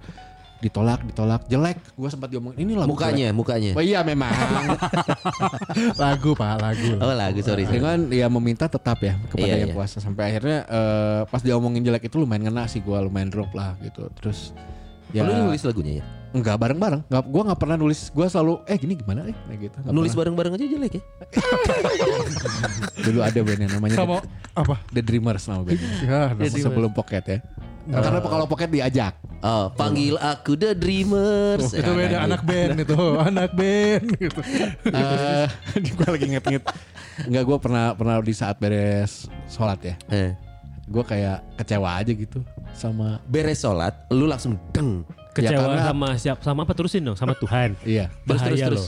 ditolak, 0.63 1.03
ditolak, 1.03 1.41
jelek. 1.45 1.77
Gue 1.93 2.07
sempat 2.07 2.31
diomongin 2.31 2.57
ini 2.57 2.73
lagu 2.73 2.87
Mukanya, 2.87 3.29
mukanya. 3.29 3.71
jelek." 3.71 3.77
Oh 3.77 3.83
iya 3.83 3.99
memang. 4.01 4.31
Lagu 5.99 6.31
Pak, 6.33 6.55
lagu. 6.57 6.89
Oh 6.97 7.13
lagu 7.13 7.39
sorry. 7.41 7.63
sorry. 7.63 7.75
dengan 7.75 8.07
ya 8.07 8.27
meminta 8.27 8.65
tetap 8.65 8.97
ya 8.97 9.19
kepada 9.27 9.43
Iya, 9.45 9.55
yang 9.59 9.69
iya. 9.69 9.75
kuasa 9.75 9.97
sampai 9.99 10.31
akhirnya 10.31 10.57
eh, 10.63 11.21
pas 11.27 11.41
dia 11.41 11.53
omongin 11.53 11.83
jelek 11.83 12.07
itu 12.07 12.15
lumayan 12.15 12.47
ngena 12.47 12.63
sih 12.65 12.79
gue 12.79 12.95
lumayan 12.95 13.27
drop 13.27 13.51
lah 13.51 13.75
gitu 13.79 14.07
terus 14.15 14.55
ya 15.11 15.21
Lu 15.21 15.49
nulis 15.49 15.61
lagunya 15.61 15.99
ya? 15.99 16.05
enggak 16.33 16.57
bareng-bareng 16.57 17.05
nggak 17.05 17.23
gue 17.23 17.41
nggak 17.45 17.59
pernah 17.61 17.77
nulis 17.77 18.09
gue 18.09 18.25
selalu 18.25 18.53
eh 18.65 18.73
gini 18.73 18.97
gimana 18.97 19.29
eh 19.29 19.37
Kayak 19.37 19.59
gitu 19.61 19.77
Nggak 19.85 19.93
Nulis 19.93 20.13
bareng-bareng 20.17 20.53
aja 20.57 20.65
jelek 20.65 20.93
ya? 20.97 21.01
dulu 23.05 23.19
ada 23.21 23.39
band 23.39 23.61
yang 23.61 23.71
namanya 23.71 23.95
Sama 23.95 24.17
The, 24.17 24.27
apa? 24.57 24.75
The 24.89 25.01
Dreamers 25.03 25.43
nama 25.45 25.61
bandnya 25.61 25.89
Ya, 26.01 26.21
Nama 26.33 26.57
sebelum 26.57 26.91
Pocket 26.91 27.23
ya 27.27 27.39
karena 27.85 28.19
kalau 28.19 28.45
Pocket 28.45 28.69
diajak 28.69 29.13
Oh, 29.39 29.67
panggil 29.69 30.15
aku 30.15 30.55
The 30.55 30.71
Dreamers. 30.71 31.75
itu 31.75 31.83
beda 31.85 32.23
anak 32.23 32.41
band 32.41 32.79
itu, 32.79 32.95
anak 33.27 33.51
band 33.51 34.05
gitu. 34.15 34.39
eh 34.87 35.47
gue 35.75 36.07
lagi 36.07 36.25
inget-inget 36.29 36.63
Enggak 37.21 37.43
gue 37.43 37.57
pernah 37.59 37.91
pernah 37.91 38.15
di 38.17 38.31
saat 38.31 38.55
beres 38.57 39.27
sholat 39.45 39.83
ya 39.83 39.95
Eh, 40.07 40.31
gue 40.85 41.03
kayak 41.03 41.43
kecewa 41.55 41.99
aja 41.99 42.07
gitu 42.09 42.39
sama 42.71 43.19
beres 43.23 43.59
sholat, 43.59 43.93
lu 44.09 44.25
langsung 44.25 44.57
deng. 44.71 45.03
Ya, 45.33 45.49
Kecewa 45.49 45.61
karena- 45.67 45.85
sama 45.85 46.07
siap 46.15 46.37
sama 46.39 46.59
apa 46.61 46.73
terusin 46.73 47.03
dong 47.03 47.13
sama 47.13 47.33
Tuhan. 47.33 47.73
iya 47.85 48.09
Terus 48.23 48.41
terus 48.41 48.59
terus. 48.59 48.85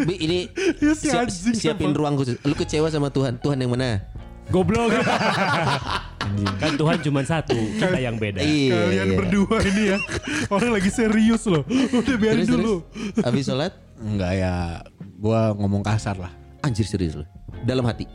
Bi, 0.00 0.14
ini 0.16 0.38
si 0.94 1.08
siap- 1.08 1.28
siapin 1.52 1.90
ruang 1.90 2.14
khusus. 2.14 2.38
Lu 2.40 2.52
kecewa 2.52 2.86
sama 2.86 3.08
Tuhan. 3.08 3.36
Tuhan 3.36 3.56
yang 3.56 3.68
mana? 3.68 4.00
Goblok. 4.52 4.92
kan 6.62 6.72
Tuhan 6.74 6.98
cuma 7.04 7.20
satu, 7.22 7.54
kita 7.54 8.00
yang 8.00 8.16
beda. 8.16 8.40
Iya. 8.40 8.74
Kalian 8.88 9.08
iya. 9.12 9.16
berdua 9.16 9.56
ini 9.64 9.82
ya, 9.94 9.98
orang 10.50 10.70
lagi 10.76 10.90
serius 10.90 11.44
loh. 11.46 11.62
Udah 11.68 12.16
biarin 12.16 12.48
dulu. 12.48 12.80
terus. 12.92 13.24
Habis 13.24 13.44
sholat, 13.48 13.72
enggak 14.00 14.32
ya 14.40 14.54
gue 15.00 15.40
ngomong 15.56 15.80
kasar 15.84 16.16
lah 16.18 16.32
anjir 16.64 16.88
serius 16.88 17.20
lu. 17.20 17.24
Dalam 17.64 17.84
hati. 17.84 18.08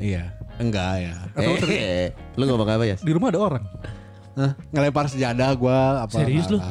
iya 0.00 0.32
enggak 0.56 1.04
ya 1.04 1.14
Eh, 1.36 2.08
lu 2.38 2.48
ngomong 2.48 2.68
apa 2.70 2.84
ya? 2.88 2.96
Di 2.96 3.12
rumah 3.12 3.28
ada 3.28 3.40
orang. 3.42 3.64
Hah? 4.38 4.54
ngelempar 4.70 5.10
sejadah 5.10 5.50
gua 5.58 6.06
apa 6.06 6.22
Serius 6.22 6.46
lu? 6.46 6.62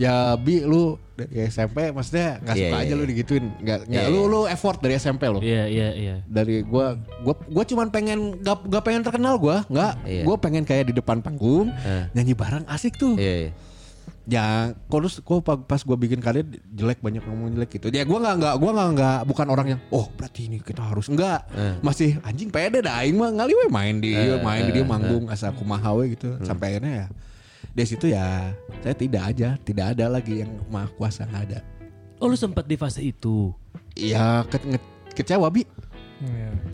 ya 0.00 0.32
bi 0.40 0.64
lu 0.64 0.96
dari 1.24 1.46
SMP 1.46 1.78
maksudnya 1.88 2.28
nggak 2.38 2.54
Iya, 2.54 2.62
suka 2.64 2.76
iya, 2.76 2.82
aja 2.82 2.92
lu 2.92 2.98
iya. 2.98 3.08
digituin 3.08 3.44
nggak 3.56 3.78
nggak 3.84 4.02
Iya, 4.02 4.08
lu 4.08 4.18
iya. 4.18 4.28
lu 4.28 4.40
effort 4.46 4.78
dari 4.78 4.94
SMP 4.96 5.22
lo 5.24 5.38
Iya, 5.38 5.64
iya, 5.66 5.88
iya. 5.92 6.16
dari 6.24 6.62
gua 6.62 6.94
gua 7.18 7.34
gua 7.44 7.64
cuman 7.64 7.88
pengen 7.88 8.18
gak, 8.38 8.64
gak 8.64 8.82
pengen 8.82 9.02
terkenal 9.02 9.36
gua 9.36 9.62
nggak 9.66 9.92
Iya. 10.02 10.22
gua 10.22 10.36
pengen 10.36 10.62
kayak 10.62 10.88
di 10.88 10.94
depan 10.94 11.18
panggung 11.18 11.70
Eh. 11.76 12.10
nyanyi 12.12 12.32
bareng 12.32 12.64
asik 12.66 12.94
tuh 12.94 13.14
Iya, 13.14 13.34
iya. 13.40 13.52
ya 14.24 14.46
terus 14.86 15.18
gua 15.20 15.38
pa- 15.40 15.58
pas 15.58 15.78
gua 15.80 15.94
bikin 15.94 16.18
karya 16.18 16.46
jelek 16.68 16.98
banyak 16.98 17.20
ngomong 17.20 17.50
jelek 17.52 17.70
gitu 17.72 17.90
ya 17.90 18.02
gua 18.02 18.18
nggak 18.20 18.34
nggak 18.36 18.54
gua 18.56 18.70
nggak 18.72 18.88
nggak 18.92 19.18
bukan 19.24 19.46
orang 19.48 19.66
yang 19.68 19.80
oh 19.90 20.06
berarti 20.12 20.46
ini 20.46 20.58
kita 20.58 20.78
harus 20.84 21.06
enggak 21.06 21.42
Eh. 21.50 21.74
masih 21.80 22.22
anjing 22.22 22.46
pede 22.46 22.78
dah 22.80 22.98
aing 22.98 23.14
mah 23.14 23.30
ngali 23.32 23.50
we 23.52 23.66
main 23.68 23.98
di 23.98 24.14
main 24.38 24.62
di 24.64 24.72
dia 24.72 24.84
manggung 24.84 25.26
asal 25.26 25.50
kumaha 25.52 25.90
we 25.92 26.12
gitu 26.12 26.30
Hmm. 26.32 26.44
sampai 26.44 26.66
akhirnya 26.72 26.94
ya 26.96 27.06
dari 27.72 27.88
situ 27.88 28.12
ya 28.12 28.52
saya 28.84 28.94
tidak 28.96 29.22
aja 29.32 29.48
tidak 29.64 29.96
ada 29.96 30.06
lagi 30.12 30.44
yang 30.44 30.52
maha 30.68 30.88
kuasa 30.96 31.24
nggak 31.28 31.44
ada 31.48 31.60
Oh 32.22 32.30
lu 32.30 32.38
sempat 32.38 32.70
di 32.70 32.78
fase 32.78 33.02
itu. 33.02 33.50
ya 33.98 34.46
ke, 34.46 34.78
kecewa 35.10 35.50
bi. 35.50 35.66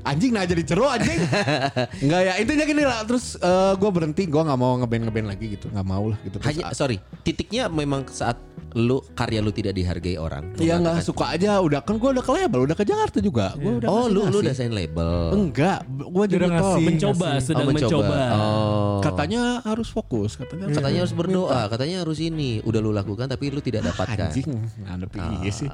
Anjing 0.00 0.30
nah 0.30 0.42
jadi 0.42 0.62
ceru 0.62 0.84
anjing 0.84 1.18
nggak 2.06 2.20
ya 2.22 2.32
intinya 2.36 2.64
gini 2.64 2.82
lah 2.82 3.02
terus 3.02 3.36
gue 3.74 3.90
berhenti 3.90 4.24
gue 4.24 4.38
nggak 4.38 4.56
mau 4.56 4.76
ngeband 4.76 5.02
ngeband 5.04 5.26
lagi 5.28 5.46
gitu 5.52 5.66
nggak 5.68 5.86
mau 5.86 6.04
lah 6.06 6.18
gitu 6.22 6.36
terus 6.36 6.48
Hanya 6.48 6.72
sorry, 6.72 6.96
titiknya 7.20 7.66
memang 7.66 8.06
saat 8.06 8.36
lu 8.70 9.00
karya 9.10 9.40
lu 9.40 9.48
tidak 9.48 9.72
dihargai 9.72 10.16
orang. 10.16 10.52
Iya 10.54 10.76
nggak 10.76 11.00
suka 11.00 11.32
aja 11.32 11.56
udah 11.58 11.80
kan 11.80 11.96
gue 11.96 12.10
udah 12.10 12.20
ke 12.20 12.30
label 12.30 12.68
udah 12.68 12.76
ke 12.76 12.84
Jakarta 12.84 13.16
juga 13.18 13.56
gue 13.56 13.80
udah 13.80 13.88
Oh, 13.88 14.04
ngasih- 14.04 14.12
lu 14.12 14.20
lu 14.20 14.22
ngasih. 14.22 14.40
udah 14.40 14.54
sign 14.54 14.72
label. 14.72 15.10
enggak 15.32 15.78
gue 15.88 16.04
Dia 16.20 16.28
jadi 16.28 16.36
udah 16.38 16.50
ngasih. 16.52 16.84
Mencoba, 16.84 17.28
sedang 17.40 17.64
Oh, 17.64 17.72
mencoba. 17.72 18.18
Oh. 18.30 18.98
katanya 19.00 19.42
harus 19.62 19.88
fokus 19.88 20.36
katanya 20.36 20.68
Katanya 20.70 21.00
harus 21.00 21.16
berdoa, 21.16 21.60
katanya 21.66 21.96
harus 22.02 22.18
ini. 22.18 22.60
Udah 22.60 22.78
lu 22.78 22.92
lakukan 22.92 23.24
tapi 23.26 23.48
lu 23.48 23.60
tidak 23.60 23.88
dapatkan. 23.88 24.28
anjing 24.30 24.46
ngadep 24.78 25.10
iya 25.40 25.50
sih 25.50 25.68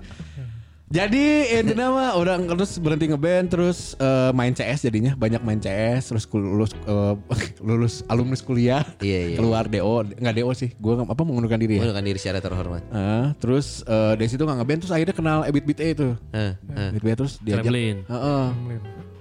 jadi 0.95 1.25
intinya 1.59 1.91
mah 1.91 2.11
udah 2.15 2.39
terus 2.55 2.79
berhenti 2.79 3.11
ngeband 3.11 3.51
terus 3.51 3.99
eh, 3.99 4.31
main 4.31 4.55
CS 4.55 4.87
jadinya 4.87 5.19
banyak 5.19 5.43
main 5.43 5.59
CS 5.59 6.15
terus 6.15 6.25
lulus 6.31 6.71
eh, 6.87 7.15
lulus 7.67 8.07
alumnus 8.07 8.47
kuliah 8.47 8.87
Iya, 9.03 9.35
iya. 9.35 9.37
keluar 9.37 9.67
DO 9.67 10.07
nggak 10.15 10.35
DO 10.39 10.51
sih 10.55 10.71
gue 10.71 10.95
apa 11.03 11.23
mengundurkan 11.27 11.59
diri 11.59 11.77
ya 11.77 11.81
Mengundurkan 11.83 12.07
diri 12.07 12.19
secara 12.23 12.39
terhormat. 12.39 12.83
Eh, 12.95 13.27
terus 13.43 13.83
eh, 13.85 14.15
dari 14.15 14.31
situ 14.31 14.47
nggak 14.47 14.59
ngeband 14.63 14.79
terus 14.87 14.95
akhirnya 14.95 15.15
kenal 15.19 15.39
Ebit 15.43 15.65
Beat 15.67 15.81
itu 15.83 16.15
Eh, 16.31 16.55
eh. 16.55 16.89
Ebit 16.95 17.03
Beat 17.03 17.17
terus 17.19 17.43
diajak 17.43 17.67
Kremlin. 17.67 18.07
Heeh. 18.07 18.45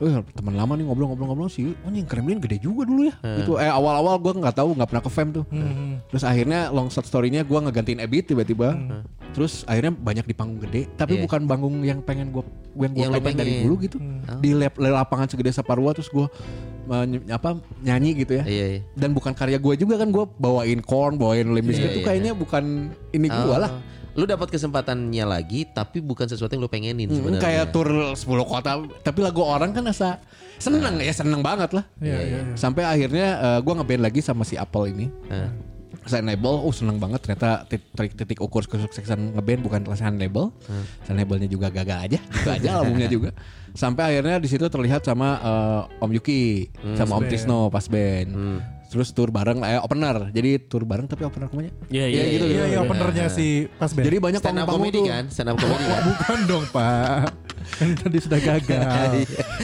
Eh, 0.03 0.19
teman 0.33 0.53
lama 0.53 0.73
nih 0.73 0.83
ngobrol-ngobrol-ngobrol 0.83 1.47
sih. 1.47 1.71
Oh, 1.81 1.89
yang 1.89 2.03
Kremlin 2.03 2.37
gede 2.37 2.59
juga 2.59 2.83
dulu 2.83 3.07
ya. 3.07 3.15
Gitu. 3.39 3.55
Eh 3.55 3.65
awal-awal 3.65 4.19
gue 4.19 4.33
nggak 4.35 4.53
tahu, 4.53 4.75
nggak 4.75 4.89
pernah 4.89 5.03
ke 5.03 5.09
fam 5.09 5.29
tuh. 5.31 5.45
Terus 6.07 6.23
akhirnya 6.23 6.67
long 6.69 6.87
shot 6.87 7.03
story-nya 7.03 7.41
gue 7.41 7.55
ngegantiin 7.57 7.99
Ebit 7.99 8.27
tiba-tiba. 8.27 8.75
Terus 9.31 9.63
akhirnya 9.63 9.89
banyak 9.91 10.25
di 10.25 10.35
panggung 10.35 10.59
gede, 10.59 10.85
tapi 10.93 11.17
Iya. 11.17 11.25
bukan 11.25 11.41
panggung 11.43 11.81
yang 11.81 11.99
pengen 11.99 12.29
gue 12.29 12.43
yang 12.75 13.09
gue 13.09 13.17
pengen, 13.19 13.39
dari 13.39 13.53
dulu 13.63 13.75
gitu. 13.79 13.97
Di 14.37 14.53
lap- 14.53 14.77
lapangan 14.77 15.25
segede 15.25 15.49
Saparua 15.49 15.89
terus 15.91 16.07
gue 16.07 16.27
apa 17.29 17.49
nyanyi 17.79 18.11
gitu 18.19 18.37
ya. 18.37 18.43
Iya, 18.43 18.65
iya. 18.69 18.81
Dan 18.93 19.15
bukan 19.15 19.31
karya 19.31 19.55
gue 19.55 19.73
juga 19.73 19.95
kan 19.95 20.11
gue 20.11 20.25
bawain 20.35 20.79
corn, 20.79 21.15
bawain 21.15 21.47
limbis 21.49 21.79
Iya, 21.79 21.87
itu 21.89 21.99
iya. 22.01 22.05
kayaknya 22.05 22.31
bukan 22.35 22.63
ini 23.09 23.27
gue 23.27 23.39
Oh. 23.49 23.57
lah. 23.57 23.71
Lu 24.13 24.23
dapat 24.23 24.47
kesempatannya 24.47 25.25
lagi 25.25 25.65
tapi 25.65 25.97
bukan 25.97 26.25
sesuatu 26.25 26.53
yang 26.53 26.61
lu 26.61 26.69
pengenin 26.69 27.05
Hmm, 27.05 27.17
sebenarnya. 27.17 27.41
kayak 27.41 27.65
tour 27.69 27.89
10 28.13 28.21
kota 28.45 28.71
tapi 29.01 29.19
lagu 29.19 29.41
orang 29.41 29.73
kan 29.73 29.85
asa 29.85 30.21
seneng 30.57 31.01
ya 31.01 31.09
seneng 31.09 31.41
banget 31.41 31.73
lah. 31.73 31.83
Iya, 31.97 32.17
iya, 32.19 32.37
iya. 32.39 32.55
sampai 32.55 32.85
akhirnya 32.85 33.27
gue 33.59 33.73
ngeband 33.73 34.01
lagi 34.01 34.21
sama 34.21 34.43
si 34.43 34.53
Apple 34.53 34.87
ini. 34.87 35.09
Eh. 35.27 35.49
Sign 36.03 36.27
label, 36.27 36.59
oh 36.59 36.73
seneng 36.75 36.99
banget. 36.99 37.23
Ternyata 37.23 37.63
titik, 37.63 38.11
titik 38.13 38.39
ukur 38.39 38.67
kesuksesan 38.67 39.33
ngeband 39.33 39.63
bukan 39.63 39.81
sign 39.95 40.19
label, 40.19 40.51
sign 41.01 41.15
labelnya 41.15 41.47
juga 41.47 41.71
gagal 41.71 42.11
aja, 42.11 42.19
gitu 42.19 42.49
aja 42.49 42.69
albumnya 42.75 43.07
juga. 43.07 43.31
Sampai 43.71 44.11
akhirnya 44.11 44.35
di 44.35 44.45
situ 44.45 44.67
terlihat 44.67 44.99
sama 45.01 45.39
eh, 45.39 46.03
Om 46.03 46.11
Yuki, 46.11 46.67
sama 46.93 47.15
Om 47.17 47.25
Tisno 47.25 47.71
pas 47.71 47.87
band. 47.87 48.29
Terus 48.93 49.09
tour 49.09 49.27
bareng 49.27 49.59
eh 49.59 49.75
opener. 49.75 50.29
Jadi 50.29 50.61
tour 50.61 50.85
bareng 50.85 51.03
tapi 51.03 51.25
opener 51.25 51.49
ke 51.49 51.55
mana? 51.55 51.69
Iya, 51.89 52.05
iya, 52.05 52.23
gitu. 52.29 52.45
Iya, 52.45 52.63
iya 52.63 52.65
gitu. 52.69 52.85
openernya 52.85 53.25
si 53.27 53.47
Pas 53.73 53.89
Ben. 53.89 54.05
Jadi 54.05 54.17
banyak 54.19 54.39
Stand 54.39 54.59
up 54.59 54.67
comedy 54.69 54.95
tuh. 54.95 55.09
kan, 55.09 55.23
stand 55.27 55.49
up 55.49 55.57
comedy 55.57 55.83
kan. 55.83 56.01
bukan 56.05 56.39
dong 56.45 56.65
Pak. 56.69 57.25
Kan 57.73 57.89
tadi 57.95 58.17
sudah 58.19 58.39
gagal. 58.39 59.11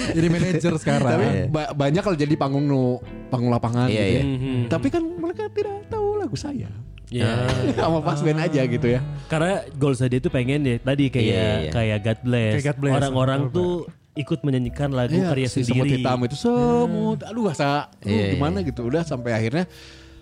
Jadi 0.10 0.28
manajer 0.28 0.74
sekarang. 0.76 1.13
Tapi 1.13 1.28
ba- 1.48 1.72
banyak 1.72 2.02
kalau 2.02 2.18
jadi 2.18 2.34
panggung 2.34 2.65
nu 2.65 2.98
panggung 3.30 3.48
lapangan 3.48 3.86
Iya, 3.86 3.94
gitu 3.94 4.10
iya. 4.10 4.22
ya. 4.22 4.24
Tapi 4.68 4.88
kan 4.89 5.04
mereka 5.06 5.44
tidak 5.50 5.86
tahu 5.86 6.18
lagu 6.18 6.34
saya. 6.34 6.72
Iya. 7.10 7.46
Sama 7.78 8.00
pas 8.00 8.18
band 8.18 8.39
aja 8.39 8.62
gitu 8.63 8.88
ya. 8.88 9.02
Karena 9.28 9.62
goals 9.74 10.00
dia 10.00 10.18
tuh 10.18 10.30
pengen 10.30 10.62
ya 10.62 10.76
tadi 10.78 11.10
kayak 11.10 11.26
Iya, 11.26 11.48
iya. 11.60 11.72
kayak 11.72 11.98
God 12.02 12.20
Bless. 12.24 12.54
Kayak 12.54 12.65
God 12.65 12.78
Bless, 12.80 12.96
Orang-orang 12.98 13.42
tuh 13.52 13.72
ikut 14.19 14.43
menyanyikan 14.43 14.91
lagu 14.91 15.15
Iya, 15.15 15.32
karya 15.32 15.47
si 15.47 15.63
semut 15.63 15.88
sendiri. 15.88 16.03
hitam 16.03 16.19
itu 16.21 16.36
semut. 16.36 17.23
Aduh 17.23 17.47
asa 17.47 17.88
Iya, 18.03 18.12
iya. 18.12 18.27
gimana 18.36 18.60
gitu. 18.62 18.84
Udah 18.84 19.01
sampai 19.01 19.32
akhirnya 19.32 19.63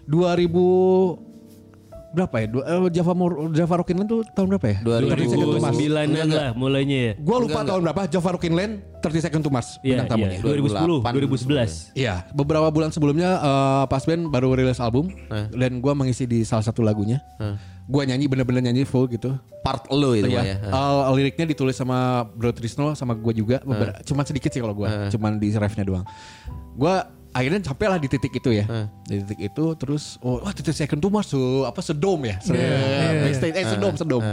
2000 0.05 1.17
berapa 2.07 2.35
ya? 2.39 2.47
Dua, 2.47 2.63
eh, 2.63 2.89
Java 2.89 3.13
Mor- 3.13 3.51
Java 3.51 3.73
Rockin 3.77 3.97
Land 3.97 4.09
tuh 4.09 4.21
tahun 4.31 4.47
berapa 4.49 4.65
ya? 4.65 4.77
2000. 4.79 5.11
30 5.11 5.27
Second 5.27 5.49
to 5.49 5.59
Mars. 5.59 5.75
2009 5.75 6.27
lah 6.31 6.49
mulainya 6.55 6.97
ya. 6.97 7.13
Gua 7.19 7.37
lupa 7.37 7.59
tahun 7.61 7.81
berapa 7.83 8.01
Java 8.07 8.29
Rockin 8.31 8.53
Land 8.53 8.73
30 9.01 9.21
Second 9.21 9.41
to 9.41 9.49
Mars 9.49 9.69
Iya, 9.77 10.01
bintang 10.01 10.07
tamunya. 10.15 10.31
iya. 10.33 10.41
2010, 10.41 11.01
2011. 11.03 11.71
Iya, 11.93 12.13
beberapa 12.31 12.67
bulan 12.69 12.89
sebelumnya 12.89 13.29
eh, 13.35 13.83
pas 13.85 14.01
band 14.01 14.23
baru 14.27 14.53
rilis 14.53 14.79
album 14.79 15.11
dan 15.51 15.71
gua 15.77 15.93
mengisi 15.93 16.23
di 16.23 16.41
salah 16.41 16.63
satu 16.63 16.79
lagunya. 16.79 17.19
Gua 17.87 18.03
nyanyi 18.03 18.27
bener-bener 18.27 18.59
nyanyi 18.61 18.83
full 18.83 19.07
gitu. 19.07 19.39
Part 19.63 19.87
lo 19.89 20.11
itu 20.11 20.27
Iya, 20.27 20.39
Pak, 20.39 20.45
ya. 20.45 20.55
eh, 20.69 21.11
liriknya 21.13 21.45
ditulis 21.47 21.71
sama 21.73 21.97
Bro 22.25 22.51
Trisno 22.51 22.91
sama 22.93 23.15
gua 23.15 23.31
juga. 23.31 23.57
Beber- 23.61 24.03
Cuman 24.03 24.23
sedikit 24.23 24.51
sih 24.51 24.59
kalau 24.59 24.75
gua, 24.75 25.07
cuman 25.07 25.35
di 25.35 25.51
refnya 25.51 25.83
doang. 25.83 26.03
Gua 26.73 27.03
akhirnya 27.31 27.61
sampai 27.61 27.85
lah 27.85 27.95
di 27.95 28.07
titik 28.07 28.33
itu 28.33 28.49
ya. 28.51 28.65
Di 29.03 29.21
titik 29.21 29.39
itu 29.45 29.63
terus 29.75 30.17
oh 30.19 30.41
wah 30.41 30.51
titik 30.51 30.73
second 30.73 30.97
tuh 30.97 31.07
masuk 31.09 31.63
apa 31.63 31.79
sedom 31.79 32.19
ya. 32.21 32.35
Se- 32.39 32.55
backstage, 33.23 33.55
eh 33.55 33.65
sedom 33.65 33.93
sedom. 33.93 34.23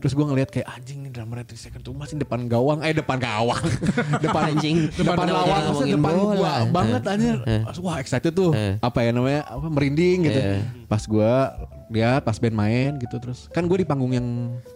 Terus 0.00 0.12
gua 0.12 0.26
ngeliat 0.26 0.48
kayak 0.48 0.70
anjing 0.70 1.02
nih 1.02 1.10
drummer 1.10 1.42
titik 1.42 1.60
second 1.60 1.82
tuh 1.82 1.92
masih 1.92 2.14
depan 2.16 2.46
gawang, 2.46 2.78
eh 2.80 2.92
depan 2.92 3.18
gawang. 3.18 3.58
depan 4.24 4.42
Anjing. 4.50 4.86
depan 4.88 5.18
Kenapa 5.18 5.34
lawan 5.34 5.60
maksudnya 5.66 5.96
depan 5.98 6.14
bola? 6.14 6.34
gua 6.36 6.52
banget 6.68 7.02
anjir. 7.04 7.36
Wah 7.80 7.96
excited 7.98 8.32
tuh. 8.32 8.54
Apa 8.78 9.02
ya 9.02 9.10
namanya? 9.10 9.46
Apa 9.46 9.66
merinding 9.66 10.18
gitu. 10.24 10.40
Pas 10.86 11.02
gua 11.04 11.54
lihat 11.90 12.22
pas 12.22 12.34
band 12.34 12.54
main 12.54 12.94
gitu 12.96 13.18
terus 13.18 13.50
kan 13.50 13.66
gue 13.66 13.76
di 13.76 13.84
panggung 13.84 14.10
yang 14.10 14.26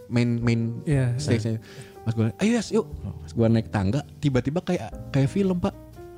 main 0.05 0.35
main 0.37 0.83
Iya. 0.83 1.15
stage-nya. 1.15 1.63
Pas 2.03 2.11
gue 2.11 2.27
ayo 2.29 2.51
yes 2.51 2.69
yuk. 2.69 2.85
Pas 3.01 3.31
gue 3.31 3.47
naik 3.49 3.67
tangga 3.69 4.03
tiba-tiba 4.19 4.59
kayak 4.59 4.91
kayak 5.09 5.27
film 5.27 5.57
pak. 5.57 5.71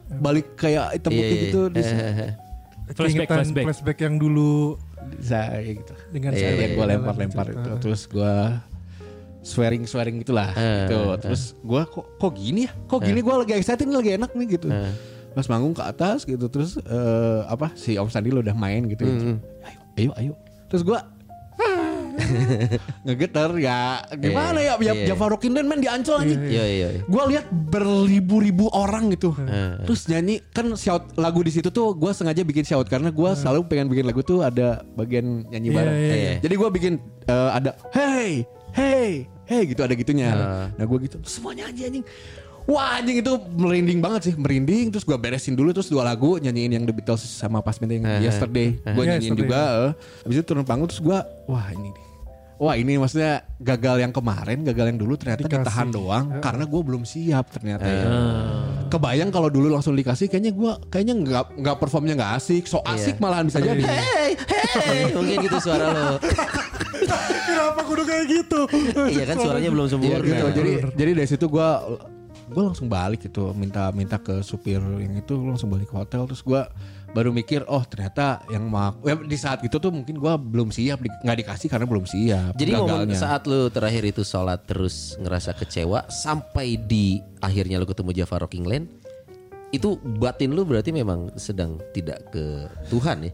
Balik 0.09 0.55
kayak 0.55 0.93
hitam 0.93 1.11
Iya, 1.11 1.19
putih 1.19 1.31
iya. 1.31 1.43
gitu. 1.45 1.61
Di, 1.69 1.81
Flashback, 2.87 3.27
Keingetan 3.27 3.37
flashback. 3.43 3.65
flashback 3.67 3.99
yang 3.99 4.15
dulu 4.15 4.79
saya 5.19 5.59
gitu. 5.61 5.91
dengan 6.09 6.31
Iya, 6.31 6.39
Saya 6.39 6.51
iya, 6.57 6.67
gue 6.71 6.85
lempar-lempar 6.87 7.45
itu 7.49 7.71
terus 7.77 8.01
gue 8.07 8.33
swearing 9.43 9.83
swearing 9.83 10.15
gitulah 10.17 10.55
gitu. 10.55 10.99
Terus 11.21 11.41
gue 11.53 11.81
kok 11.83 12.05
kok 12.15 12.31
gini 12.33 12.65
ya? 12.65 12.71
Kok 12.85 12.99
gini 13.01 13.19
gue 13.19 13.35
lagi 13.37 13.53
excited 13.53 13.83
nih, 13.83 13.97
lagi 13.97 14.11
enak 14.15 14.31
nih 14.31 14.47
gitu. 14.49 14.67
Pas 15.29 15.45
manggung 15.45 15.71
ke 15.71 15.83
atas 15.83 16.23
gitu 16.23 16.47
terus 16.47 16.79
eh, 16.79 17.41
apa 17.45 17.75
si 17.75 17.93
Om 17.93 18.07
Sandi 18.07 18.31
lo 18.31 18.39
udah 18.39 18.55
main 18.55 18.87
gitu. 18.87 19.03
ya. 19.03 19.13
Ayo 19.67 19.79
ayo 19.99 20.11
ayo. 20.15 20.33
Terus 20.67 20.83
gue 20.83 20.99
ngegeter 23.05 23.49
ya 23.57 24.03
gimana 24.13 24.59
ya 24.59 24.73
ya 24.77 24.93
Iya. 24.93 25.13
Java 25.13 25.31
Rockin 25.31 25.53
Land 25.53 25.67
main 25.69 25.79
di 25.79 25.87
Ancol 25.87 26.17
anjing. 26.19 26.41
Iya 26.43 26.65
iya. 26.65 26.87
iya. 26.91 27.01
Gue 27.05 27.23
lihat 27.29 27.45
berribu-ribu 27.49 28.67
orang 28.69 29.13
gitu. 29.13 29.31
Terus 29.85 30.07
nyanyi 30.07 30.43
kan 30.51 30.73
shout 30.75 31.15
lagu 31.15 31.39
di 31.39 31.49
situ 31.49 31.69
tuh 31.69 31.93
gue 31.93 32.11
sengaja 32.11 32.41
bikin 32.41 32.63
shout 32.63 32.85
karena 32.85 33.09
gue 33.09 33.29
selalu 33.33 33.63
pengen 33.65 33.87
bikin 33.87 34.05
lagu 34.05 34.21
tuh 34.21 34.43
ada 34.43 34.83
bagian 34.93 35.45
nyanyi 35.47 35.69
Iya, 35.71 35.77
bareng. 35.77 35.95
iya, 35.95 36.15
iya. 36.15 36.31
Jadi 36.41 36.53
gue 36.55 36.69
bikin 36.69 36.93
eh, 37.25 37.49
ada 37.53 37.71
hey 37.93 38.43
hey 38.73 39.11
hey 39.45 39.61
gitu 39.65 39.81
ada 39.81 39.93
gitunya. 39.93 40.29
Nah 40.73 40.83
gue 40.83 40.97
gitu 41.05 41.17
terus 41.21 41.37
semua 41.37 41.55
nyanyi 41.55 41.81
anjing. 41.87 42.05
Wah 42.67 42.99
anjing 42.99 43.23
itu 43.23 43.33
merinding 43.55 43.99
banget 44.03 44.21
sih 44.27 44.33
merinding 44.35 44.91
terus 44.91 45.07
gue 45.07 45.15
beresin 45.15 45.55
dulu 45.55 45.71
terus 45.71 45.87
dua 45.87 46.03
lagu 46.03 46.35
nyanyiin 46.35 46.75
yang 46.75 46.83
The 46.83 46.91
Beatles 46.91 47.23
sama 47.23 47.63
pas 47.63 47.79
yang 47.79 48.03
Yesterday 48.19 48.75
gue 48.75 49.03
nyanyiin 49.07 49.31
Yesterday. 49.31 49.39
juga 49.39 49.61
eh. 49.87 49.91
habis 50.27 50.35
itu 50.35 50.45
turun 50.45 50.67
panggung 50.67 50.91
terus 50.91 50.99
gue 50.99 51.15
wah 51.47 51.67
ini 51.71 51.95
nih 51.95 52.07
Wah 52.57 52.73
ini 52.73 52.97
maksudnya 52.97 53.45
gagal 53.61 54.01
yang 54.01 54.09
kemarin, 54.09 54.65
gagal 54.65 54.89
yang 54.89 54.97
dulu 54.97 55.13
ternyata 55.13 55.45
Dikasih. 55.45 55.61
ditahan 55.61 55.87
doang 55.93 56.25
karena 56.41 56.65
gue 56.65 56.81
belum 56.81 57.05
siap 57.05 57.53
ternyata 57.53 57.85
ya. 57.85 58.05
Kebayang 58.89 59.29
kalau 59.29 59.53
dulu 59.53 59.69
langsung 59.69 59.93
dikasih, 59.93 60.25
kayaknya 60.25 60.57
gue 60.57 60.71
kayaknya 60.89 61.21
nggak 61.21 61.45
nggak 61.53 61.75
performnya 61.77 62.17
nggak 62.17 62.33
asik, 62.41 62.65
so 62.65 62.81
asik 62.81 63.21
malahan 63.21 63.45
bisa 63.45 63.61
jadi. 63.61 63.77
Hey, 63.85 64.33
hey, 64.73 65.01
mungkin 65.17 65.37
gitu 65.45 65.57
suara 65.61 65.85
lo. 65.93 66.17
Kenapa 67.47 67.81
kudu 67.85 68.03
kayak 68.09 68.25
gitu? 68.25 68.59
Iya 69.05 69.23
kan 69.29 69.37
suaranya 69.37 69.69
belum 69.69 69.85
Iya 69.85 69.93
sempurna. 69.93 70.25
gitu. 70.25 70.45
Jadi 70.57 70.71
jadi 70.97 71.11
dari 71.13 71.27
situ 71.29 71.45
gue 71.45 71.69
gue 72.47 72.63
langsung 72.63 72.87
balik 72.87 73.27
gitu, 73.27 73.51
minta 73.51 73.91
minta 73.91 74.15
ke 74.17 74.39
supir 74.41 74.79
yang 74.79 75.19
itu 75.19 75.35
langsung 75.35 75.67
balik 75.67 75.91
ke 75.91 75.95
hotel 75.95 76.23
terus 76.27 76.41
gue 76.41 76.61
baru 77.15 77.31
mikir 77.31 77.63
oh 77.71 77.81
ternyata 77.87 78.43
yang 78.51 78.67
mak 78.67 78.99
ya, 79.01 79.15
di 79.15 79.37
saat 79.39 79.63
itu 79.63 79.79
tuh 79.79 79.89
mungkin 79.95 80.19
gue 80.19 80.33
belum 80.37 80.69
siap 80.75 80.99
di- 80.99 81.11
nggak 81.23 81.37
dikasih 81.43 81.67
karena 81.71 81.87
belum 81.87 82.03
siap. 82.03 82.53
Jadi 82.59 82.71
momen 82.75 83.15
saat 83.15 83.47
lu 83.47 83.71
terakhir 83.71 84.03
itu 84.03 84.21
sholat 84.27 84.67
terus 84.67 85.15
ngerasa 85.17 85.55
kecewa 85.55 86.07
sampai 86.11 86.75
di 86.77 87.23
akhirnya 87.39 87.79
lu 87.79 87.87
ketemu 87.87 88.11
Java 88.11 88.43
Rocking 88.43 88.67
Land 88.67 88.85
itu 89.71 89.99
batin 90.19 90.55
lu 90.55 90.63
berarti 90.63 90.95
memang 90.95 91.35
sedang 91.35 91.79
tidak 91.91 92.31
ke 92.31 92.67
Tuhan 92.87 93.27
ya. 93.27 93.33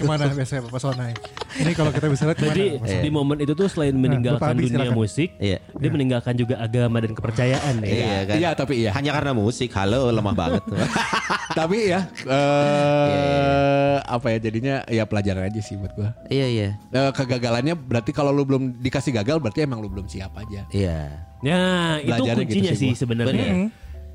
Ke 0.00 0.08
mana 0.08 0.32
biasanya 0.32 0.64
Bapak 0.64 0.80
Sonai? 0.80 1.12
Ini 1.60 1.72
kalau 1.76 1.92
kita 1.92 2.08
bisa 2.08 2.24
lihat 2.24 2.38
ke 2.40 2.46
mana? 2.48 2.56
Jadi 2.56 2.64
di 3.04 3.10
momen 3.12 3.36
itu 3.36 3.52
tuh 3.52 3.68
selain 3.68 3.92
meninggalkan 3.92 4.40
Bapak 4.40 4.56
Abi, 4.56 4.64
dunia 4.64 4.78
silakan. 4.88 4.96
musik, 4.96 5.28
Iya. 5.36 5.58
dia 5.60 5.90
meninggalkan 5.92 6.34
juga 6.34 6.54
agama 6.56 6.96
dan 7.04 7.12
kepercayaan 7.12 7.74
ya. 7.84 7.92
Iya 7.92 8.16
kan? 8.24 8.36
Iya 8.40 8.50
tapi 8.56 8.72
iya. 8.80 8.90
Hanya 8.96 9.12
karena 9.12 9.32
musik, 9.36 9.68
halo 9.76 10.08
lemah 10.08 10.32
banget. 10.32 10.62
tapi 11.58 11.92
ya 11.92 12.00
eh 12.24 13.96
apa 14.00 14.26
ya 14.32 14.38
jadinya 14.40 14.74
ya 14.88 15.04
pelajaran 15.04 15.50
aja 15.50 15.60
sih 15.60 15.76
buat 15.76 15.92
gue. 15.92 16.08
iya 16.32 16.46
iya. 16.48 16.68
Eh, 16.90 17.10
kegagalannya 17.12 17.76
berarti 17.76 18.10
kalau 18.10 18.32
lu 18.32 18.48
belum 18.48 18.80
dikasih 18.80 19.12
gagal 19.20 19.36
berarti 19.42 19.66
emang 19.66 19.84
lu 19.84 19.92
belum 19.92 20.08
siap 20.08 20.32
aja. 20.38 20.64
Iya. 20.72 21.28
Nah, 21.40 21.96
itu 22.00 22.20
gitu 22.20 22.36
kuncinya 22.36 22.72
sih 22.72 22.78
sih 22.78 22.90
gua. 22.92 23.00
sebenarnya. 23.00 23.68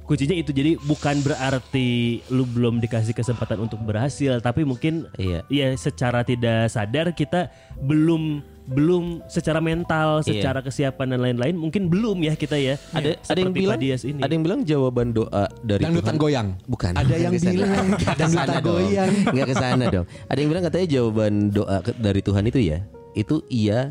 Kuncinya 0.06 0.38
itu 0.38 0.54
jadi 0.54 0.78
bukan 0.78 1.26
berarti 1.26 2.22
lu 2.30 2.46
belum 2.46 2.78
dikasih 2.78 3.18
kesempatan 3.18 3.58
untuk 3.58 3.82
berhasil, 3.82 4.38
tapi 4.38 4.62
mungkin 4.62 5.10
Iya. 5.18 5.42
ya 5.50 5.74
secara 5.74 6.22
tidak 6.22 6.70
sadar 6.70 7.10
kita 7.18 7.50
belum 7.82 8.46
belum 8.66 9.26
secara 9.26 9.58
mental, 9.62 10.22
Iya. 10.22 10.30
secara 10.42 10.60
kesiapan 10.62 11.18
dan 11.18 11.20
lain-lain 11.22 11.54
mungkin 11.58 11.90
belum 11.90 12.22
ya 12.22 12.34
kita 12.34 12.54
ya. 12.54 12.78
Ada 12.94 13.18
ada 13.18 13.40
yang 13.42 13.54
bilang 13.54 13.78
ini. 13.82 14.22
ada 14.22 14.32
yang 14.34 14.44
bilang 14.46 14.62
jawaban 14.62 15.10
doa 15.10 15.46
dari 15.62 15.86
Dangdutan 15.86 16.14
Tuhan 16.14 16.18
goyang. 16.22 16.48
Bukan. 16.66 16.92
Ada 16.94 17.14
yang 17.18 17.34
Nggak 17.34 17.34
ke 17.34 17.40
sana. 17.42 17.54
bilang 17.54 17.88
dangdutan 18.18 18.62
goyang. 18.62 19.12
Nggak 19.34 19.48
ke 19.50 19.56
sana 19.58 19.84
dong. 19.90 20.06
Ada 20.30 20.38
yang 20.38 20.50
bilang 20.54 20.64
katanya 20.70 20.88
jawaban 20.90 21.34
doa 21.50 21.78
dari 21.98 22.22
Tuhan 22.22 22.44
itu 22.46 22.60
ya, 22.62 22.78
itu 23.14 23.36
iya, 23.50 23.90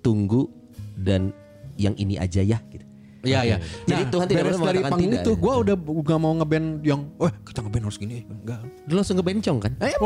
tunggu 0.00 0.48
dan 0.96 1.32
yang 1.76 1.96
ini 1.96 2.20
aja 2.20 2.40
ya 2.40 2.60
gitu. 2.68 2.83
Iya 3.24 3.40
iya. 3.42 3.56
Jadi 3.82 4.02
Tuhan 4.08 4.26
tidak 4.26 4.42
beres 4.42 4.54
pernah 4.54 4.66
dari 4.66 4.78
mengatakan 4.78 4.92
panggung 4.92 5.10
tidak, 5.10 5.24
itu, 5.24 5.30
ya? 5.30 5.40
gue 5.40 5.54
udah 5.58 5.76
gak 6.04 6.18
mau 6.18 6.32
ngeband 6.34 6.66
yang, 6.80 7.00
wah 7.16 7.32
kita 7.40 7.58
ngeband 7.60 7.84
harus 7.84 7.98
gini, 7.98 8.16
enggak. 8.22 8.60
Lu 8.84 8.94
langsung 8.94 9.16
ngebencong 9.16 9.58
kan? 9.58 9.72
Eh, 9.80 9.92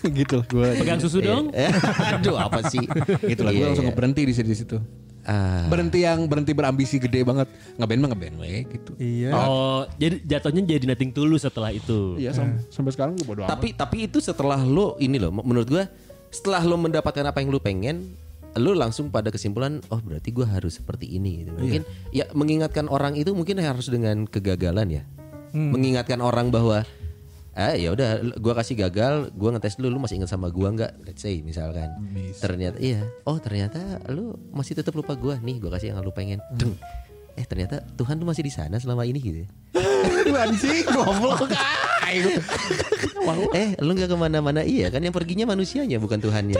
gitu 0.00 0.36
gue. 0.46 0.68
Pegang 0.76 0.98
susu 0.98 1.20
dong. 1.20 1.52
Aduh 2.14 2.36
apa 2.36 2.64
sih? 2.66 2.80
Gitu 3.20 3.42
lah, 3.42 3.52
gue 3.52 3.60
Iya, 3.60 3.68
langsung 3.68 3.86
iya. 3.86 3.94
berhenti 3.94 4.22
di 4.24 4.32
situ. 4.32 4.46
di 4.46 4.56
situ. 4.56 4.76
Ah, 5.20 5.68
Berhenti 5.68 6.00
yang 6.00 6.24
berhenti 6.24 6.56
berambisi 6.56 6.96
gede 6.96 7.20
banget. 7.20 7.44
Ngeband 7.76 8.00
mah 8.00 8.08
ngeband 8.08 8.34
we 8.40 8.64
gitu. 8.66 8.90
Iya. 8.96 9.30
Oh, 9.36 9.84
jadi 9.94 10.16
jatuhnya 10.24 10.64
jadi 10.66 10.84
nothing 10.86 11.12
tulus 11.12 11.44
setelah 11.44 11.68
itu. 11.68 12.16
Iya 12.16 12.32
sam- 12.32 12.56
sampai 12.70 12.90
sekarang 12.90 13.12
gue 13.14 13.26
bodo 13.28 13.44
amat. 13.44 13.52
tapi 13.52 13.76
tapi 13.76 14.08
itu 14.08 14.16
setelah 14.18 14.56
lo 14.58 14.96
ini 14.96 15.20
loh 15.20 15.28
menurut 15.30 15.68
gua 15.68 15.84
setelah 16.30 16.62
lo 16.62 16.78
mendapatkan 16.78 17.20
apa 17.22 17.36
yang 17.36 17.50
lo 17.50 17.60
pengen 17.60 18.16
lo 18.58 18.74
langsung 18.74 19.14
pada 19.14 19.30
kesimpulan 19.30 19.78
oh 19.94 20.02
berarti 20.02 20.34
gua 20.34 20.50
harus 20.50 20.82
seperti 20.82 21.06
ini 21.06 21.46
gitu. 21.46 21.54
mungkin 21.54 21.82
ya 22.10 22.26
mengingatkan 22.34 22.90
orang 22.90 23.14
itu 23.14 23.30
mungkin 23.30 23.62
harus 23.62 23.86
dengan 23.86 24.26
kegagalan 24.26 24.90
ya. 24.90 25.02
Mengingatkan 25.54 26.18
orang 26.22 26.50
bahwa 26.50 26.82
ah 27.54 27.74
ya 27.74 27.94
udah 27.94 28.38
gua 28.38 28.58
kasih 28.58 28.74
gagal 28.78 29.30
gua 29.38 29.54
ngetes 29.54 29.78
dulu 29.78 29.98
lu 29.98 30.00
masih 30.02 30.18
ingat 30.22 30.30
sama 30.34 30.50
gua 30.50 30.74
nggak? 30.74 30.92
Let's 31.06 31.22
say 31.22 31.42
misalkan. 31.46 31.94
Ternyata 32.42 32.78
iya. 32.82 33.06
Oh 33.22 33.38
ternyata 33.38 34.02
lu 34.10 34.34
masih 34.50 34.74
tetap 34.74 34.94
lupa 34.98 35.14
gua. 35.14 35.38
Nih 35.38 35.62
gua 35.62 35.78
kasih 35.78 35.94
yang 35.94 36.02
lu 36.02 36.10
pengen. 36.10 36.42
Dung. 36.58 36.74
eh 37.38 37.46
ternyata 37.46 37.80
Tuhan 37.94 38.18
tuh 38.18 38.26
masih 38.26 38.42
di 38.42 38.52
sana 38.52 38.76
selama 38.82 39.06
ini 39.06 39.18
gitu 39.22 39.38
ya. 39.46 39.48
anjing 40.42 40.86
goblok. 40.90 41.46
Eh 43.54 43.78
lu 43.78 43.94
nggak 43.94 44.10
ke 44.10 44.16
mana-mana. 44.18 44.66
Iya 44.66 44.90
kan 44.90 44.98
yang 44.98 45.14
perginya 45.14 45.46
manusianya 45.54 46.02
bukan 46.02 46.18
Tuhannya 46.18 46.58